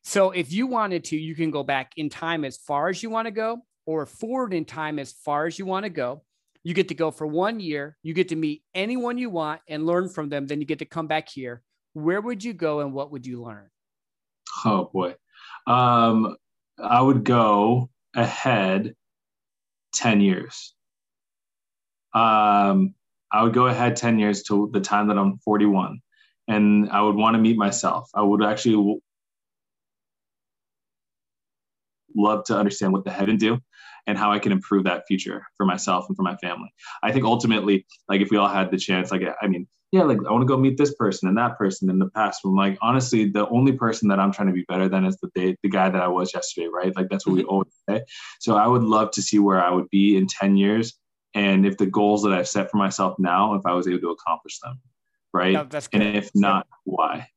So 0.03 0.31
if 0.31 0.51
you 0.51 0.65
wanted 0.65 1.03
to, 1.03 1.15
you 1.15 1.35
can 1.35 1.51
go 1.51 1.61
back 1.61 1.91
in 1.95 2.09
time 2.09 2.43
as 2.43 2.57
far 2.57 2.89
as 2.89 3.03
you 3.03 3.11
want 3.11 3.27
to 3.27 3.31
go 3.31 3.59
or 3.85 4.07
forward 4.07 4.51
in 4.51 4.65
time 4.65 4.97
as 4.97 5.11
far 5.11 5.45
as 5.45 5.59
you 5.59 5.67
want 5.67 5.83
to 5.83 5.91
go. 5.91 6.23
You 6.63 6.73
get 6.73 6.87
to 6.87 6.95
go 6.95 7.11
for 7.11 7.27
one 7.27 7.59
year. 7.59 7.97
You 8.01 8.15
get 8.15 8.29
to 8.29 8.35
meet 8.35 8.63
anyone 8.73 9.19
you 9.19 9.29
want 9.29 9.61
and 9.67 9.85
learn 9.85 10.09
from 10.09 10.29
them. 10.29 10.47
Then 10.47 10.59
you 10.59 10.65
get 10.65 10.79
to 10.79 10.85
come 10.85 11.05
back 11.05 11.29
here. 11.29 11.61
Where 11.93 12.19
would 12.19 12.43
you 12.43 12.53
go 12.53 12.79
and 12.79 12.93
what 12.93 13.11
would 13.11 13.27
you 13.27 13.43
learn? 13.43 13.69
Oh 14.65 14.89
boy. 14.91 15.17
Um, 15.67 16.35
I 16.79 16.99
would 16.99 17.23
go 17.23 17.91
ahead 18.15 18.95
10 19.93 20.21
years. 20.21 20.73
Um, 22.15 22.95
I 23.31 23.43
would 23.43 23.53
go 23.53 23.67
ahead 23.67 23.95
10 23.95 24.19
years 24.19 24.43
to 24.43 24.69
the 24.73 24.79
time 24.79 25.07
that 25.07 25.17
I'm 25.17 25.37
41 25.39 25.99
and 26.47 26.89
I 26.89 27.01
would 27.01 27.15
want 27.15 27.35
to 27.35 27.41
meet 27.41 27.57
myself. 27.57 28.09
I 28.15 28.23
would 28.23 28.43
actually 28.43 28.99
love 32.15 32.43
to 32.45 32.57
understand 32.57 32.91
what 32.91 33.05
the 33.05 33.11
heaven 33.11 33.37
do 33.37 33.59
and 34.07 34.17
how 34.17 34.31
I 34.31 34.39
can 34.39 34.51
improve 34.51 34.85
that 34.85 35.03
future 35.07 35.45
for 35.55 35.65
myself 35.65 36.05
and 36.07 36.17
for 36.17 36.23
my 36.23 36.35
family. 36.37 36.73
I 37.03 37.11
think 37.11 37.25
ultimately, 37.25 37.85
like 38.07 38.21
if 38.21 38.31
we 38.31 38.37
all 38.37 38.47
had 38.47 38.71
the 38.71 38.77
chance, 38.77 39.11
like 39.11 39.21
I 39.41 39.47
mean, 39.47 39.67
yeah, 39.91 40.03
like 40.03 40.17
I 40.27 40.31
want 40.31 40.41
to 40.41 40.47
go 40.47 40.57
meet 40.57 40.77
this 40.77 40.93
person 40.95 41.29
and 41.29 41.37
that 41.37 41.57
person 41.57 41.89
in 41.89 41.99
the 41.99 42.09
past. 42.09 42.41
I'm 42.43 42.55
like, 42.55 42.77
honestly, 42.81 43.29
the 43.29 43.47
only 43.49 43.71
person 43.71 44.07
that 44.09 44.19
I'm 44.19 44.31
trying 44.31 44.47
to 44.47 44.53
be 44.53 44.65
better 44.67 44.87
than 44.87 45.05
is 45.05 45.17
the 45.17 45.29
day, 45.35 45.55
the 45.63 45.69
guy 45.69 45.89
that 45.89 46.01
I 46.01 46.07
was 46.07 46.33
yesterday, 46.33 46.67
right? 46.67 46.95
Like 46.95 47.09
that's 47.09 47.25
what 47.25 47.35
we 47.35 47.41
mm-hmm. 47.41 47.49
always 47.49 47.73
say. 47.87 48.03
So 48.39 48.55
I 48.55 48.67
would 48.67 48.83
love 48.83 49.11
to 49.11 49.21
see 49.21 49.39
where 49.39 49.61
I 49.61 49.71
would 49.71 49.89
be 49.89 50.17
in 50.17 50.27
10 50.27 50.57
years 50.57 50.97
and 51.33 51.65
if 51.65 51.77
the 51.77 51.85
goals 51.85 52.23
that 52.23 52.33
I've 52.33 52.47
set 52.47 52.71
for 52.71 52.77
myself 52.77 53.15
now, 53.19 53.53
if 53.53 53.65
I 53.65 53.73
was 53.73 53.87
able 53.87 53.99
to 53.99 54.09
accomplish 54.09 54.59
them, 54.59 54.79
right? 55.33 55.53
No, 55.53 55.63
that's 55.63 55.87
good. 55.87 56.01
And 56.01 56.15
if 56.15 56.31
not, 56.33 56.67
why? 56.85 57.27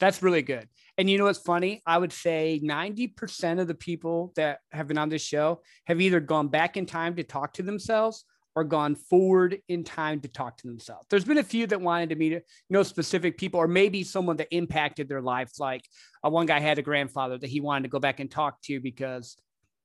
That's 0.00 0.22
really 0.22 0.42
good. 0.42 0.68
And 0.98 1.10
you 1.10 1.18
know 1.18 1.24
what's 1.24 1.38
funny? 1.38 1.82
I 1.86 1.98
would 1.98 2.12
say 2.12 2.60
90% 2.62 3.60
of 3.60 3.66
the 3.66 3.74
people 3.74 4.32
that 4.36 4.60
have 4.70 4.86
been 4.86 4.98
on 4.98 5.08
this 5.08 5.22
show 5.22 5.62
have 5.86 6.00
either 6.00 6.20
gone 6.20 6.48
back 6.48 6.76
in 6.76 6.86
time 6.86 7.16
to 7.16 7.24
talk 7.24 7.54
to 7.54 7.62
themselves 7.62 8.24
or 8.56 8.62
gone 8.62 8.94
forward 8.94 9.58
in 9.68 9.82
time 9.82 10.20
to 10.20 10.28
talk 10.28 10.56
to 10.58 10.66
themselves. 10.68 11.06
There's 11.10 11.24
been 11.24 11.38
a 11.38 11.44
few 11.44 11.66
that 11.66 11.80
wanted 11.80 12.10
to 12.10 12.14
meet 12.14 12.32
you 12.32 12.40
know 12.70 12.82
specific 12.82 13.36
people 13.36 13.58
or 13.58 13.66
maybe 13.66 14.04
someone 14.04 14.36
that 14.36 14.54
impacted 14.54 15.08
their 15.08 15.20
life. 15.20 15.50
Like 15.58 15.82
uh, 16.24 16.30
one 16.30 16.46
guy 16.46 16.60
had 16.60 16.78
a 16.78 16.82
grandfather 16.82 17.36
that 17.38 17.50
he 17.50 17.60
wanted 17.60 17.84
to 17.84 17.88
go 17.88 17.98
back 17.98 18.20
and 18.20 18.30
talk 18.30 18.62
to 18.62 18.80
because 18.80 19.36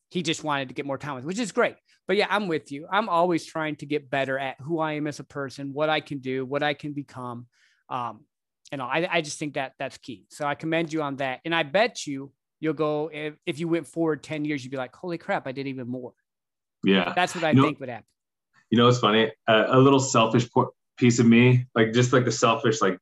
he 0.10 0.24
just 0.24 0.44
wanted 0.44 0.70
to 0.70 0.74
get 0.74 0.86
more 0.86 0.98
time 0.98 1.16
with, 1.16 1.26
which 1.26 1.40
is 1.40 1.52
great. 1.52 1.76
But 2.08 2.18
yeah, 2.18 2.28
I'm 2.30 2.48
with 2.48 2.72
you. 2.72 2.88
I'm 2.92 3.08
always 3.10 3.46
trying 3.46 3.76
to 3.78 3.86
get 3.86 4.10
better 4.10 4.38
at 4.38 4.60
who 4.60 4.80
I 4.80 4.94
am 4.94 5.06
as 5.06 5.20
a 5.20 5.24
person, 5.24 5.74
what 5.74 5.90
I 5.90 6.00
can 6.00 6.20
do, 6.20 6.46
what 6.46 6.64
I 6.64 6.74
can 6.74 6.94
become. 6.94 7.46
Um, 7.90 8.22
know, 8.78 8.86
I, 8.86 9.08
I 9.12 9.22
just 9.22 9.40
think 9.40 9.56
that 9.56 9.74
that's 9.80 9.98
key. 9.98 10.26
So 10.30 10.46
I 10.46 10.56
commend 10.56 10.92
you 10.92 11.02
on 11.02 11.18
that. 11.18 11.40
And 11.46 11.54
I 11.54 11.64
bet 11.64 12.06
you 12.06 12.32
you'll 12.60 12.74
go 12.74 13.10
if, 13.14 13.36
if 13.46 13.60
you 13.60 13.68
went 13.68 13.88
forward 13.88 14.24
10 14.24 14.46
years, 14.46 14.64
you'd 14.64 14.72
be 14.72 14.78
like, 14.78 14.96
holy 14.96 15.18
crap, 15.18 15.48
I 15.48 15.52
did 15.52 15.68
even 15.68 15.88
more. 15.88 16.14
Yeah. 16.84 17.14
That's 17.16 17.36
what 17.36 17.44
I 17.44 17.52
you 17.52 17.62
think 17.62 17.80
know, 17.80 17.82
would 17.82 17.90
happen. 17.90 18.06
You 18.70 18.78
know, 18.78 18.88
it's 18.88 19.00
funny. 19.00 19.32
Uh, 19.48 19.66
a 19.70 19.80
little 19.80 20.00
selfish 20.00 20.48
piece 20.98 21.20
of 21.20 21.26
me, 21.26 21.66
like 21.76 21.94
just 21.94 22.14
like 22.14 22.26
the 22.26 22.32
selfish, 22.32 22.82
like 22.82 23.00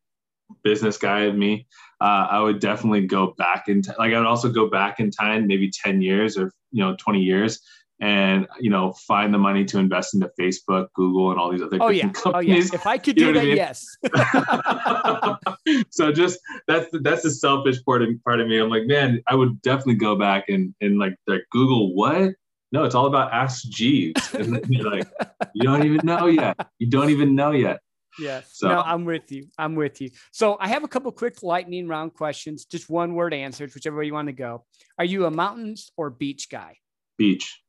business 0.63 0.97
guy 0.97 1.21
of 1.21 1.35
me, 1.35 1.67
uh, 2.01 2.27
I 2.29 2.39
would 2.39 2.59
definitely 2.59 3.07
go 3.07 3.33
back 3.37 3.67
in. 3.67 3.81
T- 3.81 3.91
like 3.97 4.13
I 4.13 4.17
would 4.17 4.27
also 4.27 4.49
go 4.49 4.69
back 4.69 4.99
in 4.99 5.11
time, 5.11 5.47
maybe 5.47 5.71
ten 5.71 6.01
years 6.01 6.37
or 6.37 6.51
you 6.71 6.83
know 6.83 6.95
twenty 6.97 7.21
years, 7.21 7.59
and 7.99 8.47
you 8.59 8.69
know 8.69 8.93
find 8.93 9.33
the 9.33 9.37
money 9.37 9.65
to 9.65 9.79
invest 9.79 10.13
into 10.13 10.29
Facebook, 10.39 10.87
Google, 10.93 11.31
and 11.31 11.39
all 11.39 11.51
these 11.51 11.61
other. 11.61 11.77
Oh 11.81 11.89
yeah, 11.89 12.09
companies. 12.09 12.25
oh 12.35 12.39
yes. 12.39 12.73
If 12.73 12.85
I 12.85 12.97
could 12.97 13.15
do 13.15 13.33
that, 13.33 13.41
I 13.41 13.45
mean? 13.45 13.57
yes. 13.57 13.85
so 15.89 16.11
just 16.11 16.39
that's 16.67 16.89
the, 16.91 16.99
that's 16.99 17.23
the 17.23 17.31
selfish 17.31 17.83
part 17.83 18.03
of 18.03 18.09
part 18.23 18.39
of 18.39 18.47
me. 18.47 18.59
I'm 18.59 18.69
like, 18.69 18.85
man, 18.85 19.21
I 19.27 19.35
would 19.35 19.61
definitely 19.61 19.95
go 19.95 20.15
back 20.15 20.49
and 20.49 20.73
and 20.81 20.99
like 20.99 21.15
like 21.27 21.43
Google 21.51 21.95
what. 21.95 22.33
No, 22.73 22.83
it's 22.83 22.95
all 22.95 23.05
about 23.05 23.31
Ask 23.31 23.63
Jeeves. 23.69 24.33
And 24.33 24.61
you're 24.67 24.91
like, 24.91 25.07
you 25.53 25.63
don't 25.63 25.85
even 25.85 26.05
know 26.05 26.27
yet. 26.27 26.57
You 26.79 26.89
don't 26.89 27.09
even 27.09 27.33
know 27.33 27.51
yet. 27.51 27.79
Yeah. 28.19 28.41
So 28.49 28.69
no, 28.69 28.81
I'm 28.81 29.05
with 29.05 29.31
you. 29.31 29.47
I'm 29.57 29.75
with 29.75 30.01
you. 30.01 30.09
So 30.31 30.57
I 30.59 30.67
have 30.69 30.83
a 30.83 30.87
couple 30.87 31.11
quick 31.11 31.43
lightning 31.43 31.87
round 31.87 32.13
questions, 32.13 32.65
just 32.65 32.89
one 32.89 33.13
word 33.13 33.33
answers, 33.33 33.73
whichever 33.73 33.97
way 33.97 34.05
you 34.05 34.13
want 34.13 34.27
to 34.27 34.33
go. 34.33 34.65
Are 34.97 35.05
you 35.05 35.25
a 35.25 35.31
mountains 35.31 35.91
or 35.97 36.09
beach 36.09 36.49
guy? 36.49 36.77
Beach. 37.17 37.61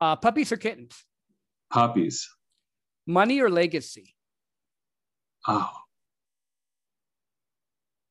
Uh, 0.00 0.16
puppies 0.16 0.52
or 0.52 0.56
kittens? 0.56 1.04
Puppies. 1.70 2.28
Money 3.06 3.40
or 3.40 3.50
legacy? 3.50 4.14
Oh. 5.46 5.70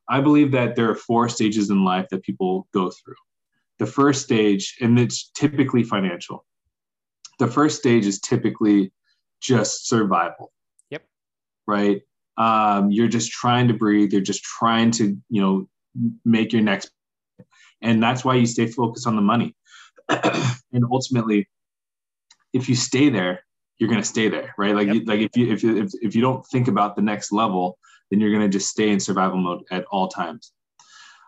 I 0.08 0.20
believe 0.20 0.50
that 0.52 0.74
there 0.74 0.90
are 0.90 0.96
four 0.96 1.28
stages 1.28 1.70
in 1.70 1.84
life 1.84 2.08
that 2.10 2.22
people 2.24 2.66
go 2.74 2.90
through. 2.90 3.14
the 3.80 3.86
first 3.86 4.22
stage, 4.22 4.76
and 4.80 4.98
it's 4.98 5.30
typically 5.30 5.82
financial. 5.82 6.44
The 7.38 7.46
first 7.46 7.78
stage 7.78 8.06
is 8.06 8.20
typically 8.20 8.92
just 9.40 9.88
survival. 9.88 10.52
Yep. 10.90 11.04
Right. 11.66 12.02
Um, 12.40 12.90
you're 12.90 13.08
just 13.08 13.30
trying 13.30 13.68
to 13.68 13.74
breathe. 13.74 14.12
You're 14.12 14.22
just 14.22 14.42
trying 14.42 14.92
to, 14.92 15.14
you 15.28 15.42
know, 15.42 15.68
make 16.24 16.54
your 16.54 16.62
next, 16.62 16.90
and 17.82 18.02
that's 18.02 18.24
why 18.24 18.36
you 18.36 18.46
stay 18.46 18.66
focused 18.66 19.06
on 19.06 19.14
the 19.14 19.22
money. 19.22 19.54
and 20.08 20.84
ultimately, 20.90 21.50
if 22.54 22.66
you 22.66 22.74
stay 22.74 23.10
there, 23.10 23.40
you're 23.78 23.90
going 23.90 24.00
to 24.00 24.08
stay 24.08 24.30
there, 24.30 24.54
right? 24.56 24.74
Like, 24.74 24.86
yep. 24.86 24.96
you, 24.96 25.04
like 25.04 25.20
if 25.20 25.36
you 25.36 25.52
if, 25.52 25.62
you 25.62 25.82
if 25.82 25.90
if 26.00 26.16
you 26.16 26.22
don't 26.22 26.46
think 26.46 26.68
about 26.68 26.96
the 26.96 27.02
next 27.02 27.30
level, 27.30 27.78
then 28.10 28.20
you're 28.20 28.30
going 28.30 28.42
to 28.42 28.58
just 28.58 28.70
stay 28.70 28.88
in 28.88 29.00
survival 29.00 29.38
mode 29.38 29.64
at 29.70 29.84
all 29.90 30.08
times. 30.08 30.52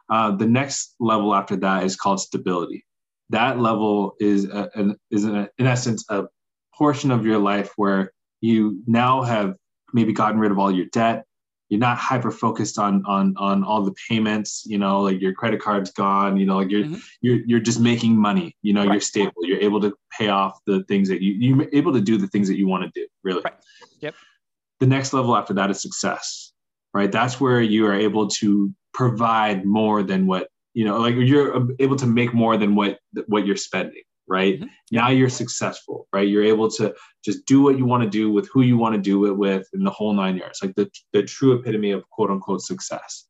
Uh, 0.09 0.31
the 0.35 0.47
next 0.47 0.95
level 0.99 1.35
after 1.35 1.57
that 1.57 1.85
is 1.85 1.95
called 1.95 2.21
stability. 2.21 2.87
That 3.29 3.59
level 3.61 4.15
is 4.19 4.47
a, 4.47 4.71
an, 4.75 4.97
is 5.11 5.27
a, 5.27 5.51
in 5.59 5.67
essence 5.67 6.07
a 6.09 6.25
portion 6.75 7.11
of 7.11 7.27
your 7.27 7.39
life 7.39 7.73
where 7.77 8.13
you 8.41 8.83
now 8.87 9.23
have 9.23 9.55
maybe 9.93 10.13
gotten 10.13 10.39
rid 10.39 10.51
of 10.51 10.59
all 10.59 10.71
your 10.71 10.87
debt. 10.87 11.25
You're 11.69 11.81
not 11.81 11.97
hyper 11.97 12.31
focused 12.31 12.79
on 12.79 13.03
on 13.07 13.35
on 13.39 13.65
all 13.65 13.83
the 13.83 13.95
payments. 14.09 14.65
You 14.67 14.79
know, 14.79 15.01
like 15.01 15.21
your 15.21 15.33
credit 15.33 15.61
card's 15.61 15.91
gone. 15.91 16.37
You 16.37 16.45
know, 16.45 16.57
like 16.57 16.71
you're 16.71 16.85
mm-hmm. 16.85 16.99
you're 17.23 17.39
you're 17.47 17.61
just 17.61 17.81
making 17.81 18.17
money. 18.17 18.55
You 18.63 18.75
know, 18.75 18.85
right. 18.85 18.93
you're 18.93 19.01
stable. 19.01 19.33
You're 19.43 19.61
able 19.61 19.81
to 19.81 19.95
pay 20.17 20.29
off 20.29 20.59
the 20.67 20.85
things 20.85 21.09
that 21.09 21.23
you 21.23 21.33
you're 21.33 21.69
able 21.73 21.95
to 21.95 22.01
do 22.01 22.19
the 22.19 22.27
things 22.27 22.49
that 22.49 22.57
you 22.59 22.69
want 22.69 22.85
to 22.85 22.91
do. 23.01 23.07
Really. 23.25 23.41
Right. 23.43 23.55
Yep. 24.01 24.15
The 24.81 24.87
next 24.87 25.15
level 25.15 25.35
after 25.35 25.55
that 25.55 25.71
is 25.71 25.81
success. 25.81 26.53
Right. 26.93 27.11
That's 27.11 27.41
where 27.41 27.63
you 27.63 27.87
are 27.87 27.95
able 27.95 28.29
to 28.29 28.75
provide 28.93 29.65
more 29.65 30.03
than 30.03 30.27
what 30.27 30.49
you 30.75 30.85
know 30.85 30.99
like 30.99 31.15
you're 31.17 31.69
able 31.79 31.97
to 31.97 32.07
make 32.07 32.35
more 32.35 32.57
than 32.57 32.75
what 32.75 32.99
what 33.27 33.47
you're 33.47 33.57
spending 33.57 34.03
right? 34.29 34.61
Mm-hmm. 34.61 34.67
now 34.91 35.11
you're 35.11 35.29
successful 35.29 36.07
right? 36.13 36.29
You're 36.29 36.45
able 36.45 36.71
to 36.73 36.95
just 37.25 37.45
do 37.47 37.63
what 37.63 37.79
you 37.79 37.85
want 37.85 38.03
to 38.05 38.11
do 38.11 38.31
with 38.31 38.49
who 38.53 38.63
you 38.63 38.77
want 38.77 38.95
to 38.95 39.01
do 39.01 39.27
it 39.27 39.37
with 39.37 39.67
in 39.73 39.85
the 39.85 39.91
whole 39.91 40.13
nine 40.13 40.37
yards 40.37 40.61
like 40.63 40.75
the, 40.75 40.91
the 41.13 41.23
true 41.23 41.53
epitome 41.59 41.93
of 41.93 42.09
quote 42.11 42.31
unquote 42.31 42.63
success. 42.63 43.27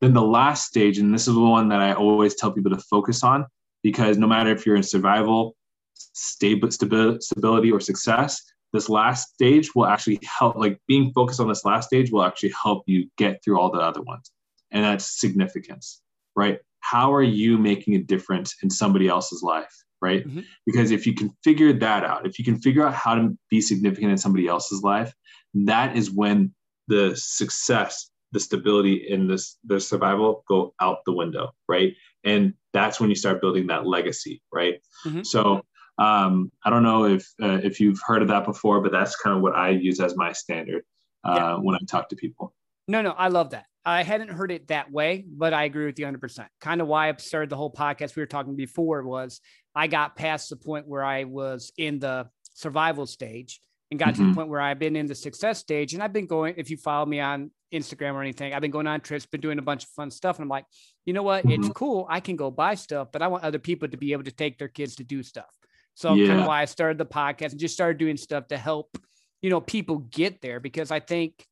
Then 0.00 0.12
the 0.14 0.22
last 0.22 0.66
stage 0.66 0.98
and 0.98 1.14
this 1.14 1.26
is 1.26 1.34
the 1.34 1.40
one 1.40 1.68
that 1.70 1.80
i 1.80 1.92
always 1.94 2.34
tell 2.34 2.52
people 2.52 2.70
to 2.70 2.82
focus 2.90 3.22
on 3.22 3.46
because 3.82 4.18
no 4.18 4.26
matter 4.26 4.50
if 4.50 4.66
you're 4.66 4.76
in 4.76 4.82
survival 4.82 5.56
stable 5.94 6.70
stability 6.70 7.72
or 7.72 7.80
success 7.80 8.42
this 8.74 8.90
last 8.90 9.32
stage 9.32 9.74
will 9.74 9.86
actually 9.86 10.18
help 10.22 10.56
like 10.56 10.78
being 10.86 11.10
focused 11.12 11.40
on 11.40 11.48
this 11.48 11.64
last 11.64 11.86
stage 11.86 12.10
will 12.10 12.22
actually 12.22 12.52
help 12.62 12.82
you 12.86 13.08
get 13.16 13.42
through 13.42 13.58
all 13.58 13.70
the 13.70 13.78
other 13.78 14.02
ones 14.02 14.30
and 14.70 14.84
that's 14.84 15.18
significance, 15.18 16.00
right? 16.34 16.58
How 16.80 17.12
are 17.12 17.22
you 17.22 17.58
making 17.58 17.94
a 17.94 18.02
difference 18.02 18.56
in 18.62 18.70
somebody 18.70 19.08
else's 19.08 19.42
life, 19.42 19.74
right? 20.00 20.26
Mm-hmm. 20.26 20.40
Because 20.64 20.90
if 20.90 21.06
you 21.06 21.14
can 21.14 21.30
figure 21.42 21.72
that 21.72 22.04
out, 22.04 22.26
if 22.26 22.38
you 22.38 22.44
can 22.44 22.58
figure 22.58 22.86
out 22.86 22.94
how 22.94 23.14
to 23.14 23.36
be 23.50 23.60
significant 23.60 24.12
in 24.12 24.18
somebody 24.18 24.46
else's 24.46 24.82
life, 24.82 25.14
that 25.54 25.96
is 25.96 26.10
when 26.10 26.54
the 26.88 27.14
success, 27.16 28.10
the 28.32 28.40
stability, 28.40 29.12
and 29.12 29.28
this 29.30 29.58
the 29.64 29.80
survival 29.80 30.44
go 30.48 30.74
out 30.80 30.98
the 31.06 31.12
window, 31.12 31.50
right? 31.68 31.94
And 32.24 32.54
that's 32.72 33.00
when 33.00 33.10
you 33.10 33.16
start 33.16 33.40
building 33.40 33.66
that 33.68 33.86
legacy, 33.86 34.42
right? 34.52 34.80
Mm-hmm. 35.04 35.22
So 35.22 35.62
um, 35.98 36.50
I 36.64 36.70
don't 36.70 36.82
know 36.82 37.04
if 37.04 37.26
uh, 37.42 37.60
if 37.62 37.80
you've 37.80 38.00
heard 38.04 38.22
of 38.22 38.28
that 38.28 38.44
before, 38.44 38.80
but 38.80 38.92
that's 38.92 39.16
kind 39.16 39.36
of 39.36 39.42
what 39.42 39.54
I 39.54 39.70
use 39.70 40.00
as 40.00 40.16
my 40.16 40.32
standard 40.32 40.84
uh, 41.24 41.34
yeah. 41.34 41.54
when 41.56 41.74
I 41.74 41.78
talk 41.88 42.08
to 42.10 42.16
people. 42.16 42.54
No, 42.88 43.02
no, 43.02 43.12
I 43.12 43.28
love 43.28 43.50
that. 43.50 43.66
I 43.86 44.02
hadn't 44.02 44.30
heard 44.30 44.50
it 44.50 44.66
that 44.66 44.90
way, 44.90 45.24
but 45.26 45.54
I 45.54 45.64
agree 45.64 45.86
with 45.86 45.96
you 45.98 46.06
100%. 46.06 46.46
Kind 46.60 46.80
of 46.80 46.88
why 46.88 47.08
I 47.08 47.14
started 47.18 47.50
the 47.50 47.56
whole 47.56 47.72
podcast 47.72 48.16
we 48.16 48.22
were 48.22 48.26
talking 48.26 48.56
before 48.56 49.04
was 49.04 49.40
I 49.76 49.86
got 49.86 50.16
past 50.16 50.50
the 50.50 50.56
point 50.56 50.88
where 50.88 51.04
I 51.04 51.22
was 51.22 51.72
in 51.78 52.00
the 52.00 52.28
survival 52.54 53.06
stage 53.06 53.60
and 53.92 54.00
got 54.00 54.08
mm-hmm. 54.08 54.14
to 54.14 54.18
the 54.18 54.24
mm-hmm. 54.24 54.34
point 54.34 54.48
where 54.48 54.60
I've 54.60 54.80
been 54.80 54.96
in 54.96 55.06
the 55.06 55.14
success 55.14 55.60
stage. 55.60 55.94
And 55.94 56.02
I've 56.02 56.12
been 56.12 56.26
going, 56.26 56.54
if 56.56 56.68
you 56.68 56.76
follow 56.76 57.06
me 57.06 57.20
on 57.20 57.52
Instagram 57.72 58.14
or 58.14 58.22
anything, 58.22 58.52
I've 58.52 58.60
been 58.60 58.72
going 58.72 58.88
on 58.88 59.00
trips, 59.02 59.24
been 59.24 59.40
doing 59.40 59.60
a 59.60 59.62
bunch 59.62 59.84
of 59.84 59.90
fun 59.90 60.10
stuff. 60.10 60.36
And 60.36 60.42
I'm 60.42 60.48
like, 60.48 60.64
you 61.04 61.12
know 61.12 61.22
what? 61.22 61.46
Mm-hmm. 61.46 61.62
It's 61.62 61.68
cool. 61.72 62.08
I 62.10 62.18
can 62.18 62.34
go 62.34 62.50
buy 62.50 62.74
stuff, 62.74 63.08
but 63.12 63.22
I 63.22 63.28
want 63.28 63.44
other 63.44 63.60
people 63.60 63.86
to 63.86 63.96
be 63.96 64.12
able 64.12 64.24
to 64.24 64.32
take 64.32 64.58
their 64.58 64.66
kids 64.66 64.96
to 64.96 65.04
do 65.04 65.22
stuff. 65.22 65.54
So 65.94 66.14
yeah. 66.14 66.26
kind 66.26 66.40
of 66.40 66.46
why 66.46 66.60
I 66.60 66.64
started 66.64 66.98
the 66.98 67.06
podcast 67.06 67.52
and 67.52 67.60
just 67.60 67.74
started 67.74 67.98
doing 67.98 68.16
stuff 68.16 68.48
to 68.48 68.58
help, 68.58 68.98
you 69.42 69.50
know, 69.50 69.60
people 69.60 69.98
get 69.98 70.42
there 70.42 70.58
because 70.58 70.90
I 70.90 70.98
think 70.98 71.46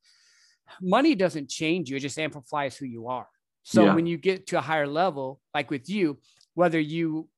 money 0.81 1.15
doesn't 1.15 1.49
change 1.49 1.91
you, 1.91 1.97
it 1.97 2.01
just 2.01 2.19
amplifies 2.19 2.77
who 2.77 2.87
you 2.87 3.09
are. 3.09 3.27
So 3.63 3.87
yeah. 3.87 3.95
when 3.95 4.07
you 4.07 4.19
get 4.19 4.49
to 4.49 4.59
a 4.59 4.61
higher 4.61 4.87
level, 4.87 5.41
like 5.55 5.71
with 5.71 5.89
you, 5.89 6.19
whether 6.55 6.79
you 6.79 7.29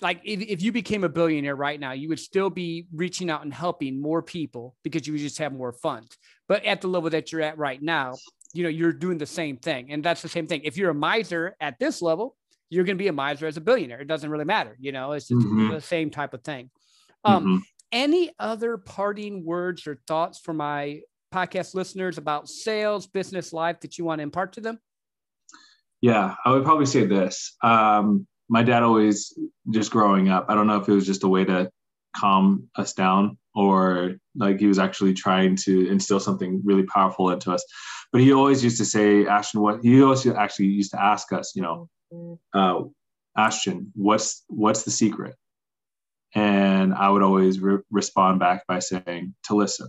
like 0.00 0.20
if, 0.24 0.40
if 0.40 0.62
you 0.62 0.72
became 0.72 1.04
a 1.04 1.08
billionaire 1.08 1.56
right 1.56 1.78
now, 1.78 1.92
you 1.92 2.08
would 2.08 2.20
still 2.20 2.48
be 2.48 2.86
reaching 2.94 3.28
out 3.28 3.42
and 3.42 3.52
helping 3.52 4.00
more 4.00 4.22
people 4.22 4.76
because 4.82 5.06
you 5.06 5.12
would 5.12 5.20
just 5.20 5.38
have 5.38 5.52
more 5.52 5.72
funds. 5.72 6.16
But 6.46 6.64
at 6.64 6.80
the 6.80 6.88
level 6.88 7.10
that 7.10 7.32
you're 7.32 7.42
at 7.42 7.58
right 7.58 7.82
now, 7.82 8.14
you 8.54 8.62
know, 8.62 8.68
you're 8.68 8.92
doing 8.92 9.18
the 9.18 9.26
same 9.26 9.56
thing. 9.56 9.92
And 9.92 10.02
that's 10.02 10.22
the 10.22 10.28
same 10.28 10.46
thing. 10.46 10.62
If 10.64 10.76
you're 10.76 10.90
a 10.90 10.94
miser 10.94 11.54
at 11.60 11.78
this 11.78 12.00
level, 12.00 12.36
you're 12.70 12.84
going 12.84 12.96
to 12.96 13.02
be 13.02 13.08
a 13.08 13.12
miser 13.12 13.46
as 13.46 13.56
a 13.56 13.60
billionaire. 13.60 14.00
It 14.00 14.08
doesn't 14.08 14.30
really 14.30 14.44
matter. 14.44 14.76
You 14.80 14.92
know, 14.92 15.12
it's 15.12 15.30
mm-hmm. 15.30 15.70
the 15.70 15.80
same 15.80 16.10
type 16.10 16.34
of 16.34 16.42
thing. 16.42 16.70
Um, 17.24 17.44
mm-hmm. 17.44 17.56
Any 17.90 18.30
other 18.38 18.76
parting 18.76 19.44
words 19.44 19.86
or 19.86 20.00
thoughts 20.06 20.38
for 20.38 20.52
my 20.52 21.00
podcast 21.32 21.74
listeners 21.74 22.18
about 22.18 22.48
sales, 22.48 23.06
business 23.06 23.52
life 23.52 23.80
that 23.80 23.98
you 23.98 24.04
want 24.04 24.18
to 24.20 24.22
impart 24.22 24.52
to 24.54 24.60
them? 24.60 24.78
Yeah, 26.00 26.34
I 26.44 26.52
would 26.52 26.64
probably 26.64 26.86
say 26.86 27.06
this. 27.06 27.56
Um, 27.62 28.26
my 28.48 28.62
dad 28.62 28.82
always, 28.82 29.36
just 29.70 29.90
growing 29.90 30.28
up, 30.28 30.46
I 30.48 30.54
don't 30.54 30.66
know 30.66 30.78
if 30.80 30.88
it 30.88 30.92
was 30.92 31.06
just 31.06 31.24
a 31.24 31.28
way 31.28 31.44
to 31.44 31.70
calm 32.16 32.68
us 32.76 32.92
down 32.94 33.36
or 33.54 34.14
like 34.34 34.58
he 34.58 34.66
was 34.66 34.78
actually 34.78 35.14
trying 35.14 35.56
to 35.56 35.88
instill 35.88 36.20
something 36.20 36.62
really 36.64 36.84
powerful 36.84 37.30
into 37.30 37.52
us. 37.52 37.64
But 38.12 38.22
he 38.22 38.32
always 38.32 38.64
used 38.64 38.78
to 38.78 38.84
say, 38.84 39.26
Ashton, 39.26 39.60
what 39.60 39.80
he 39.82 40.02
always 40.02 40.26
actually 40.26 40.66
used 40.66 40.92
to 40.92 41.02
ask 41.02 41.32
us, 41.32 41.52
you 41.54 41.62
know, 41.62 42.38
uh, 42.54 42.82
Ashton, 43.36 43.92
what's 43.94 44.44
what's 44.48 44.84
the 44.84 44.90
secret? 44.90 45.36
And 46.34 46.94
I 46.94 47.10
would 47.10 47.22
always 47.22 47.60
re- 47.60 47.82
respond 47.90 48.40
back 48.40 48.66
by 48.66 48.78
saying 48.78 49.34
to 49.44 49.54
listen. 49.54 49.88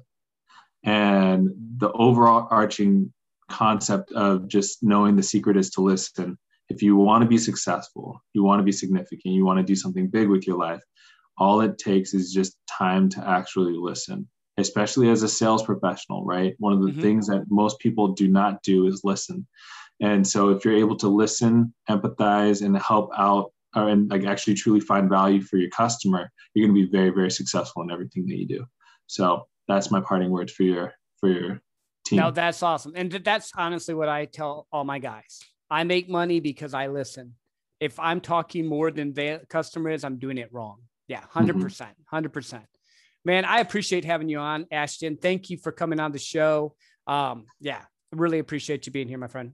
And 0.84 1.50
the 1.78 1.92
overarching 1.92 3.14
concept 3.50 4.12
of 4.12 4.48
just 4.48 4.84
knowing 4.84 5.16
the 5.16 5.24
secret 5.24 5.58
is 5.58 5.70
to 5.72 5.82
listen. 5.82 6.38
If 6.70 6.82
you 6.82 6.96
want 6.96 7.24
to 7.24 7.28
be 7.28 7.38
successful, 7.38 8.22
you 8.34 8.44
want 8.44 8.60
to 8.60 8.64
be 8.64 8.72
significant, 8.72 9.34
you 9.34 9.46
want 9.46 9.58
to 9.58 9.64
do 9.64 9.76
something 9.76 10.08
big 10.08 10.30
with 10.30 10.46
your 10.46 10.58
life, 10.58 10.82
all 11.38 11.62
it 11.62 11.78
takes 11.78 12.14
is 12.14 12.32
just 12.32 12.58
time 12.70 13.10
to 13.10 13.28
actually 13.28 13.74
listen, 13.76 14.28
especially 14.58 15.10
as 15.10 15.24
a 15.24 15.28
sales 15.28 15.64
professional, 15.64 16.24
right? 16.26 16.54
One 16.60 16.74
of 16.74 16.82
the 16.82 16.92
mm-hmm. 16.92 17.02
things 17.02 17.28
that 17.28 17.46
most 17.50 17.80
people 17.80 18.10
do 18.10 18.28
not 18.28 18.62
do 18.62 18.88
is 18.88 19.02
listen. 19.04 19.48
And 20.02 20.26
so 20.26 20.50
if 20.50 20.64
you're 20.64 20.78
able 20.78 20.98
to 20.98 21.08
listen, 21.08 21.74
empathize, 21.90 22.64
and 22.64 22.78
help 22.78 23.10
out 23.18 23.52
or, 23.76 23.90
and 23.90 24.10
like 24.10 24.26
actually 24.26 24.56
truly 24.56 24.80
find 24.80 25.10
value 25.10 25.42
for 25.42 25.58
your 25.58 25.70
customer, 25.70 26.32
you're 26.54 26.68
going 26.68 26.76
to 26.76 26.86
be 26.86 26.92
very, 26.92 27.10
very 27.10 27.32
successful 27.32 27.84
in 27.84 27.92
everything 27.92 28.26
that 28.28 28.38
you 28.38 28.48
do. 28.48 28.66
So 29.08 29.48
that's 29.70 29.92
my 29.92 30.02
parting 30.02 30.32
words 30.32 30.52
for 30.52 30.64
your 30.64 30.94
for 31.20 31.30
your 31.30 31.62
team. 32.06 32.20
No, 32.20 32.32
that's 32.32 32.62
awesome, 32.62 32.94
and 32.96 33.10
that's 33.12 33.54
honestly 33.56 33.94
what 33.94 34.10
I 34.10 34.26
tell 34.26 34.68
all 34.74 34.84
my 34.84 35.00
guys. 35.00 35.40
I 35.72 35.84
make 35.86 36.10
money 36.10 36.42
because 36.42 36.74
I 36.74 36.88
listen. 36.88 37.36
If 37.80 37.98
I'm 37.98 38.20
talking 38.20 38.66
more 38.66 38.92
than 38.92 39.14
the 39.14 39.42
customer 39.48 39.92
is, 39.92 40.04
I'm 40.04 40.18
doing 40.18 40.38
it 40.38 40.52
wrong. 40.52 40.80
Yeah, 41.08 41.22
100%. 41.34 41.54
Mm-hmm. 41.54 42.16
100%. 42.16 42.62
Man, 43.24 43.46
I 43.46 43.60
appreciate 43.60 44.04
having 44.04 44.28
you 44.28 44.40
on, 44.40 44.66
Ashton. 44.72 45.16
Thank 45.16 45.50
you 45.50 45.58
for 45.58 45.72
coming 45.72 46.00
on 46.00 46.12
the 46.12 46.20
show. 46.20 46.76
Um, 47.08 47.46
yeah, 47.62 47.82
really 48.12 48.40
appreciate 48.40 48.86
you 48.86 48.92
being 48.92 49.08
here, 49.08 49.18
my 49.18 49.28
friend. 49.28 49.54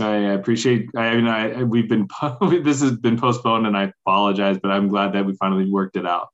I 0.00 0.16
appreciate. 0.32 0.90
I 0.96 1.16
mean, 1.16 1.26
I 1.26 1.64
we've 1.64 1.88
been 1.88 2.06
this 2.62 2.80
has 2.82 2.92
been 2.92 3.18
postponed, 3.18 3.66
and 3.66 3.76
I 3.76 3.92
apologize, 4.06 4.58
but 4.62 4.70
I'm 4.70 4.88
glad 4.88 5.12
that 5.14 5.26
we 5.26 5.34
finally 5.34 5.68
worked 5.70 5.96
it 5.96 6.06
out. 6.06 6.28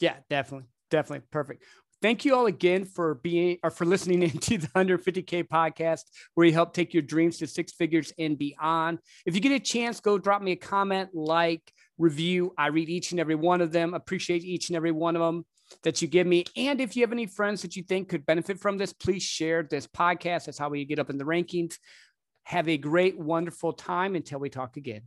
Yeah, 0.00 0.16
definitely, 0.28 0.66
definitely 0.90 1.24
perfect. 1.30 1.62
Thank 2.02 2.24
you 2.24 2.34
all 2.34 2.46
again 2.46 2.84
for 2.84 3.14
being 3.14 3.58
or 3.62 3.70
for 3.70 3.84
listening 3.84 4.22
into 4.24 4.58
the 4.58 4.66
150K 4.68 5.44
podcast, 5.46 6.02
where 6.34 6.44
you 6.44 6.52
help 6.52 6.74
take 6.74 6.92
your 6.92 7.02
dreams 7.02 7.38
to 7.38 7.46
six 7.46 7.72
figures 7.72 8.12
and 8.18 8.36
beyond. 8.36 8.98
If 9.24 9.36
you 9.36 9.40
get 9.40 9.52
a 9.52 9.60
chance, 9.60 10.00
go 10.00 10.18
drop 10.18 10.42
me 10.42 10.52
a 10.52 10.56
comment, 10.56 11.10
like, 11.14 11.72
review. 11.98 12.52
I 12.58 12.66
read 12.66 12.88
each 12.88 13.12
and 13.12 13.20
every 13.20 13.36
one 13.36 13.60
of 13.60 13.70
them. 13.70 13.94
Appreciate 13.94 14.42
each 14.42 14.68
and 14.68 14.76
every 14.76 14.90
one 14.90 15.14
of 15.14 15.22
them 15.22 15.46
that 15.84 16.02
you 16.02 16.08
give 16.08 16.26
me. 16.26 16.44
And 16.56 16.80
if 16.80 16.96
you 16.96 17.02
have 17.04 17.12
any 17.12 17.26
friends 17.26 17.62
that 17.62 17.76
you 17.76 17.84
think 17.84 18.08
could 18.08 18.26
benefit 18.26 18.58
from 18.58 18.78
this, 18.78 18.92
please 18.92 19.22
share 19.22 19.62
this 19.62 19.86
podcast. 19.86 20.46
That's 20.46 20.58
how 20.58 20.70
we 20.70 20.84
get 20.84 20.98
up 20.98 21.08
in 21.08 21.18
the 21.18 21.24
rankings. 21.24 21.76
Have 22.44 22.68
a 22.68 22.76
great, 22.76 23.16
wonderful 23.16 23.72
time 23.72 24.16
until 24.16 24.40
we 24.40 24.50
talk 24.50 24.76
again. 24.76 25.02